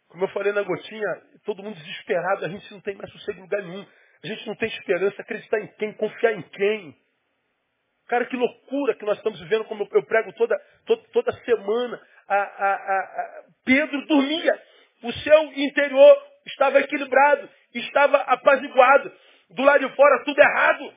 Como 0.08 0.24
eu 0.24 0.28
falei 0.28 0.52
na 0.52 0.62
gotinha, 0.62 1.22
todo 1.44 1.62
mundo 1.62 1.74
desesperado, 1.74 2.44
a 2.44 2.48
gente 2.48 2.70
não 2.72 2.80
tem 2.80 2.94
mais 2.94 3.10
sossego 3.12 3.38
em 3.38 3.42
lugar 3.42 3.62
nenhum. 3.62 3.86
A 4.22 4.26
gente 4.26 4.46
não 4.46 4.54
tem 4.54 4.68
esperança, 4.68 5.20
acreditar 5.20 5.58
em 5.58 5.66
quem, 5.78 5.92
confiar 5.94 6.34
em 6.34 6.42
quem. 6.42 6.96
Cara, 8.06 8.26
que 8.26 8.36
loucura 8.36 8.94
que 8.94 9.04
nós 9.04 9.16
estamos 9.16 9.40
vivendo, 9.40 9.64
como 9.64 9.88
eu 9.90 10.02
prego 10.04 10.32
toda, 10.34 10.56
toda, 10.84 11.02
toda 11.12 11.32
semana. 11.44 12.00
A, 12.28 12.34
a, 12.34 12.74
a, 12.74 13.44
Pedro 13.64 14.06
dormia. 14.06 14.62
O 15.02 15.12
seu 15.12 15.42
interior 15.54 16.16
estava 16.46 16.80
equilibrado, 16.80 17.48
estava 17.74 18.18
apaziguado. 18.18 19.12
Do 19.50 19.62
lado 19.62 19.86
de 19.86 19.94
fora, 19.94 20.24
tudo 20.24 20.40
errado. 20.40 20.94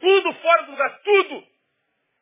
Tudo 0.00 0.34
fora 0.34 0.62
do 0.64 0.70
lugar, 0.72 0.98
tudo. 1.02 1.44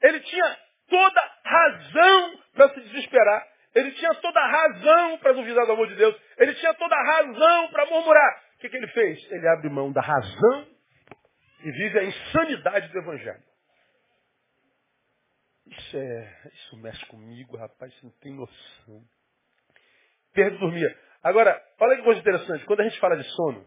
Ele 0.03 0.21
tinha 0.21 0.59
toda 0.89 1.21
razão 1.45 2.39
para 2.55 2.69
se 2.71 2.81
desesperar. 2.81 3.47
Ele 3.75 3.91
tinha 3.93 4.15
toda 4.15 4.41
razão 4.41 5.19
para 5.19 5.33
duvidar 5.33 5.67
do 5.67 5.73
amor 5.73 5.89
de 5.89 5.97
Deus. 5.97 6.15
Ele 6.39 6.55
tinha 6.55 6.75
toda 6.75 6.95
razão 6.95 7.69
para 7.69 7.87
murmurar 7.87 8.45
que, 8.65 8.71
que 8.71 8.77
ele 8.77 8.89
fez? 8.89 9.31
Ele 9.31 9.49
abre 9.49 9.69
mão 9.69 9.93
da 9.93 10.01
razão 10.01 10.67
e 11.61 11.71
vive 11.71 11.99
a 11.99 12.05
insanidade 12.05 12.89
do 12.89 12.99
Evangelho. 12.99 13.43
Isso 15.67 15.97
é, 15.97 16.51
isso 16.53 16.77
mexe 16.79 17.05
comigo, 17.07 17.57
rapaz, 17.57 17.93
você 17.95 18.07
não 18.07 18.13
tem 18.13 18.33
noção. 18.33 19.05
Pedro 20.33 20.59
dormia. 20.59 20.99
Agora, 21.25 21.59
olha 21.81 21.97
que 21.97 22.03
coisa 22.03 22.21
interessante, 22.21 22.67
quando 22.67 22.81
a 22.81 22.85
gente 22.85 23.01
fala 23.01 23.17
de 23.17 23.25
sono, 23.31 23.67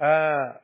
ah, 0.00 0.60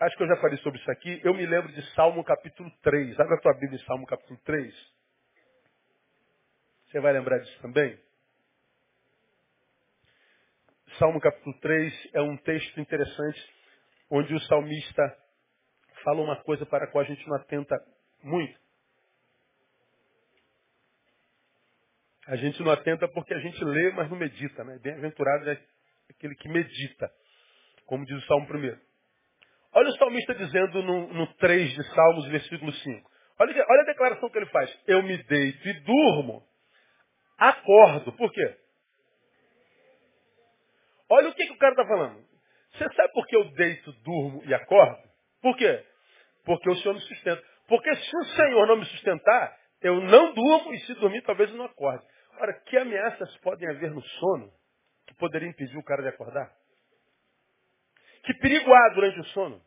acho 0.00 0.14
que 0.14 0.22
eu 0.24 0.28
já 0.28 0.36
falei 0.36 0.58
sobre 0.58 0.78
isso 0.78 0.90
aqui, 0.90 1.22
eu 1.24 1.32
me 1.32 1.46
lembro 1.46 1.72
de 1.72 1.82
Salmo 1.94 2.22
capítulo 2.22 2.70
3. 2.82 3.18
Abre 3.18 3.34
a 3.34 3.40
tua 3.40 3.54
Bíblia 3.54 3.80
em 3.80 3.84
Salmo 3.86 4.06
capítulo 4.06 4.38
3. 4.44 4.74
Você 6.84 7.00
vai 7.00 7.14
lembrar 7.14 7.38
disso 7.38 7.58
também? 7.62 7.98
Salmo 10.98 11.18
capítulo 11.18 11.58
3 11.60 12.10
é 12.12 12.20
um 12.20 12.36
texto 12.36 12.78
interessante, 12.78 13.54
onde 14.10 14.34
o 14.34 14.40
salmista 14.40 15.18
fala 16.04 16.20
uma 16.20 16.36
coisa 16.42 16.66
para 16.66 16.84
a 16.84 16.88
qual 16.88 17.02
a 17.02 17.08
gente 17.08 17.26
não 17.26 17.36
atenta 17.36 17.74
muito. 18.22 18.65
A 22.26 22.36
gente 22.36 22.60
não 22.62 22.72
atenta 22.72 23.06
porque 23.08 23.32
a 23.32 23.38
gente 23.38 23.62
lê, 23.64 23.92
mas 23.92 24.10
não 24.10 24.16
medita. 24.16 24.64
Né? 24.64 24.78
Bem-aventurado 24.82 25.48
é 25.48 25.60
aquele 26.10 26.34
que 26.34 26.48
medita, 26.48 27.10
como 27.86 28.04
diz 28.04 28.16
o 28.16 28.26
Salmo 28.26 28.46
1. 28.52 28.78
Olha 29.74 29.88
o 29.90 29.96
salmista 29.96 30.34
dizendo 30.34 30.82
no, 30.82 31.12
no 31.12 31.26
3 31.34 31.72
de 31.72 31.94
Salmos, 31.94 32.26
versículo 32.28 32.72
5. 32.72 33.10
Olha, 33.38 33.66
olha 33.68 33.82
a 33.82 33.86
declaração 33.86 34.30
que 34.30 34.38
ele 34.38 34.46
faz. 34.46 34.74
Eu 34.86 35.02
me 35.02 35.16
deito 35.24 35.68
e 35.68 35.80
durmo, 35.80 36.42
acordo. 37.38 38.12
Por 38.12 38.32
quê? 38.32 38.56
Olha 41.10 41.28
o 41.28 41.34
que, 41.34 41.46
que 41.46 41.52
o 41.52 41.58
cara 41.58 41.72
está 41.72 41.86
falando. 41.86 42.24
Você 42.72 42.84
sabe 42.94 43.12
por 43.12 43.26
que 43.26 43.36
eu 43.36 43.44
deito, 43.52 43.92
durmo 44.02 44.42
e 44.44 44.54
acordo? 44.54 44.98
Por 45.42 45.56
quê? 45.56 45.84
Porque 46.44 46.70
o 46.70 46.76
Senhor 46.76 46.94
me 46.94 47.00
sustenta. 47.00 47.42
Porque 47.68 47.94
se 47.94 48.16
o 48.16 48.24
Senhor 48.24 48.66
não 48.66 48.76
me 48.76 48.84
sustentar, 48.86 49.56
eu 49.82 50.00
não 50.00 50.32
durmo 50.32 50.72
e 50.72 50.80
se 50.80 50.94
dormir 50.94 51.22
talvez 51.22 51.50
eu 51.50 51.56
não 51.56 51.66
acorde. 51.66 52.04
Ora, 52.38 52.52
que 52.52 52.76
ameaças 52.76 53.36
podem 53.38 53.68
haver 53.68 53.90
no 53.90 54.02
sono 54.02 54.52
que 55.06 55.14
poderia 55.14 55.48
impedir 55.48 55.76
o 55.76 55.84
cara 55.84 56.02
de 56.02 56.08
acordar? 56.08 56.52
Que 58.24 58.34
perigo 58.34 58.72
há 58.72 58.88
durante 58.90 59.20
o 59.20 59.24
sono? 59.26 59.62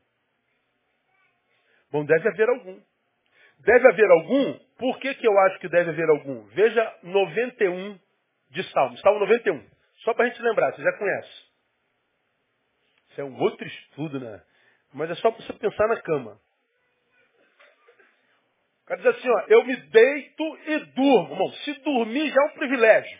Bom, 1.91 2.05
deve 2.05 2.27
haver 2.27 2.49
algum. 2.49 2.81
Deve 3.59 3.87
haver 3.89 4.09
algum, 4.11 4.53
por 4.77 4.99
que, 4.99 5.13
que 5.15 5.27
eu 5.27 5.37
acho 5.39 5.59
que 5.59 5.67
deve 5.67 5.89
haver 5.89 6.09
algum? 6.09 6.45
Veja 6.47 6.99
91 7.03 7.99
de 8.51 8.63
Salmo, 8.71 8.97
Salmo 8.99 9.19
91. 9.19 9.67
Só 9.97 10.13
para 10.13 10.25
a 10.25 10.29
gente 10.29 10.41
lembrar, 10.41 10.73
você 10.73 10.81
já 10.81 10.97
conhece. 10.97 11.49
Isso 13.09 13.21
é 13.21 13.23
um 13.23 13.37
outro 13.39 13.67
estudo, 13.67 14.19
né? 14.19 14.41
Mas 14.93 15.09
é 15.09 15.15
só 15.15 15.31
para 15.31 15.45
você 15.45 15.53
pensar 15.53 15.87
na 15.87 16.01
cama. 16.01 16.39
Cara 18.89 19.01
diz 19.01 19.17
assim, 19.17 19.29
ó, 19.29 19.43
eu 19.49 19.63
me 19.65 19.75
deito 19.75 20.57
e 20.65 20.79
durmo. 20.95 21.33
Irmão, 21.33 21.51
se 21.51 21.73
dormir 21.81 22.27
já 22.31 22.41
é 22.41 22.45
um 22.45 22.57
privilégio. 22.57 23.19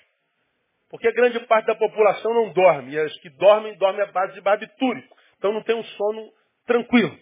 Porque 0.89 1.11
grande 1.11 1.39
parte 1.41 1.67
da 1.67 1.75
população 1.75 2.33
não 2.33 2.51
dorme. 2.51 2.93
E 2.93 2.99
as 2.99 3.15
que 3.19 3.29
dormem, 3.29 3.77
dormem 3.77 4.01
à 4.01 4.07
base 4.07 4.33
de 4.33 4.41
barbitúrico. 4.41 5.15
Então 5.37 5.53
não 5.53 5.61
tem 5.61 5.75
um 5.75 5.83
sono 5.83 6.33
tranquilo. 6.65 7.15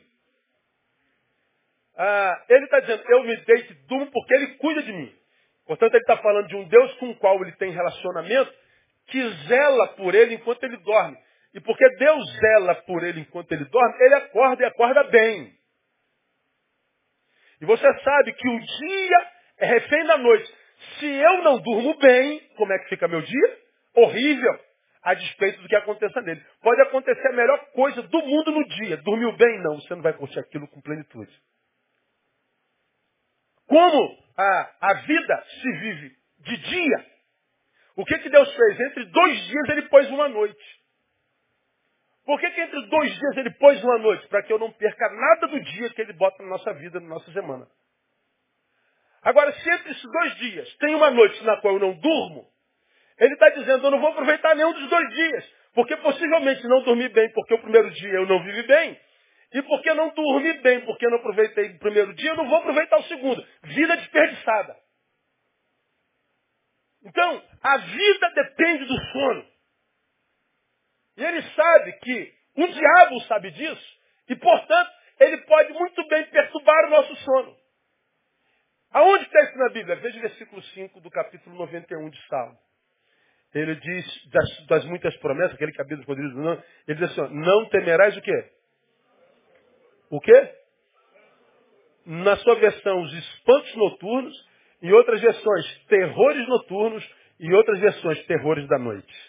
Ah, 1.98 2.46
ele 2.48 2.64
está 2.64 2.80
dizendo, 2.80 3.04
eu 3.10 3.24
me 3.24 3.36
deito 3.36 3.74
e 3.74 3.76
durmo 3.88 4.10
porque 4.10 4.34
ele 4.36 4.48
cuida 4.56 4.82
de 4.82 4.94
mim. 4.94 5.14
Portanto, 5.66 5.96
ele 5.96 6.04
está 6.04 6.16
falando 6.16 6.48
de 6.48 6.56
um 6.56 6.66
Deus 6.70 6.94
com 6.94 7.10
o 7.10 7.16
qual 7.18 7.42
ele 7.42 7.52
tem 7.58 7.72
relacionamento, 7.72 8.54
que 9.08 9.30
zela 9.48 9.88
por 9.90 10.16
ele 10.16 10.36
enquanto 10.36 10.64
ele 10.64 10.78
dorme. 10.78 11.18
E 11.54 11.60
porque 11.60 11.84
Deus 11.98 12.24
zela 12.40 12.76
por 12.76 13.04
ele 13.04 13.20
enquanto 13.20 13.52
ele 13.52 13.66
dorme, 13.66 13.96
ele 14.00 14.16
acorda 14.16 14.64
e 14.64 14.66
acorda 14.66 15.04
bem. 15.04 15.57
E 17.62 17.66
você 17.66 18.00
sabe 18.02 18.34
que 18.34 18.48
o 18.48 18.60
dia 18.60 19.32
é 19.60 19.66
refém 19.66 20.06
da 20.06 20.18
noite. 20.18 20.54
Se 21.00 21.08
eu 21.08 21.44
não 21.44 21.60
durmo 21.60 21.98
bem, 21.98 22.40
como 22.56 22.72
é 22.72 22.80
que 22.80 22.90
fica 22.90 23.08
meu 23.08 23.22
dia? 23.22 23.58
Horrível, 23.96 24.60
a 25.02 25.14
despeito 25.16 25.62
do 25.62 25.68
que 25.68 25.76
aconteça 25.76 26.22
nele. 26.22 26.44
Pode 26.62 26.82
acontecer 26.82 27.28
a 27.28 27.34
melhor 27.34 27.60
coisa 27.72 28.02
do 28.04 28.20
mundo 28.20 28.52
no 28.52 28.64
dia. 28.68 28.98
Dormiu 28.98 29.32
bem? 29.36 29.60
Não, 29.64 29.76
você 29.80 29.96
não 29.96 30.04
vai 30.04 30.14
curtir 30.14 30.40
aquilo 30.40 30.68
com 30.68 30.82
plenitude. 30.82 31.32
Como 33.66 34.18
a, 34.38 34.72
a 34.82 34.94
vida 35.02 35.46
se 35.62 35.72
vive 35.80 36.16
de 36.40 36.58
dia, 36.58 37.06
o 37.96 38.06
que, 38.06 38.20
que 38.20 38.30
Deus 38.30 38.56
fez? 38.56 38.80
Entre 38.80 39.06
dois 39.06 39.48
dias 39.48 39.70
ele 39.70 39.82
pôs 39.84 40.08
uma 40.10 40.30
noite. 40.30 40.77
Por 42.28 42.38
que, 42.42 42.50
que 42.52 42.60
entre 42.60 42.82
dois 42.88 43.18
dias 43.18 43.38
ele 43.38 43.52
pôs 43.52 43.82
uma 43.82 43.98
noite? 44.00 44.28
Para 44.28 44.44
que 44.44 44.52
eu 44.52 44.60
não 44.60 44.70
perca 44.70 45.10
nada 45.10 45.48
do 45.48 45.62
dia 45.62 45.90
que 45.92 46.02
ele 46.02 46.12
bota 46.12 46.44
na 46.44 46.50
nossa 46.50 46.74
vida, 46.74 47.00
na 47.00 47.08
nossa 47.08 47.32
semana. 47.32 47.66
Agora, 49.24 49.54
se 49.54 49.70
entre 49.70 49.92
esses 49.92 50.04
dois 50.04 50.36
dias 50.36 50.76
tem 50.76 50.94
uma 50.94 51.10
noite 51.10 51.42
na 51.46 51.56
qual 51.62 51.76
eu 51.76 51.80
não 51.80 51.94
durmo, 51.94 52.46
ele 53.18 53.34
está 53.34 53.50
dizendo, 53.52 53.88
eu 53.88 53.92
não 53.92 54.02
vou 54.02 54.10
aproveitar 54.10 54.56
nenhum 54.56 54.74
dos 54.74 54.90
dois 54.90 55.10
dias. 55.10 55.54
Porque 55.74 55.96
possivelmente 55.96 56.68
não 56.68 56.84
dormi 56.84 57.08
bem, 57.08 57.32
porque 57.32 57.54
o 57.54 57.62
primeiro 57.62 57.90
dia 57.92 58.16
eu 58.16 58.26
não 58.26 58.44
vivi 58.44 58.64
bem. 58.64 59.00
E 59.54 59.62
porque 59.62 59.94
não 59.94 60.10
dormi 60.10 60.54
bem, 60.56 60.82
porque 60.82 61.08
não 61.08 61.20
aproveitei 61.20 61.70
o 61.70 61.80
primeiro 61.80 62.14
dia, 62.14 62.32
eu 62.32 62.36
não 62.36 62.50
vou 62.50 62.58
aproveitar 62.58 62.98
o 62.98 63.04
segundo. 63.04 63.42
Vida 63.64 63.96
desperdiçada. 63.96 64.76
Então, 67.06 67.42
a 67.64 67.78
vida 67.78 68.30
depende 68.32 68.84
do 68.84 69.02
sono. 69.14 69.57
E 71.18 71.24
ele 71.24 71.42
sabe 71.42 71.94
que 71.94 72.34
o 72.56 72.68
diabo 72.68 73.22
sabe 73.22 73.52
disso, 73.52 73.98
e 74.30 74.36
portanto, 74.36 74.92
ele 75.20 75.38
pode 75.40 75.74
muito 75.74 76.08
bem 76.08 76.26
perturbar 76.26 76.86
o 76.86 76.90
nosso 76.90 77.16
sono. 77.18 77.56
Aonde 78.92 79.24
está 79.26 79.44
isso 79.44 79.58
na 79.58 79.70
Bíblia? 79.70 79.96
Veja 79.98 80.18
o 80.18 80.22
versículo 80.22 80.62
5 80.62 81.02
do 81.02 81.10
capítulo 81.10 81.56
91 81.58 82.10
de 82.10 82.28
Salmo. 82.28 82.58
Ele 83.54 83.76
diz, 83.76 84.30
das, 84.30 84.68
das 84.68 84.86
muitas 84.86 85.16
promessas, 85.18 85.56
aquele 85.56 85.72
que 85.72 85.82
habita 85.82 86.02
os 86.02 86.06
poderes 86.06 86.32
do 86.34 86.42
não, 86.42 86.64
ele 86.88 87.00
diz 87.00 87.12
assim, 87.12 87.34
não 87.34 87.70
temerás 87.70 88.16
o 88.16 88.22
quê? 88.22 88.52
O 90.10 90.22
quê? 90.22 90.56
Na 92.06 92.38
sua 92.38 92.56
versão, 92.56 93.02
os 93.02 93.14
espantos 93.14 93.76
noturnos, 93.76 94.48
em 94.82 94.92
outras 94.94 95.20
versões, 95.20 95.86
terrores 95.88 96.48
noturnos, 96.48 97.04
e 97.40 97.54
outras 97.54 97.80
versões, 97.80 98.26
terrores 98.26 98.68
da 98.68 98.78
noite. 98.78 99.27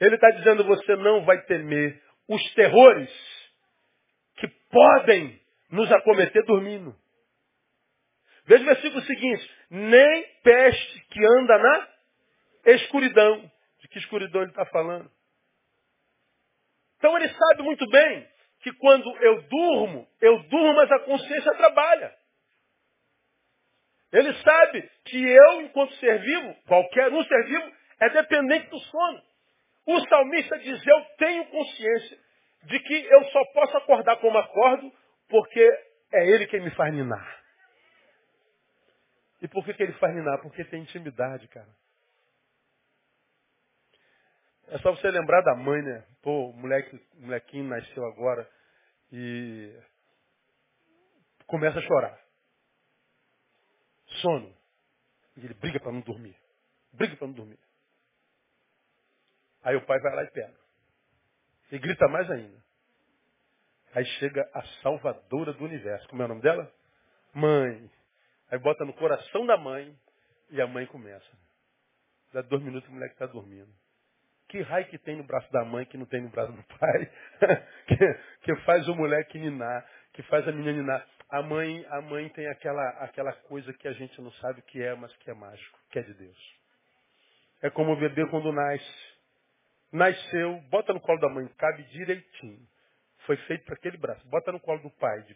Ele 0.00 0.14
está 0.14 0.30
dizendo, 0.30 0.64
você 0.64 0.96
não 0.96 1.24
vai 1.24 1.40
temer 1.42 2.02
os 2.28 2.54
terrores 2.54 3.10
que 4.36 4.48
podem 4.70 5.40
nos 5.70 5.90
acometer 5.90 6.44
dormindo. 6.44 6.94
Veja 8.44 8.62
o 8.62 8.66
versículo 8.66 9.02
seguinte, 9.02 9.50
nem 9.70 10.24
peste 10.42 11.00
que 11.08 11.24
anda 11.24 11.58
na 11.58 11.88
escuridão. 12.66 13.50
De 13.80 13.88
que 13.88 13.98
escuridão 13.98 14.42
ele 14.42 14.50
está 14.50 14.66
falando? 14.66 15.10
Então 16.98 17.16
ele 17.16 17.28
sabe 17.28 17.62
muito 17.62 17.86
bem 17.88 18.28
que 18.60 18.72
quando 18.74 19.08
eu 19.18 19.42
durmo, 19.42 20.08
eu 20.20 20.42
durmo, 20.44 20.74
mas 20.74 20.90
a 20.90 21.00
consciência 21.00 21.54
trabalha. 21.54 22.14
Ele 24.12 24.32
sabe 24.34 24.90
que 25.04 25.22
eu, 25.22 25.62
enquanto 25.62 25.94
ser 25.96 26.18
vivo, 26.20 26.54
qualquer 26.66 27.12
um 27.12 27.22
ser 27.24 27.44
vivo, 27.46 27.72
é 28.00 28.10
dependente 28.10 28.68
do 28.70 28.78
sono. 28.78 29.22
O 29.86 30.00
salmista 30.08 30.58
diz, 30.58 30.84
eu 30.84 31.04
tenho 31.16 31.46
consciência 31.46 32.18
de 32.64 32.80
que 32.80 32.94
eu 32.94 33.24
só 33.26 33.44
posso 33.52 33.76
acordar 33.76 34.16
como 34.16 34.36
acordo, 34.36 34.92
porque 35.28 35.60
é 36.12 36.28
ele 36.28 36.46
quem 36.48 36.60
me 36.60 36.70
faz 36.72 36.92
ninar. 36.92 37.44
E 39.40 39.48
por 39.48 39.64
que, 39.64 39.74
que 39.74 39.82
ele 39.82 39.92
faz 39.94 40.14
ninar? 40.14 40.40
Porque 40.42 40.64
tem 40.64 40.82
intimidade, 40.82 41.46
cara. 41.48 41.68
É 44.68 44.78
só 44.78 44.90
você 44.90 45.08
lembrar 45.08 45.42
da 45.42 45.54
mãe, 45.54 45.80
né? 45.82 46.04
Pô, 46.22 46.52
moleque, 46.52 47.00
molequinho 47.14 47.68
nasceu 47.68 48.04
agora 48.06 48.48
e 49.12 49.72
começa 51.46 51.78
a 51.78 51.82
chorar. 51.82 52.20
Sono. 54.20 54.52
E 55.36 55.44
ele 55.44 55.54
briga 55.54 55.78
para 55.78 55.92
não 55.92 56.00
dormir. 56.00 56.36
Briga 56.92 57.14
para 57.16 57.28
não 57.28 57.34
dormir. 57.34 57.58
Aí 59.66 59.74
o 59.74 59.84
pai 59.84 59.98
vai 59.98 60.14
lá 60.14 60.22
e 60.22 60.30
pega. 60.30 60.54
E 61.72 61.78
grita 61.80 62.06
mais 62.06 62.30
ainda. 62.30 62.56
Aí 63.92 64.04
chega 64.20 64.48
a 64.54 64.62
salvadora 64.80 65.52
do 65.54 65.64
universo. 65.64 66.08
Como 66.08 66.22
é 66.22 66.24
o 66.24 66.28
nome 66.28 66.40
dela? 66.40 66.72
Mãe. 67.34 67.90
Aí 68.48 68.60
bota 68.60 68.84
no 68.84 68.92
coração 68.92 69.44
da 69.44 69.56
mãe 69.56 69.92
e 70.50 70.62
a 70.62 70.68
mãe 70.68 70.86
começa. 70.86 71.26
Dá 72.32 72.42
dois 72.42 72.62
minutos 72.62 72.88
o 72.88 72.92
moleque 72.92 73.14
está 73.14 73.26
dormindo. 73.26 73.68
Que 74.48 74.60
raio 74.60 74.86
que 74.86 74.98
tem 74.98 75.16
no 75.16 75.24
braço 75.24 75.50
da 75.50 75.64
mãe 75.64 75.84
que 75.84 75.98
não 75.98 76.06
tem 76.06 76.22
no 76.22 76.28
braço 76.28 76.52
do 76.52 76.62
pai? 76.62 77.10
que, 77.88 78.14
que 78.42 78.56
faz 78.60 78.86
o 78.86 78.94
moleque 78.94 79.36
ninar, 79.36 79.84
que 80.12 80.22
faz 80.24 80.46
a 80.46 80.52
menina 80.52 80.80
ninar. 80.80 81.08
A 81.28 81.42
mãe, 81.42 81.84
a 81.88 82.00
mãe 82.00 82.28
tem 82.28 82.46
aquela, 82.46 82.88
aquela 83.00 83.32
coisa 83.32 83.72
que 83.72 83.88
a 83.88 83.92
gente 83.92 84.20
não 84.22 84.30
sabe 84.34 84.60
o 84.60 84.62
que 84.62 84.80
é, 84.80 84.94
mas 84.94 85.12
que 85.16 85.28
é 85.28 85.34
mágico, 85.34 85.76
que 85.90 85.98
é 85.98 86.02
de 86.02 86.14
Deus. 86.14 86.56
É 87.62 87.70
como 87.70 87.94
o 87.94 87.96
bebê 87.96 88.24
quando 88.28 88.52
nasce. 88.52 89.05
Nasceu, 89.96 90.60
bota 90.68 90.92
no 90.92 91.00
colo 91.00 91.18
da 91.18 91.28
mãe, 91.30 91.48
cabe 91.56 91.82
direitinho. 91.84 92.60
Foi 93.20 93.36
feito 93.38 93.64
para 93.64 93.74
aquele 93.74 93.96
braço. 93.96 94.24
Bota 94.28 94.52
no 94.52 94.60
colo 94.60 94.80
do 94.82 94.90
pai. 94.90 95.22
De 95.22 95.34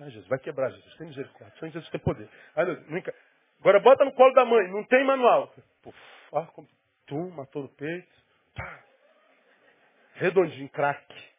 ah, 0.00 0.08
Jesus, 0.08 0.26
vai 0.28 0.38
quebrar, 0.38 0.70
Jesus. 0.70 0.96
Tem 0.96 1.06
misericórdia. 1.06 1.54
Só 1.58 1.66
Jesus 1.66 1.90
tem 1.90 2.00
poder. 2.00 2.28
Ah, 2.56 2.64
nunca... 2.64 3.14
Agora 3.60 3.78
bota 3.78 4.04
no 4.04 4.12
colo 4.14 4.32
da 4.34 4.44
mãe. 4.44 4.66
Não 4.68 4.82
tem 4.84 5.04
manual. 5.04 5.54
Puf, 5.82 5.96
ó, 6.32 6.46
como... 6.46 6.68
Tum, 7.06 7.30
matou 7.30 7.62
no 7.62 7.68
peito. 7.68 8.12
Pá. 8.54 8.82
Redondinho, 10.14 10.68
craque. 10.70 11.32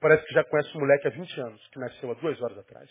Parece 0.00 0.26
que 0.26 0.34
já 0.34 0.44
conhece 0.44 0.76
um 0.76 0.80
moleque 0.80 1.06
há 1.06 1.10
20 1.10 1.40
anos, 1.40 1.68
que 1.68 1.78
nasceu 1.78 2.10
há 2.10 2.14
duas 2.14 2.42
horas 2.42 2.58
atrás. 2.58 2.90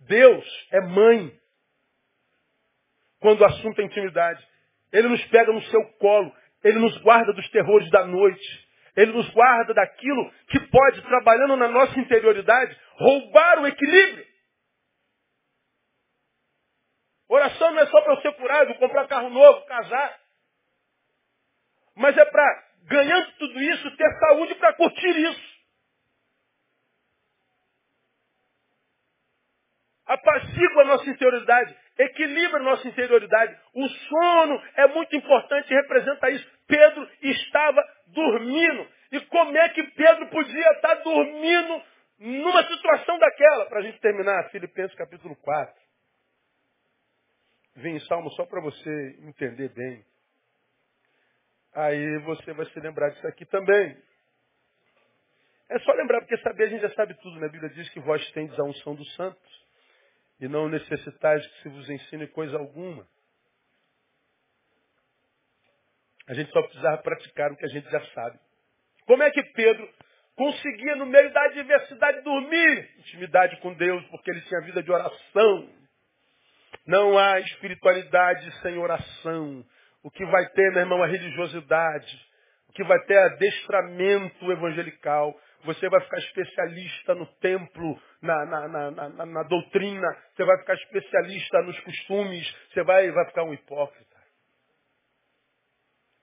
Deus 0.00 0.68
é 0.72 0.80
mãe. 0.80 1.38
Quando 3.20 3.42
o 3.42 3.44
assunto 3.44 3.80
é 3.80 3.84
intimidade. 3.84 4.44
Ele 4.90 5.08
nos 5.08 5.24
pega 5.26 5.52
no 5.52 5.62
seu 5.64 5.84
colo. 5.98 6.34
Ele 6.64 6.78
nos 6.78 6.96
guarda 6.98 7.32
dos 7.32 7.48
terrores 7.50 7.90
da 7.90 8.04
noite. 8.04 8.68
Ele 8.96 9.12
nos 9.12 9.28
guarda 9.30 9.72
daquilo 9.74 10.30
que 10.48 10.58
pode, 10.68 11.02
trabalhando 11.02 11.56
na 11.56 11.68
nossa 11.68 11.98
interioridade, 12.00 12.76
roubar 12.96 13.60
o 13.60 13.66
equilíbrio. 13.66 14.26
Oração 17.28 17.70
não 17.72 17.82
é 17.82 17.86
só 17.86 18.00
para 18.00 18.14
eu 18.14 18.22
ser 18.22 18.32
curado, 18.34 18.74
comprar 18.76 19.06
carro 19.06 19.28
novo, 19.28 19.66
casar. 19.66 20.18
Mas 21.94 22.16
é 22.16 22.24
para, 22.24 22.64
ganhando 22.84 23.32
tudo 23.38 23.60
isso, 23.60 23.96
ter 23.96 24.18
saúde 24.18 24.54
para 24.54 24.72
curtir 24.74 25.16
isso. 25.30 25.58
Apazigua 30.06 30.82
a 30.82 30.86
nossa 30.86 31.10
interioridade, 31.10 31.76
equilibra 31.98 32.60
a 32.60 32.62
nossa 32.62 32.86
interioridade. 32.86 33.58
O 33.74 33.88
sono 33.88 34.62
é 34.76 34.86
muito 34.88 35.14
importante 35.16 35.70
e 35.70 35.74
representa 35.74 36.30
isso. 36.30 36.48
Pedro 36.66 37.10
estava 37.22 37.82
dormindo. 38.06 38.86
E 39.12 39.20
como 39.26 39.56
é 39.56 39.68
que 39.70 39.82
Pedro 39.82 40.28
podia 40.28 40.70
estar 40.72 40.94
dormindo 40.96 41.82
numa 42.20 42.62
situação 42.66 43.18
daquela? 43.18 43.66
Para 43.66 43.80
a 43.80 43.82
gente 43.82 43.98
terminar, 44.00 44.50
Filipenses 44.50 44.96
capítulo 44.96 45.34
4. 45.36 45.74
Vem 47.76 47.96
em 47.96 48.00
Salmo 48.00 48.30
só 48.30 48.44
para 48.44 48.60
você 48.60 49.16
entender 49.20 49.68
bem. 49.70 50.04
Aí 51.74 52.18
você 52.20 52.52
vai 52.52 52.66
se 52.66 52.80
lembrar 52.80 53.10
disso 53.10 53.26
aqui 53.26 53.44
também. 53.46 53.96
É 55.70 55.78
só 55.80 55.92
lembrar, 55.92 56.20
porque 56.20 56.36
saber 56.38 56.64
a 56.64 56.68
gente 56.68 56.80
já 56.80 56.90
sabe 56.94 57.14
tudo. 57.20 57.38
Né? 57.38 57.46
A 57.46 57.50
Bíblia 57.50 57.70
diz 57.70 57.88
que 57.90 58.00
vós 58.00 58.26
tendes 58.32 58.58
a 58.58 58.64
unção 58.64 58.94
dos 58.94 59.14
santos 59.14 59.67
e 60.40 60.48
não 60.48 60.68
necessitais 60.68 61.46
que 61.46 61.62
se 61.62 61.68
vos 61.68 61.88
ensine 61.88 62.26
coisa 62.28 62.56
alguma. 62.56 63.06
A 66.28 66.34
gente 66.34 66.50
só 66.52 66.62
precisava 66.62 67.02
praticar 67.02 67.50
o 67.50 67.56
que 67.56 67.64
a 67.64 67.68
gente 67.68 67.90
já 67.90 68.04
sabe. 68.12 68.38
Como 69.06 69.22
é 69.22 69.30
que 69.30 69.42
Pedro 69.54 69.88
conseguia, 70.36 70.96
no 70.96 71.06
meio 71.06 71.32
da 71.32 71.42
adversidade, 71.46 72.20
dormir? 72.20 72.90
Intimidade 72.98 73.56
com 73.60 73.72
Deus, 73.74 74.04
porque 74.08 74.30
ele 74.30 74.42
tinha 74.42 74.60
vida 74.60 74.82
de 74.82 74.92
oração. 74.92 75.70
Não 76.86 77.18
há 77.18 77.40
espiritualidade 77.40 78.50
sem 78.60 78.78
oração. 78.78 79.64
O 80.02 80.10
que 80.10 80.24
vai 80.26 80.46
ter, 80.50 80.70
meu 80.70 80.80
irmão, 80.80 81.04
é 81.04 81.08
religiosidade. 81.08 82.28
O 82.68 82.72
que 82.72 82.84
vai 82.84 82.98
ter 83.06 83.14
é 83.14 83.24
adestramento 83.24 84.52
evangelical. 84.52 85.34
Você 85.64 85.88
vai 85.88 86.00
ficar 86.02 86.18
especialista 86.18 87.14
no 87.14 87.26
templo, 87.38 88.00
na, 88.22 88.46
na, 88.46 88.68
na, 88.68 88.90
na, 88.90 89.26
na 89.26 89.42
doutrina. 89.44 90.06
Você 90.34 90.44
vai 90.44 90.58
ficar 90.58 90.74
especialista 90.74 91.62
nos 91.62 91.78
costumes. 91.80 92.56
Você 92.72 92.82
vai, 92.82 93.10
vai 93.10 93.26
ficar 93.26 93.44
um 93.44 93.52
hipócrita. 93.52 94.16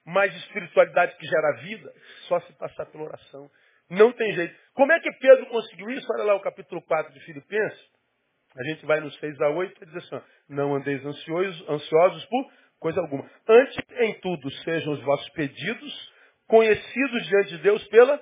Mas 0.06 0.34
espiritualidade 0.36 1.18
que 1.18 1.26
gera 1.26 1.52
vida, 1.64 1.92
só 2.28 2.40
se 2.42 2.54
passar 2.54 2.86
pela 2.86 3.06
oração. 3.06 3.50
Não 3.90 4.12
tem 4.12 4.32
jeito. 4.34 4.56
Como 4.74 4.92
é 4.92 5.00
que 5.00 5.12
Pedro 5.14 5.48
conseguiu 5.48 5.90
isso? 5.92 6.08
Olha 6.14 6.24
lá 6.24 6.36
o 6.36 6.42
capítulo 6.42 6.82
4 6.84 7.14
de 7.14 7.20
Filipenses. 7.22 7.96
A 8.58 8.64
gente 8.64 8.86
vai 8.86 9.00
no 9.02 9.12
6 9.12 9.42
a 9.42 9.50
8 9.50 9.84
e 9.84 9.86
diz 9.88 9.96
assim, 9.96 10.26
não 10.48 10.76
andeis 10.76 11.06
ansiosos, 11.06 11.70
ansiosos 11.70 12.26
por 12.26 12.52
coisa 12.80 13.02
alguma. 13.02 13.30
Antes, 13.48 13.78
em 14.00 14.20
tudo, 14.22 14.50
sejam 14.64 14.94
os 14.94 15.02
vossos 15.02 15.30
pedidos 15.32 16.14
conhecidos 16.48 17.28
diante 17.28 17.50
de 17.50 17.58
Deus 17.60 17.84
pela 17.88 18.22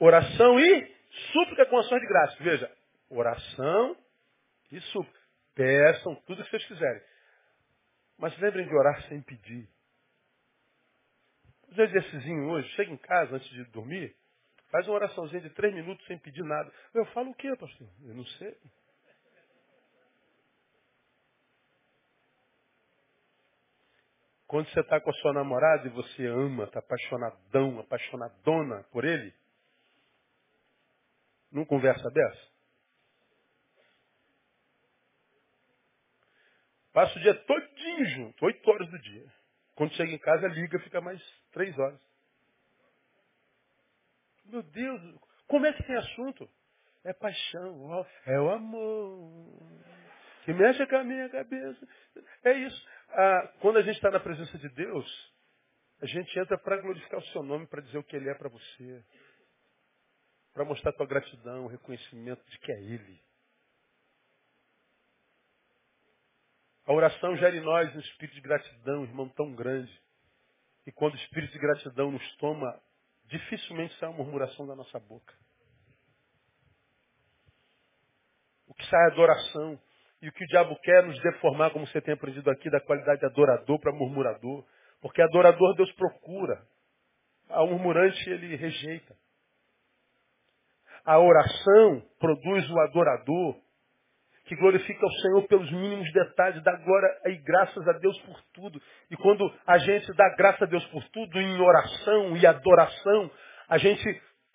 oração 0.00 0.58
e 0.58 0.96
súplica 1.32 1.66
com 1.66 1.78
ações 1.78 2.00
de 2.00 2.08
graça. 2.08 2.36
Veja, 2.42 2.76
oração 3.10 3.96
e 4.72 4.80
súplica. 4.80 5.20
Peçam 5.54 6.14
tudo 6.26 6.40
o 6.40 6.44
que 6.44 6.50
vocês 6.50 6.66
quiserem. 6.66 7.02
Mas 8.18 8.36
lembrem 8.38 8.66
de 8.66 8.74
orar 8.74 9.02
sem 9.08 9.20
pedir. 9.22 9.68
Faz 11.66 11.78
um 11.78 11.82
exercício 11.82 12.48
hoje, 12.48 12.68
chega 12.70 12.90
em 12.90 12.96
casa 12.96 13.36
antes 13.36 13.48
de 13.50 13.64
dormir, 13.66 14.16
faz 14.70 14.86
uma 14.88 14.96
oraçãozinha 14.96 15.40
de 15.40 15.50
três 15.50 15.72
minutos 15.72 16.04
sem 16.06 16.18
pedir 16.18 16.42
nada. 16.42 16.72
Eu 16.92 17.04
falo 17.06 17.30
o 17.30 17.34
quê, 17.34 17.54
pastor? 17.56 17.88
Eu 18.02 18.14
não 18.14 18.24
sei. 18.24 18.56
Quando 24.46 24.68
você 24.68 24.80
está 24.80 25.00
com 25.00 25.10
a 25.10 25.14
sua 25.14 25.32
namorada 25.32 25.86
e 25.86 25.90
você 25.90 26.26
ama, 26.26 26.64
está 26.64 26.80
apaixonadão, 26.80 27.78
apaixonadona 27.78 28.82
por 28.90 29.04
ele, 29.04 29.32
não 31.50 31.64
conversa 31.64 32.10
dessa? 32.10 32.50
Passa 36.92 37.18
o 37.18 37.22
dia 37.22 37.34
todinho 37.34 38.04
junto, 38.06 38.44
oito 38.44 38.70
horas 38.70 38.90
do 38.90 38.98
dia. 38.98 39.26
Quando 39.74 39.94
chega 39.94 40.12
em 40.12 40.18
casa, 40.18 40.48
liga, 40.48 40.78
fica 40.80 41.00
mais 41.00 41.22
três 41.52 41.78
horas. 41.78 42.00
Meu 44.44 44.62
Deus, 44.62 45.00
como 45.46 45.66
é 45.66 45.72
que 45.72 45.84
tem 45.84 45.96
assunto? 45.96 46.48
É 47.04 47.12
paixão, 47.12 48.06
é 48.26 48.40
o 48.40 48.50
amor 48.50 49.80
que 50.44 50.52
mexe 50.52 50.84
com 50.86 50.96
a 50.96 51.04
minha 51.04 51.28
cabeça. 51.28 51.88
É 52.44 52.52
isso. 52.52 52.88
Ah, 53.10 53.52
quando 53.60 53.78
a 53.78 53.82
gente 53.82 53.96
está 53.96 54.10
na 54.10 54.20
presença 54.20 54.56
de 54.58 54.68
Deus, 54.70 55.34
a 56.00 56.06
gente 56.06 56.38
entra 56.38 56.58
para 56.58 56.80
glorificar 56.80 57.20
o 57.20 57.26
seu 57.28 57.42
nome, 57.42 57.66
para 57.66 57.82
dizer 57.82 57.98
o 57.98 58.04
que 58.04 58.16
Ele 58.16 58.28
é 58.28 58.34
para 58.34 58.48
você. 58.48 59.04
Para 60.52 60.64
mostrar 60.64 60.92
tua 60.92 61.06
gratidão, 61.06 61.64
o 61.64 61.68
reconhecimento 61.68 62.44
de 62.50 62.58
que 62.58 62.72
é 62.72 62.80
Ele. 62.80 63.20
A 66.86 66.92
oração 66.92 67.36
gera 67.36 67.54
em 67.56 67.60
nós 67.60 67.94
um 67.94 68.00
espírito 68.00 68.34
de 68.34 68.40
gratidão, 68.40 69.04
irmão, 69.04 69.28
tão 69.28 69.54
grande. 69.54 69.92
E 70.86 70.90
quando 70.92 71.14
o 71.14 71.18
espírito 71.18 71.52
de 71.52 71.58
gratidão 71.60 72.10
nos 72.10 72.36
toma, 72.36 72.80
dificilmente 73.26 73.96
sai 73.98 74.08
uma 74.08 74.18
murmuração 74.18 74.66
da 74.66 74.74
nossa 74.74 74.98
boca. 74.98 75.32
O 78.66 78.74
que 78.74 78.84
sai 78.86 79.00
é 79.04 79.12
adoração. 79.12 79.80
E 80.22 80.28
o 80.28 80.32
que 80.32 80.44
o 80.44 80.48
diabo 80.48 80.76
quer 80.80 81.04
é 81.04 81.06
nos 81.06 81.22
deformar, 81.22 81.70
como 81.70 81.86
você 81.86 82.00
tem 82.00 82.14
aprendido 82.14 82.50
aqui, 82.50 82.68
da 82.68 82.80
qualidade 82.80 83.20
de 83.20 83.26
adorador 83.26 83.78
para 83.78 83.92
murmurador. 83.92 84.66
Porque 85.00 85.22
adorador 85.22 85.74
Deus 85.76 85.92
procura. 85.92 86.60
A 87.48 87.64
murmurante 87.66 88.28
ele 88.28 88.56
rejeita. 88.56 89.16
A 91.04 91.18
oração 91.18 92.02
produz 92.18 92.68
o 92.70 92.80
adorador 92.80 93.56
que 94.50 94.56
glorifica 94.56 95.06
o 95.06 95.12
Senhor 95.12 95.46
pelos 95.46 95.70
mínimos 95.70 96.12
detalhes, 96.12 96.60
dá 96.64 96.74
glória 96.74 97.08
e 97.26 97.36
graças 97.36 97.86
a 97.86 97.92
Deus 97.92 98.18
por 98.22 98.36
tudo. 98.52 98.82
E 99.08 99.16
quando 99.16 99.48
a 99.64 99.78
gente 99.78 100.12
dá 100.14 100.28
graça 100.36 100.64
a 100.64 100.66
Deus 100.66 100.84
por 100.86 101.04
tudo, 101.10 101.40
em 101.40 101.60
oração 101.60 102.36
e 102.36 102.44
adoração, 102.44 103.30
a 103.68 103.78
gente 103.78 104.04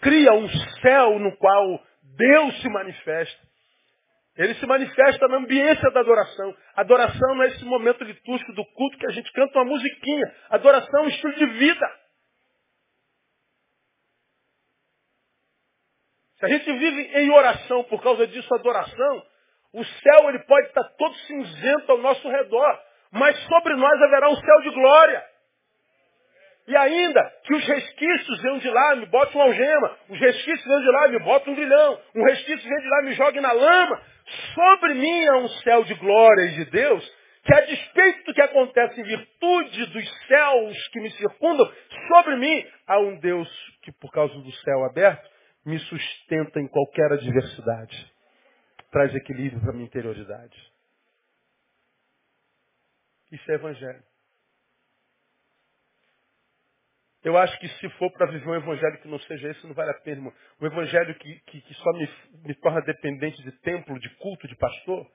cria 0.01 0.33
um 0.33 0.49
céu 0.81 1.17
no 1.17 1.35
qual 1.37 1.81
Deus 2.03 2.61
se 2.61 2.67
manifesta. 2.67 3.39
Ele 4.37 4.53
se 4.55 4.65
manifesta 4.65 5.29
na 5.29 5.37
ambiência 5.37 5.89
da 5.91 6.01
adoração. 6.01 6.53
Adoração 6.75 7.35
não 7.35 7.43
é 7.43 7.47
esse 7.47 7.63
momento 7.63 8.03
litúrgico 8.03 8.51
do 8.51 8.65
culto 8.65 8.97
que 8.97 9.07
a 9.07 9.11
gente 9.11 9.31
canta 9.31 9.59
uma 9.59 9.71
musiquinha. 9.71 10.35
Adoração 10.49 10.99
é 10.99 11.03
um 11.03 11.07
estilo 11.07 11.35
de 11.35 11.45
vida. 11.45 11.91
A 16.45 16.47
gente 16.47 16.71
vive 16.71 17.01
em 17.15 17.31
oração 17.31 17.83
por 17.85 18.03
causa 18.03 18.27
disso, 18.27 18.53
adoração, 18.53 19.23
o 19.73 19.83
céu 19.83 20.29
ele 20.29 20.37
pode 20.45 20.67
estar 20.67 20.83
todo 20.95 21.15
cinzento 21.15 21.91
ao 21.91 21.97
nosso 21.97 22.29
redor, 22.29 22.79
mas 23.11 23.35
sobre 23.45 23.75
nós 23.75 23.99
haverá 23.99 24.29
um 24.29 24.35
céu 24.35 24.61
de 24.61 24.69
glória. 24.69 25.23
E 26.67 26.77
ainda 26.77 27.33
que 27.45 27.55
os 27.55 27.65
resquícios 27.65 28.41
venham 28.43 28.59
de 28.59 28.69
lá, 28.69 28.95
me 28.95 29.07
botam 29.07 29.41
uma 29.41 29.45
algema. 29.45 29.97
Os 30.07 30.19
resquícios 30.19 30.63
venham 30.63 30.81
de 30.81 30.91
lá, 30.91 31.07
me 31.07 31.19
botam 31.19 31.53
um 31.53 31.55
grilhão. 31.55 31.99
Um 32.15 32.23
resquício 32.23 32.69
vem 32.69 32.79
de 32.79 32.89
lá, 32.89 33.01
me 33.01 33.13
jogue 33.13 33.41
na 33.41 33.51
lama. 33.51 34.01
Sobre 34.53 34.93
mim 34.93 35.25
há 35.25 35.37
um 35.37 35.47
céu 35.47 35.83
de 35.83 35.95
glória 35.95 36.47
de 36.49 36.65
Deus, 36.65 37.15
que 37.43 37.55
a 37.55 37.61
despeito 37.61 38.23
do 38.25 38.33
que 38.35 38.41
acontece 38.41 39.01
em 39.01 39.03
virtude 39.03 39.85
dos 39.87 40.27
céus 40.27 40.87
que 40.89 40.99
me 41.01 41.09
circundam, 41.13 41.71
sobre 42.07 42.35
mim 42.35 42.67
há 42.87 42.99
um 42.99 43.19
Deus 43.19 43.49
que, 43.81 43.91
por 43.93 44.11
causa 44.11 44.33
do 44.35 44.51
céu 44.51 44.85
aberto, 44.85 45.34
me 45.65 45.79
sustenta 45.79 46.59
em 46.59 46.67
qualquer 46.67 47.11
adversidade. 47.11 48.13
Traz 48.91 49.13
equilíbrio 49.15 49.59
para 49.61 49.71
a 49.71 49.73
minha 49.73 49.85
interioridade. 49.85 50.55
Isso 53.31 53.51
é 53.51 53.55
evangelho. 53.55 54.03
Eu 57.23 57.35
acho 57.37 57.57
que 57.59 57.67
se 57.67 57.89
for 57.97 58.11
para 58.11 58.31
viver 58.31 58.47
um 58.47 58.55
evangelho 58.55 59.01
que 59.01 59.07
não 59.07 59.19
seja 59.21 59.49
esse, 59.49 59.65
não 59.65 59.73
vale 59.73 59.89
a 59.89 59.99
pena. 60.01 60.31
Um 60.61 60.65
evangelho 60.67 61.15
que, 61.15 61.39
que, 61.47 61.59
que 61.59 61.73
só 61.73 61.91
me, 61.93 62.07
me 62.43 62.53
torna 62.53 62.81
dependente 62.81 63.41
de 63.41 63.51
templo, 63.61 63.99
de 63.99 64.09
culto, 64.17 64.47
de 64.47 64.55
pastor. 64.55 65.11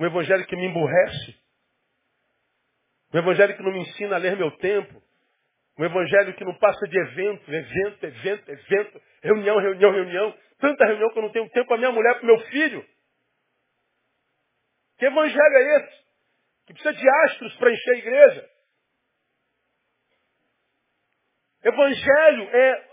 Um 0.00 0.04
evangelho 0.04 0.44
que 0.44 0.56
me 0.56 0.66
emburrece. 0.66 1.36
Um 3.14 3.18
evangelho 3.18 3.56
que 3.56 3.62
não 3.62 3.70
me 3.70 3.78
ensina 3.78 4.16
a 4.16 4.18
ler 4.18 4.36
meu 4.36 4.50
tempo. 4.58 5.00
Um 5.78 5.84
evangelho 5.84 6.34
que 6.34 6.44
não 6.44 6.54
passa 6.54 6.86
de 6.88 6.98
evento, 6.98 7.52
evento, 7.52 8.04
evento, 8.04 8.50
evento, 8.50 9.02
reunião, 9.22 9.58
reunião, 9.58 9.92
reunião. 9.92 10.38
Tanta 10.58 10.86
reunião 10.86 11.10
que 11.10 11.18
eu 11.18 11.22
não 11.22 11.32
tenho 11.32 11.50
tempo 11.50 11.68
para 11.68 11.76
minha 11.76 11.92
mulher, 11.92 12.14
para 12.14 12.26
meu 12.26 12.38
filho. 12.46 12.84
Que 14.98 15.06
evangelho 15.06 15.56
é 15.56 15.76
esse? 15.76 16.04
Que 16.66 16.72
precisa 16.72 16.94
de 16.94 17.08
astros 17.24 17.54
para 17.56 17.70
encher 17.70 17.94
a 17.94 17.98
igreja. 17.98 18.50
Evangelho 21.62 22.56
é 22.56 22.86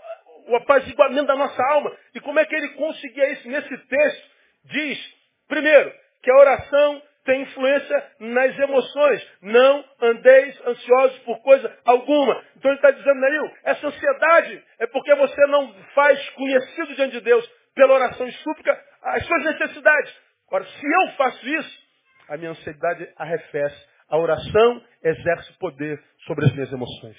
o 0.48 0.56
apaziguamento 0.56 1.26
da 1.26 1.36
nossa 1.36 1.62
alma. 1.70 1.96
E 2.14 2.20
como 2.20 2.38
é 2.38 2.44
que 2.44 2.54
ele 2.54 2.68
conseguia 2.74 3.32
isso 3.32 3.48
nesse 3.48 3.78
texto? 3.78 4.30
Diz, 4.64 5.14
primeiro, 5.48 5.92
que 6.22 6.30
a 6.30 6.36
oração 6.36 7.02
tem 7.24 7.42
influência 7.42 8.10
nas 8.20 8.58
emoções. 8.58 9.26
Não 9.42 9.84
andeis 10.02 10.66
ansiosos 10.66 11.18
por 11.20 11.40
coisa 11.42 11.78
alguma. 11.84 12.42
Então 12.56 12.70
ele 12.70 12.78
está 12.78 12.90
dizendo, 12.90 13.20
Neil, 13.20 13.52
essa 13.64 13.86
ansiedade 13.86 14.64
é 14.78 14.86
porque 14.86 15.14
você 15.14 15.46
não 15.46 15.72
faz 15.94 16.30
conhecido 16.30 16.94
diante 16.94 17.12
de 17.12 17.20
Deus 17.20 17.46
pela 17.74 17.94
oração 17.94 18.26
e 18.26 18.32
súplica 18.32 18.78
as 19.02 19.26
suas 19.26 19.44
necessidades. 19.44 20.14
Agora, 20.46 20.64
se 20.64 20.86
eu 20.86 21.12
faço 21.16 21.48
isso, 21.48 21.84
a 22.28 22.36
minha 22.36 22.50
ansiedade 22.50 23.08
arrefece. 23.16 23.94
A 24.08 24.18
oração 24.18 24.84
exerce 25.02 25.52
poder 25.58 26.00
sobre 26.26 26.44
as 26.44 26.52
minhas 26.52 26.72
emoções. 26.72 27.16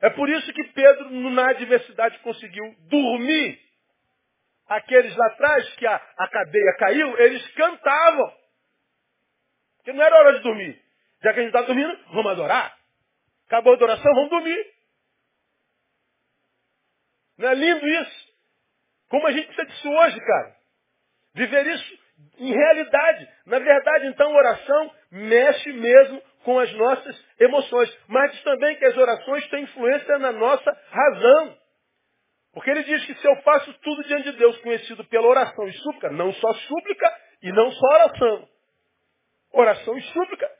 É 0.00 0.08
por 0.10 0.28
isso 0.30 0.52
que 0.52 0.64
Pedro, 0.72 1.10
na 1.10 1.50
adversidade, 1.50 2.18
conseguiu 2.20 2.64
dormir. 2.88 3.58
Aqueles 4.70 5.16
lá 5.16 5.26
atrás, 5.26 5.68
que 5.74 5.84
a, 5.84 5.96
a 6.16 6.28
cadeia 6.28 6.76
caiu, 6.78 7.18
eles 7.18 7.44
cantavam. 7.54 8.32
Porque 9.76 9.92
não 9.92 10.04
era 10.04 10.16
hora 10.16 10.34
de 10.34 10.44
dormir. 10.44 10.80
Já 11.24 11.32
que 11.32 11.40
a 11.40 11.42
gente 11.42 11.54
está 11.54 11.62
dormindo, 11.62 11.98
vamos 12.12 12.30
adorar. 12.30 12.78
Acabou 13.48 13.72
a 13.72 13.76
adoração, 13.76 14.14
vamos 14.14 14.30
dormir. 14.30 14.64
Não 17.36 17.48
é 17.48 17.54
lindo 17.54 17.84
isso? 17.84 18.28
Como 19.08 19.26
a 19.26 19.32
gente 19.32 19.46
precisa 19.46 19.66
disso 19.66 19.88
hoje, 19.88 20.20
cara? 20.20 20.56
Viver 21.34 21.66
isso 21.66 21.98
em 22.38 22.52
realidade. 22.52 23.28
Na 23.46 23.58
verdade, 23.58 24.06
então, 24.06 24.32
oração 24.32 24.94
mexe 25.10 25.72
mesmo 25.72 26.22
com 26.44 26.60
as 26.60 26.72
nossas 26.74 27.26
emoções. 27.40 27.98
Mas 28.06 28.30
diz 28.30 28.42
também 28.44 28.76
que 28.76 28.84
as 28.84 28.96
orações 28.96 29.48
têm 29.48 29.64
influência 29.64 30.16
na 30.20 30.30
nossa 30.30 30.78
razão. 30.90 31.59
Porque 32.52 32.70
ele 32.70 32.82
diz 32.82 33.04
que 33.06 33.14
se 33.14 33.26
eu 33.26 33.36
faço 33.42 33.72
tudo 33.80 34.02
diante 34.04 34.32
de 34.32 34.38
Deus, 34.38 34.56
conhecido 34.58 35.04
pela 35.04 35.26
oração 35.26 35.68
e 35.68 35.72
súplica, 35.72 36.10
não 36.10 36.32
só 36.32 36.52
súplica 36.52 37.16
e 37.42 37.52
não 37.52 37.70
só 37.70 37.86
oração. 37.86 38.48
Oração 39.52 39.96
e 39.96 40.02
súplica, 40.02 40.50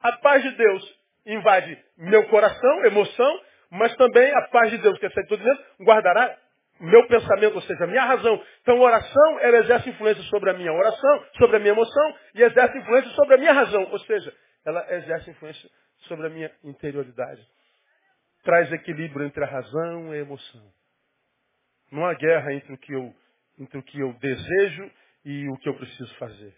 a 0.00 0.12
paz 0.18 0.42
de 0.42 0.50
Deus 0.56 0.96
invade 1.26 1.78
meu 1.96 2.26
coração, 2.28 2.84
emoção, 2.84 3.40
mas 3.70 3.94
também 3.96 4.32
a 4.32 4.42
paz 4.48 4.70
de 4.70 4.78
Deus, 4.78 4.98
que 4.98 5.06
é 5.06 5.10
tudo 5.10 5.42
dentro, 5.42 5.64
guardará 5.80 6.36
meu 6.78 7.06
pensamento, 7.08 7.54
ou 7.54 7.62
seja, 7.62 7.86
minha 7.86 8.04
razão. 8.04 8.40
Então, 8.62 8.78
oração, 8.80 9.40
ela 9.40 9.58
exerce 9.58 9.90
influência 9.90 10.22
sobre 10.24 10.50
a 10.50 10.52
minha 10.52 10.72
oração, 10.72 11.24
sobre 11.38 11.56
a 11.56 11.58
minha 11.58 11.72
emoção, 11.72 12.14
e 12.34 12.42
exerce 12.42 12.78
influência 12.78 13.10
sobre 13.12 13.34
a 13.34 13.38
minha 13.38 13.52
razão. 13.52 13.82
Ou 13.90 13.98
seja, 14.00 14.32
ela 14.64 14.94
exerce 14.94 15.30
influência 15.30 15.70
sobre 16.00 16.26
a 16.26 16.30
minha 16.30 16.50
interioridade. 16.62 17.42
Traz 18.44 18.70
equilíbrio 18.72 19.26
entre 19.26 19.42
a 19.42 19.46
razão 19.46 20.14
e 20.14 20.18
a 20.18 20.20
emoção. 20.20 20.62
Não 21.90 22.04
há 22.04 22.14
guerra 22.14 22.52
entre 22.52 22.72
o 22.72 22.78
que 22.78 22.92
eu, 22.92 23.14
entre 23.58 23.78
o 23.78 23.82
que 23.82 24.00
eu 24.00 24.12
desejo 24.14 24.90
e 25.24 25.48
o 25.48 25.56
que 25.58 25.68
eu 25.68 25.74
preciso 25.74 26.14
fazer. 26.16 26.54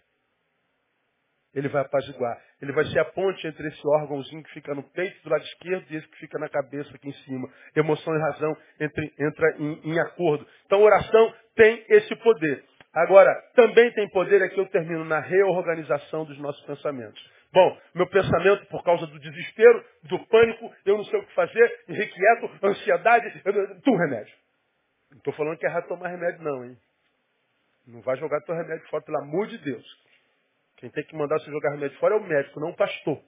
Ele 1.53 1.67
vai 1.67 1.81
apaziguar. 1.81 2.39
Ele 2.61 2.71
vai 2.71 2.85
ser 2.85 2.99
a 2.99 3.05
ponte 3.05 3.47
entre 3.47 3.67
esse 3.67 3.87
órgãozinho 3.87 4.43
que 4.43 4.51
fica 4.51 4.73
no 4.75 4.83
peito 4.83 5.23
do 5.23 5.29
lado 5.29 5.43
esquerdo 5.43 5.85
e 5.89 5.95
esse 5.95 6.07
que 6.07 6.17
fica 6.17 6.37
na 6.37 6.47
cabeça 6.47 6.93
aqui 6.95 7.09
em 7.09 7.13
cima. 7.13 7.49
Emoção 7.75 8.13
e 8.15 8.19
razão 8.19 8.55
entre, 8.79 9.13
entra 9.19 9.55
em, 9.57 9.93
em 9.93 9.99
acordo. 9.99 10.45
Então, 10.65 10.81
oração 10.81 11.33
tem 11.55 11.83
esse 11.89 12.15
poder. 12.17 12.63
Agora, 12.93 13.33
também 13.55 13.91
tem 13.93 14.09
poder, 14.09 14.41
aqui 14.43 14.59
eu 14.59 14.67
termino, 14.67 15.05
na 15.05 15.19
reorganização 15.19 16.25
dos 16.25 16.37
nossos 16.39 16.63
pensamentos. 16.65 17.21
Bom, 17.51 17.79
meu 17.95 18.07
pensamento, 18.07 18.65
por 18.67 18.83
causa 18.83 19.07
do 19.07 19.19
desespero, 19.19 19.83
do 20.03 20.19
pânico, 20.27 20.71
eu 20.85 20.97
não 20.97 21.03
sei 21.05 21.19
o 21.19 21.25
que 21.25 21.33
fazer, 21.33 21.83
irrequieto, 21.87 22.51
ansiedade, 22.63 23.41
tu 23.83 23.95
remédio. 23.95 24.33
Não 25.11 25.17
estou 25.17 25.33
falando 25.33 25.57
que 25.57 25.65
é 25.65 25.69
errado 25.69 25.87
tomar 25.87 26.09
remédio, 26.09 26.43
não, 26.43 26.63
hein? 26.63 26.77
Não 27.87 28.01
vai 28.01 28.15
jogar 28.17 28.41
teu 28.41 28.55
remédio 28.55 28.87
fora, 28.89 29.03
pelo 29.03 29.17
amor 29.19 29.47
de 29.47 29.57
Deus. 29.57 29.85
Quem 30.77 30.89
tem 30.89 31.03
que 31.03 31.15
mandar 31.15 31.39
você 31.39 31.49
jogar 31.49 31.71
remédio 31.71 31.97
fora 31.99 32.15
é 32.15 32.17
o 32.17 32.23
médico, 32.23 32.59
não 32.59 32.69
o 32.69 32.75
pastor. 32.75 33.21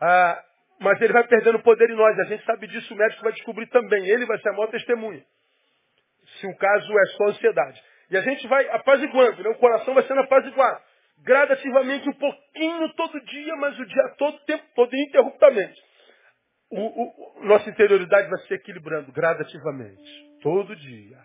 Ah, 0.00 0.44
mas 0.80 1.00
ele 1.00 1.12
vai 1.12 1.26
perdendo 1.26 1.58
poder 1.60 1.90
em 1.90 1.96
nós. 1.96 2.18
A 2.18 2.24
gente 2.24 2.44
sabe 2.44 2.66
disso, 2.68 2.94
o 2.94 2.96
médico 2.96 3.22
vai 3.22 3.32
descobrir 3.32 3.66
também. 3.66 4.06
Ele 4.06 4.26
vai 4.26 4.38
ser 4.38 4.50
a 4.50 4.52
maior 4.52 4.68
testemunha. 4.68 5.24
Se 6.38 6.46
o 6.46 6.56
caso 6.56 6.98
é 6.98 7.06
só 7.16 7.24
ansiedade. 7.28 7.82
E 8.10 8.16
a 8.16 8.20
gente 8.20 8.46
vai 8.46 8.68
apaziguando, 8.70 9.42
né? 9.42 9.50
o 9.50 9.56
coração 9.56 9.94
vai 9.94 10.06
sendo 10.06 10.20
apaziguado. 10.20 10.80
Gradativamente, 11.24 12.08
um 12.08 12.14
pouquinho 12.14 12.94
todo 12.94 13.20
dia, 13.24 13.56
mas 13.56 13.78
o 13.78 13.84
dia 13.84 14.14
todo, 14.16 14.36
o 14.36 14.44
tempo 14.44 14.64
todo, 14.74 14.94
ininterruptamente. 14.94 15.82
O, 16.70 16.80
o, 16.80 17.44
nossa 17.46 17.68
interioridade 17.70 18.28
vai 18.28 18.40
se 18.46 18.54
equilibrando 18.54 19.10
gradativamente. 19.12 20.38
Todo 20.42 20.76
dia. 20.76 21.18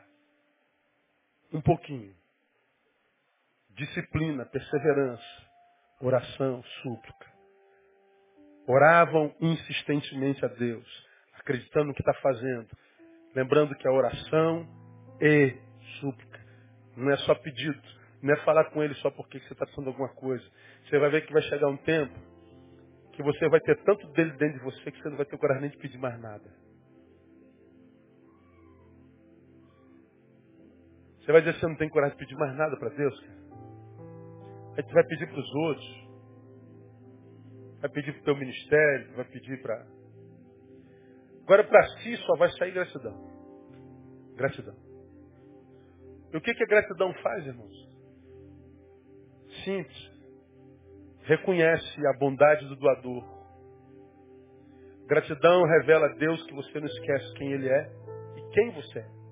Um 1.51 1.61
pouquinho. 1.61 2.15
Disciplina, 3.71 4.45
perseverança, 4.45 5.23
oração, 5.99 6.63
súplica. 6.81 7.33
Oravam 8.65 9.35
insistentemente 9.41 10.45
a 10.45 10.47
Deus, 10.47 10.87
acreditando 11.33 11.87
no 11.87 11.93
que 11.93 12.01
está 12.01 12.13
fazendo. 12.15 12.69
Lembrando 13.35 13.75
que 13.75 13.87
a 13.87 13.91
oração 13.91 14.67
e 15.19 15.57
súplica 15.99 16.39
não 16.95 17.11
é 17.11 17.17
só 17.17 17.35
pedido, 17.35 17.81
não 18.21 18.33
é 18.33 18.37
falar 18.45 18.65
com 18.65 18.81
ele 18.81 18.93
só 18.95 19.09
porque 19.11 19.39
você 19.39 19.53
está 19.53 19.65
de 19.65 19.87
alguma 19.87 20.09
coisa. 20.09 20.45
Você 20.85 20.97
vai 20.99 21.09
ver 21.09 21.25
que 21.25 21.33
vai 21.33 21.41
chegar 21.43 21.67
um 21.67 21.77
tempo 21.77 22.13
que 23.13 23.21
você 23.21 23.47
vai 23.47 23.59
ter 23.61 23.81
tanto 23.83 24.07
dele 24.13 24.31
dentro 24.37 24.59
de 24.59 24.65
você 24.65 24.91
que 24.91 25.01
você 25.01 25.09
não 25.09 25.17
vai 25.17 25.25
ter 25.25 25.37
coragem 25.37 25.61
nem 25.61 25.71
de 25.71 25.77
pedir 25.77 25.97
mais 25.99 26.19
nada. 26.19 26.43
Você 31.19 31.31
vai 31.31 31.41
dizer 31.41 31.53
que 31.53 31.59
você 31.59 31.67
não 31.67 31.77
tem 31.77 31.89
coragem 31.89 32.17
de 32.17 32.25
pedir 32.25 32.35
mais 32.35 32.55
nada 32.57 32.75
para 32.77 32.89
Deus, 32.89 33.19
cara. 33.21 33.43
Aí 34.75 34.83
você 34.83 34.93
vai 34.93 35.03
pedir 35.05 35.27
para 35.27 35.39
os 35.39 35.55
outros. 35.55 36.03
Vai 37.81 37.89
pedir 37.91 38.11
para 38.13 38.21
o 38.21 38.23
teu 38.25 38.35
ministério, 38.35 39.15
vai 39.15 39.25
pedir 39.25 39.61
para. 39.61 39.87
Agora 41.43 41.63
para 41.65 41.87
si 41.99 42.17
só 42.17 42.35
vai 42.35 42.49
sair 42.53 42.71
gratidão. 42.71 43.31
Gratidão. 44.35 44.75
E 46.33 46.37
o 46.37 46.41
que, 46.41 46.53
que 46.53 46.63
a 46.63 46.67
gratidão 46.67 47.13
faz, 47.21 47.45
irmãos? 47.45 47.89
Simples 49.63 50.12
reconhece 51.23 52.07
a 52.07 52.17
bondade 52.17 52.67
do 52.67 52.75
doador. 52.75 53.23
Gratidão 55.07 55.63
revela 55.63 56.07
a 56.07 56.15
Deus 56.15 56.43
que 56.45 56.53
você 56.53 56.79
não 56.79 56.87
esquece 56.87 57.33
quem 57.33 57.51
Ele 57.51 57.69
é 57.69 57.91
e 58.37 58.49
quem 58.53 58.71
você 58.71 58.99
é. 58.99 59.23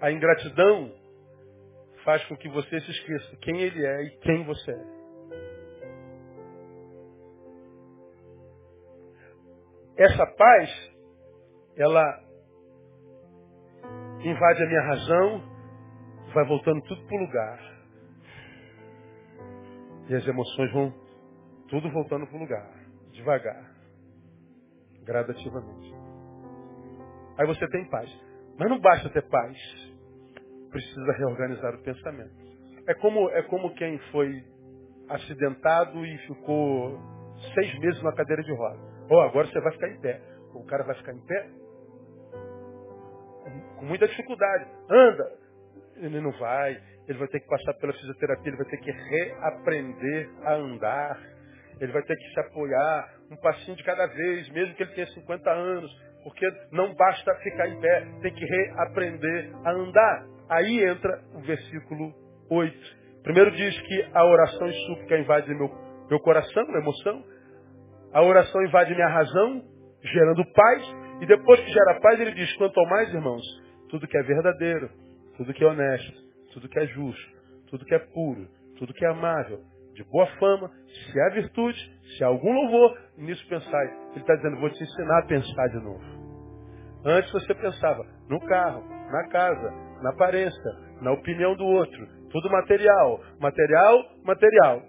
A 0.00 0.12
ingratidão 0.12 0.92
faz 2.04 2.24
com 2.26 2.36
que 2.36 2.48
você 2.48 2.80
se 2.80 2.90
esqueça 2.90 3.36
quem 3.40 3.60
Ele 3.60 3.84
é 3.84 4.02
e 4.02 4.10
quem 4.18 4.44
você 4.44 4.70
é. 4.70 4.94
Essa 9.96 10.26
paz, 10.26 10.92
ela 11.76 12.20
invade 14.20 14.62
a 14.62 14.66
minha 14.66 14.82
razão, 14.82 15.53
vai 16.34 16.44
voltando 16.46 16.82
tudo 16.82 17.06
para 17.06 17.16
o 17.16 17.20
lugar. 17.20 17.74
E 20.08 20.14
as 20.14 20.26
emoções 20.26 20.72
vão 20.72 20.92
tudo 21.68 21.90
voltando 21.90 22.26
para 22.26 22.36
o 22.36 22.40
lugar. 22.40 22.70
Devagar. 23.12 23.74
Gradativamente. 25.04 25.94
Aí 27.38 27.46
você 27.46 27.66
tem 27.68 27.88
paz. 27.88 28.10
Mas 28.58 28.68
não 28.68 28.78
basta 28.80 29.08
ter 29.10 29.22
paz. 29.28 29.56
Precisa 30.70 31.12
reorganizar 31.12 31.74
o 31.74 31.82
pensamento. 31.82 32.44
É 32.86 32.94
como, 32.94 33.30
é 33.30 33.42
como 33.44 33.74
quem 33.74 33.98
foi 34.10 34.44
acidentado 35.08 36.04
e 36.04 36.18
ficou 36.26 36.98
seis 37.54 37.78
meses 37.78 38.02
na 38.02 38.12
cadeira 38.12 38.42
de 38.42 38.52
roda. 38.52 38.78
Ou 39.08 39.18
oh, 39.18 39.20
agora 39.20 39.46
você 39.46 39.60
vai 39.60 39.72
ficar 39.72 39.88
em 39.88 40.00
pé. 40.00 40.20
O 40.52 40.64
cara 40.64 40.84
vai 40.84 40.94
ficar 40.96 41.12
em 41.12 41.20
pé 41.26 41.50
com 43.76 43.84
muita 43.86 44.08
dificuldade. 44.08 44.66
Anda, 44.90 45.43
ele 45.96 46.20
não 46.20 46.32
vai, 46.32 46.80
ele 47.08 47.18
vai 47.18 47.28
ter 47.28 47.40
que 47.40 47.48
passar 47.48 47.74
pela 47.74 47.92
fisioterapia, 47.92 48.48
ele 48.48 48.56
vai 48.56 48.66
ter 48.66 48.78
que 48.78 48.90
reaprender 48.90 50.30
a 50.42 50.54
andar, 50.54 51.20
ele 51.80 51.92
vai 51.92 52.02
ter 52.02 52.16
que 52.16 52.32
se 52.32 52.40
apoiar 52.40 53.14
um 53.30 53.36
passinho 53.36 53.76
de 53.76 53.82
cada 53.82 54.06
vez, 54.06 54.48
mesmo 54.50 54.74
que 54.74 54.82
ele 54.82 54.94
tenha 54.94 55.06
50 55.06 55.50
anos, 55.50 55.90
porque 56.22 56.46
não 56.72 56.94
basta 56.94 57.34
ficar 57.36 57.68
em 57.68 57.80
pé, 57.80 58.06
tem 58.22 58.32
que 58.32 58.44
reaprender 58.44 59.52
a 59.64 59.70
andar. 59.72 60.26
Aí 60.48 60.84
entra 60.84 61.22
o 61.34 61.40
versículo 61.40 62.12
8. 62.50 63.04
Primeiro 63.22 63.50
diz 63.52 63.80
que 63.82 64.10
a 64.12 64.24
oração 64.24 64.66
e 64.68 64.72
súplica 64.86 65.18
invade 65.18 65.54
meu, 65.54 65.70
meu 66.10 66.20
coração, 66.20 66.66
minha 66.66 66.78
emoção. 66.78 67.24
A 68.12 68.22
oração 68.22 68.62
invade 68.62 68.94
minha 68.94 69.08
razão, 69.08 69.62
gerando 70.02 70.44
paz. 70.52 70.82
E 71.20 71.26
depois 71.26 71.60
que 71.60 71.72
gera 71.72 72.00
paz, 72.00 72.20
ele 72.20 72.32
diz, 72.32 72.54
quanto 72.56 72.78
ao 72.78 72.86
mais, 72.86 73.12
irmãos, 73.12 73.42
tudo 73.88 74.06
que 74.06 74.16
é 74.16 74.22
verdadeiro, 74.22 74.90
tudo 75.36 75.52
que 75.52 75.64
é 75.64 75.66
honesto, 75.66 76.12
tudo 76.52 76.68
que 76.68 76.78
é 76.78 76.86
justo, 76.86 77.32
tudo 77.68 77.84
que 77.84 77.94
é 77.94 77.98
puro, 77.98 78.48
tudo 78.78 78.94
que 78.94 79.04
é 79.04 79.08
amável, 79.08 79.60
de 79.94 80.04
boa 80.04 80.26
fama, 80.38 80.70
se 80.88 81.20
há 81.20 81.28
virtude, 81.30 81.78
se 82.16 82.24
há 82.24 82.26
algum 82.26 82.52
louvor, 82.52 82.98
nisso 83.16 83.46
pensai. 83.48 83.86
Ele 84.10 84.20
está 84.20 84.34
dizendo, 84.34 84.60
vou 84.60 84.70
te 84.70 84.82
ensinar 84.82 85.18
a 85.20 85.26
pensar 85.26 85.68
de 85.68 85.80
novo. 85.82 86.04
Antes 87.04 87.30
você 87.32 87.54
pensava 87.54 88.04
no 88.28 88.40
carro, 88.40 88.82
na 89.10 89.28
casa, 89.28 89.70
na 90.02 90.10
aparência, 90.10 90.72
na 91.00 91.12
opinião 91.12 91.54
do 91.54 91.64
outro, 91.64 92.06
tudo 92.30 92.50
material, 92.50 93.20
material, 93.40 94.04
material. 94.24 94.82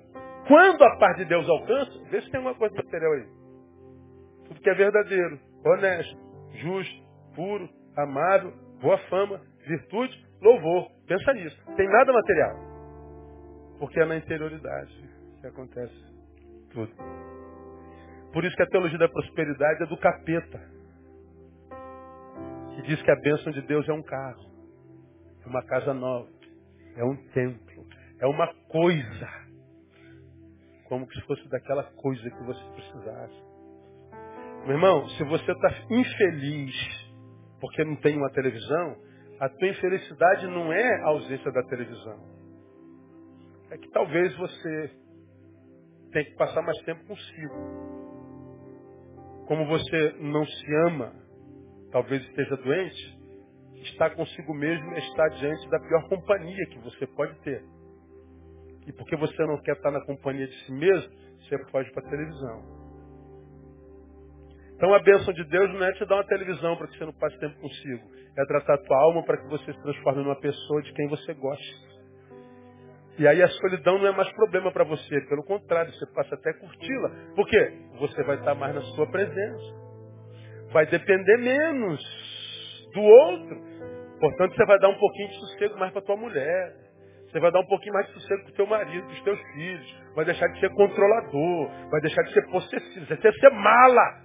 Quando 0.47 0.83
a 0.83 0.97
parte 0.97 1.19
de 1.19 1.25
Deus 1.25 1.47
alcança, 1.47 1.91
vê 2.09 2.21
se 2.21 2.29
tem 2.31 2.37
alguma 2.37 2.55
coisa 2.55 2.75
material 2.75 3.13
aí. 3.13 3.27
Tudo 4.47 4.61
que 4.61 4.69
é 4.69 4.73
verdadeiro, 4.75 5.39
honesto, 5.65 6.17
justo, 6.61 7.03
puro, 7.35 7.69
amável, 7.97 8.51
boa 8.81 8.97
fama, 9.09 9.41
virtude, 9.67 10.24
louvor. 10.41 10.89
Pensa 11.07 11.33
nisso. 11.33 11.57
Tem 11.75 11.87
nada 11.87 12.11
material. 12.11 12.55
Porque 13.79 13.99
é 13.99 14.05
na 14.05 14.17
interioridade 14.17 14.93
que 15.41 15.47
acontece 15.47 15.93
tudo. 16.71 16.91
Por 18.33 18.43
isso 18.43 18.55
que 18.55 18.63
a 18.63 18.67
teologia 18.67 18.97
da 18.97 19.09
prosperidade 19.09 19.83
é 19.83 19.85
do 19.85 19.97
capeta. 19.97 20.59
Que 22.75 22.81
diz 22.83 23.01
que 23.01 23.11
a 23.11 23.15
bênção 23.21 23.51
de 23.51 23.61
Deus 23.61 23.87
é 23.87 23.93
um 23.93 24.03
carro. 24.03 24.51
É 25.45 25.47
uma 25.47 25.63
casa 25.63 25.93
nova. 25.93 26.29
É 26.97 27.03
um 27.03 27.15
templo. 27.31 27.85
É 28.19 28.27
uma 28.27 28.47
coisa. 28.67 29.29
Como 30.85 31.11
se 31.11 31.21
fosse 31.21 31.47
daquela 31.49 31.83
coisa 31.83 32.29
que 32.29 32.43
você 32.43 32.63
precisasse. 32.73 33.45
Meu 34.65 34.75
irmão, 34.75 35.07
se 35.09 35.23
você 35.23 35.51
está 35.51 35.69
infeliz 35.89 37.05
porque 37.59 37.83
não 37.83 37.95
tem 37.97 38.17
uma 38.17 38.29
televisão, 38.31 38.95
a 39.39 39.49
tua 39.49 39.67
infelicidade 39.67 40.47
não 40.47 40.71
é 40.71 41.01
a 41.01 41.07
ausência 41.07 41.51
da 41.51 41.63
televisão. 41.63 42.35
É 43.69 43.77
que 43.77 43.89
talvez 43.89 44.35
você 44.37 44.91
tenha 46.11 46.25
que 46.25 46.35
passar 46.35 46.61
mais 46.61 46.77
tempo 46.83 47.05
consigo. 47.05 47.85
Como 49.47 49.67
você 49.67 50.15
não 50.19 50.45
se 50.45 50.75
ama, 50.87 51.13
talvez 51.91 52.23
esteja 52.23 52.55
doente, 52.57 53.19
estar 53.83 54.11
consigo 54.15 54.53
mesmo 54.53 54.91
é 54.93 54.99
estar 54.99 55.27
diante 55.29 55.69
da 55.69 55.79
pior 55.79 56.09
companhia 56.09 56.65
que 56.71 56.79
você 56.79 57.05
pode 57.07 57.37
ter. 57.41 57.63
E 58.87 58.93
porque 58.93 59.15
você 59.15 59.45
não 59.45 59.61
quer 59.61 59.75
estar 59.75 59.91
na 59.91 60.03
companhia 60.05 60.47
de 60.47 60.65
si 60.65 60.71
mesmo, 60.71 61.11
você 61.39 61.55
ir 61.55 61.91
para 61.91 62.07
a 62.07 62.09
televisão. 62.09 62.85
Então 64.75 64.93
a 64.93 64.99
bênção 64.99 65.33
de 65.33 65.43
Deus 65.45 65.73
não 65.73 65.83
é 65.83 65.91
te 65.93 66.05
dar 66.05 66.15
uma 66.15 66.27
televisão 66.27 66.75
para 66.77 66.87
que 66.87 66.97
você 66.97 67.05
não 67.05 67.13
passe 67.13 67.39
tempo 67.39 67.59
consigo. 67.59 68.14
É 68.37 68.45
tratar 68.45 68.75
a 68.75 68.77
tua 68.77 68.97
alma 68.97 69.23
para 69.23 69.37
que 69.37 69.47
você 69.47 69.71
se 69.71 69.81
transforme 69.81 70.23
numa 70.23 70.39
pessoa 70.39 70.81
de 70.81 70.91
quem 70.93 71.07
você 71.07 71.33
gosta. 71.33 71.95
E 73.17 73.25
aí 73.25 73.41
a 73.41 73.47
solidão 73.47 73.97
não 73.97 74.07
é 74.07 74.11
mais 74.11 74.29
problema 74.33 74.71
para 74.71 74.83
você. 74.83 75.21
Pelo 75.29 75.43
contrário, 75.43 75.91
você 75.93 76.05
passa 76.13 76.35
até 76.35 76.49
a 76.49 76.59
curti-la. 76.59 77.09
Por 77.33 77.47
quê? 77.47 77.73
Você 77.99 78.23
vai 78.23 78.35
estar 78.35 78.55
mais 78.55 78.75
na 78.75 78.81
sua 78.81 79.07
presença. 79.07 79.73
Vai 80.73 80.85
depender 80.85 81.37
menos 81.37 82.01
do 82.93 83.01
outro. 83.01 83.57
Portanto, 84.19 84.55
você 84.55 84.65
vai 84.65 84.79
dar 84.79 84.89
um 84.89 84.97
pouquinho 84.97 85.29
de 85.29 85.35
sossego 85.35 85.79
mais 85.79 85.93
para 85.93 86.01
tua 86.01 86.17
mulher. 86.17 86.73
Você 87.31 87.39
vai 87.39 87.51
dar 87.51 87.59
um 87.61 87.67
pouquinho 87.67 87.93
mais 87.93 88.07
de 88.07 88.13
sossego 88.13 88.43
para 88.43 88.51
o 88.51 88.55
teu 88.55 88.67
marido, 88.67 89.05
para 89.05 89.13
os 89.13 89.23
teus 89.23 89.41
filhos. 89.53 90.03
Vai 90.13 90.25
deixar 90.25 90.47
de 90.47 90.59
ser 90.59 90.69
controlador. 90.71 91.69
Vai 91.89 92.01
deixar 92.01 92.21
de 92.23 92.33
ser 92.33 92.45
possessivo. 92.49 93.05
Você 93.05 93.15
vai 93.15 93.31
ser 93.31 93.49
mala. 93.51 94.24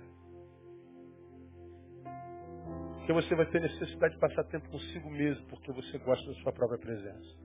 Porque 3.01 3.13
você 3.13 3.35
vai 3.35 3.47
ter 3.47 3.61
necessidade 3.61 4.15
de 4.15 4.21
passar 4.21 4.45
tempo 4.45 4.69
consigo 4.71 5.11
mesmo, 5.11 5.47
porque 5.49 5.73
você 5.73 5.99
gosta 5.99 6.27
da 6.27 6.35
sua 6.41 6.53
própria 6.53 6.79
presença. 6.79 7.37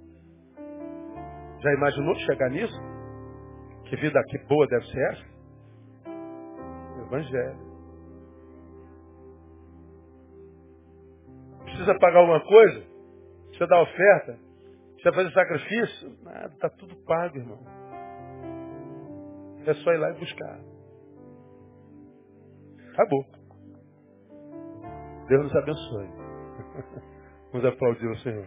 Já 1.60 1.74
imaginou 1.74 2.16
chegar 2.16 2.50
nisso? 2.50 2.80
Que 3.86 3.96
vida 3.96 4.22
que 4.30 4.38
boa 4.48 4.68
deve 4.68 4.86
ser 4.86 5.12
essa? 5.12 5.26
Evangelho. 7.02 7.66
Precisa 11.64 11.98
pagar 12.00 12.20
alguma 12.20 12.42
coisa? 12.46 12.86
Precisa 13.48 13.68
dar 13.68 13.82
oferta? 13.82 14.40
Precisa 14.94 15.14
fazer 15.14 15.32
sacrifício? 15.32 16.24
Nada, 16.24 16.54
está 16.54 16.70
tudo 16.70 16.96
pago, 17.06 17.38
irmão. 17.38 17.64
É 19.66 19.74
só 19.74 19.92
ir 19.92 19.98
lá 19.98 20.12
e 20.12 20.20
buscar. 20.20 20.60
Acabou. 22.94 23.35
Deus 25.28 25.44
nos 25.44 25.56
abençoe. 25.56 26.10
Vamos 27.52 27.66
aplaudir 27.68 28.08
o 28.08 28.18
Senhor. 28.20 28.46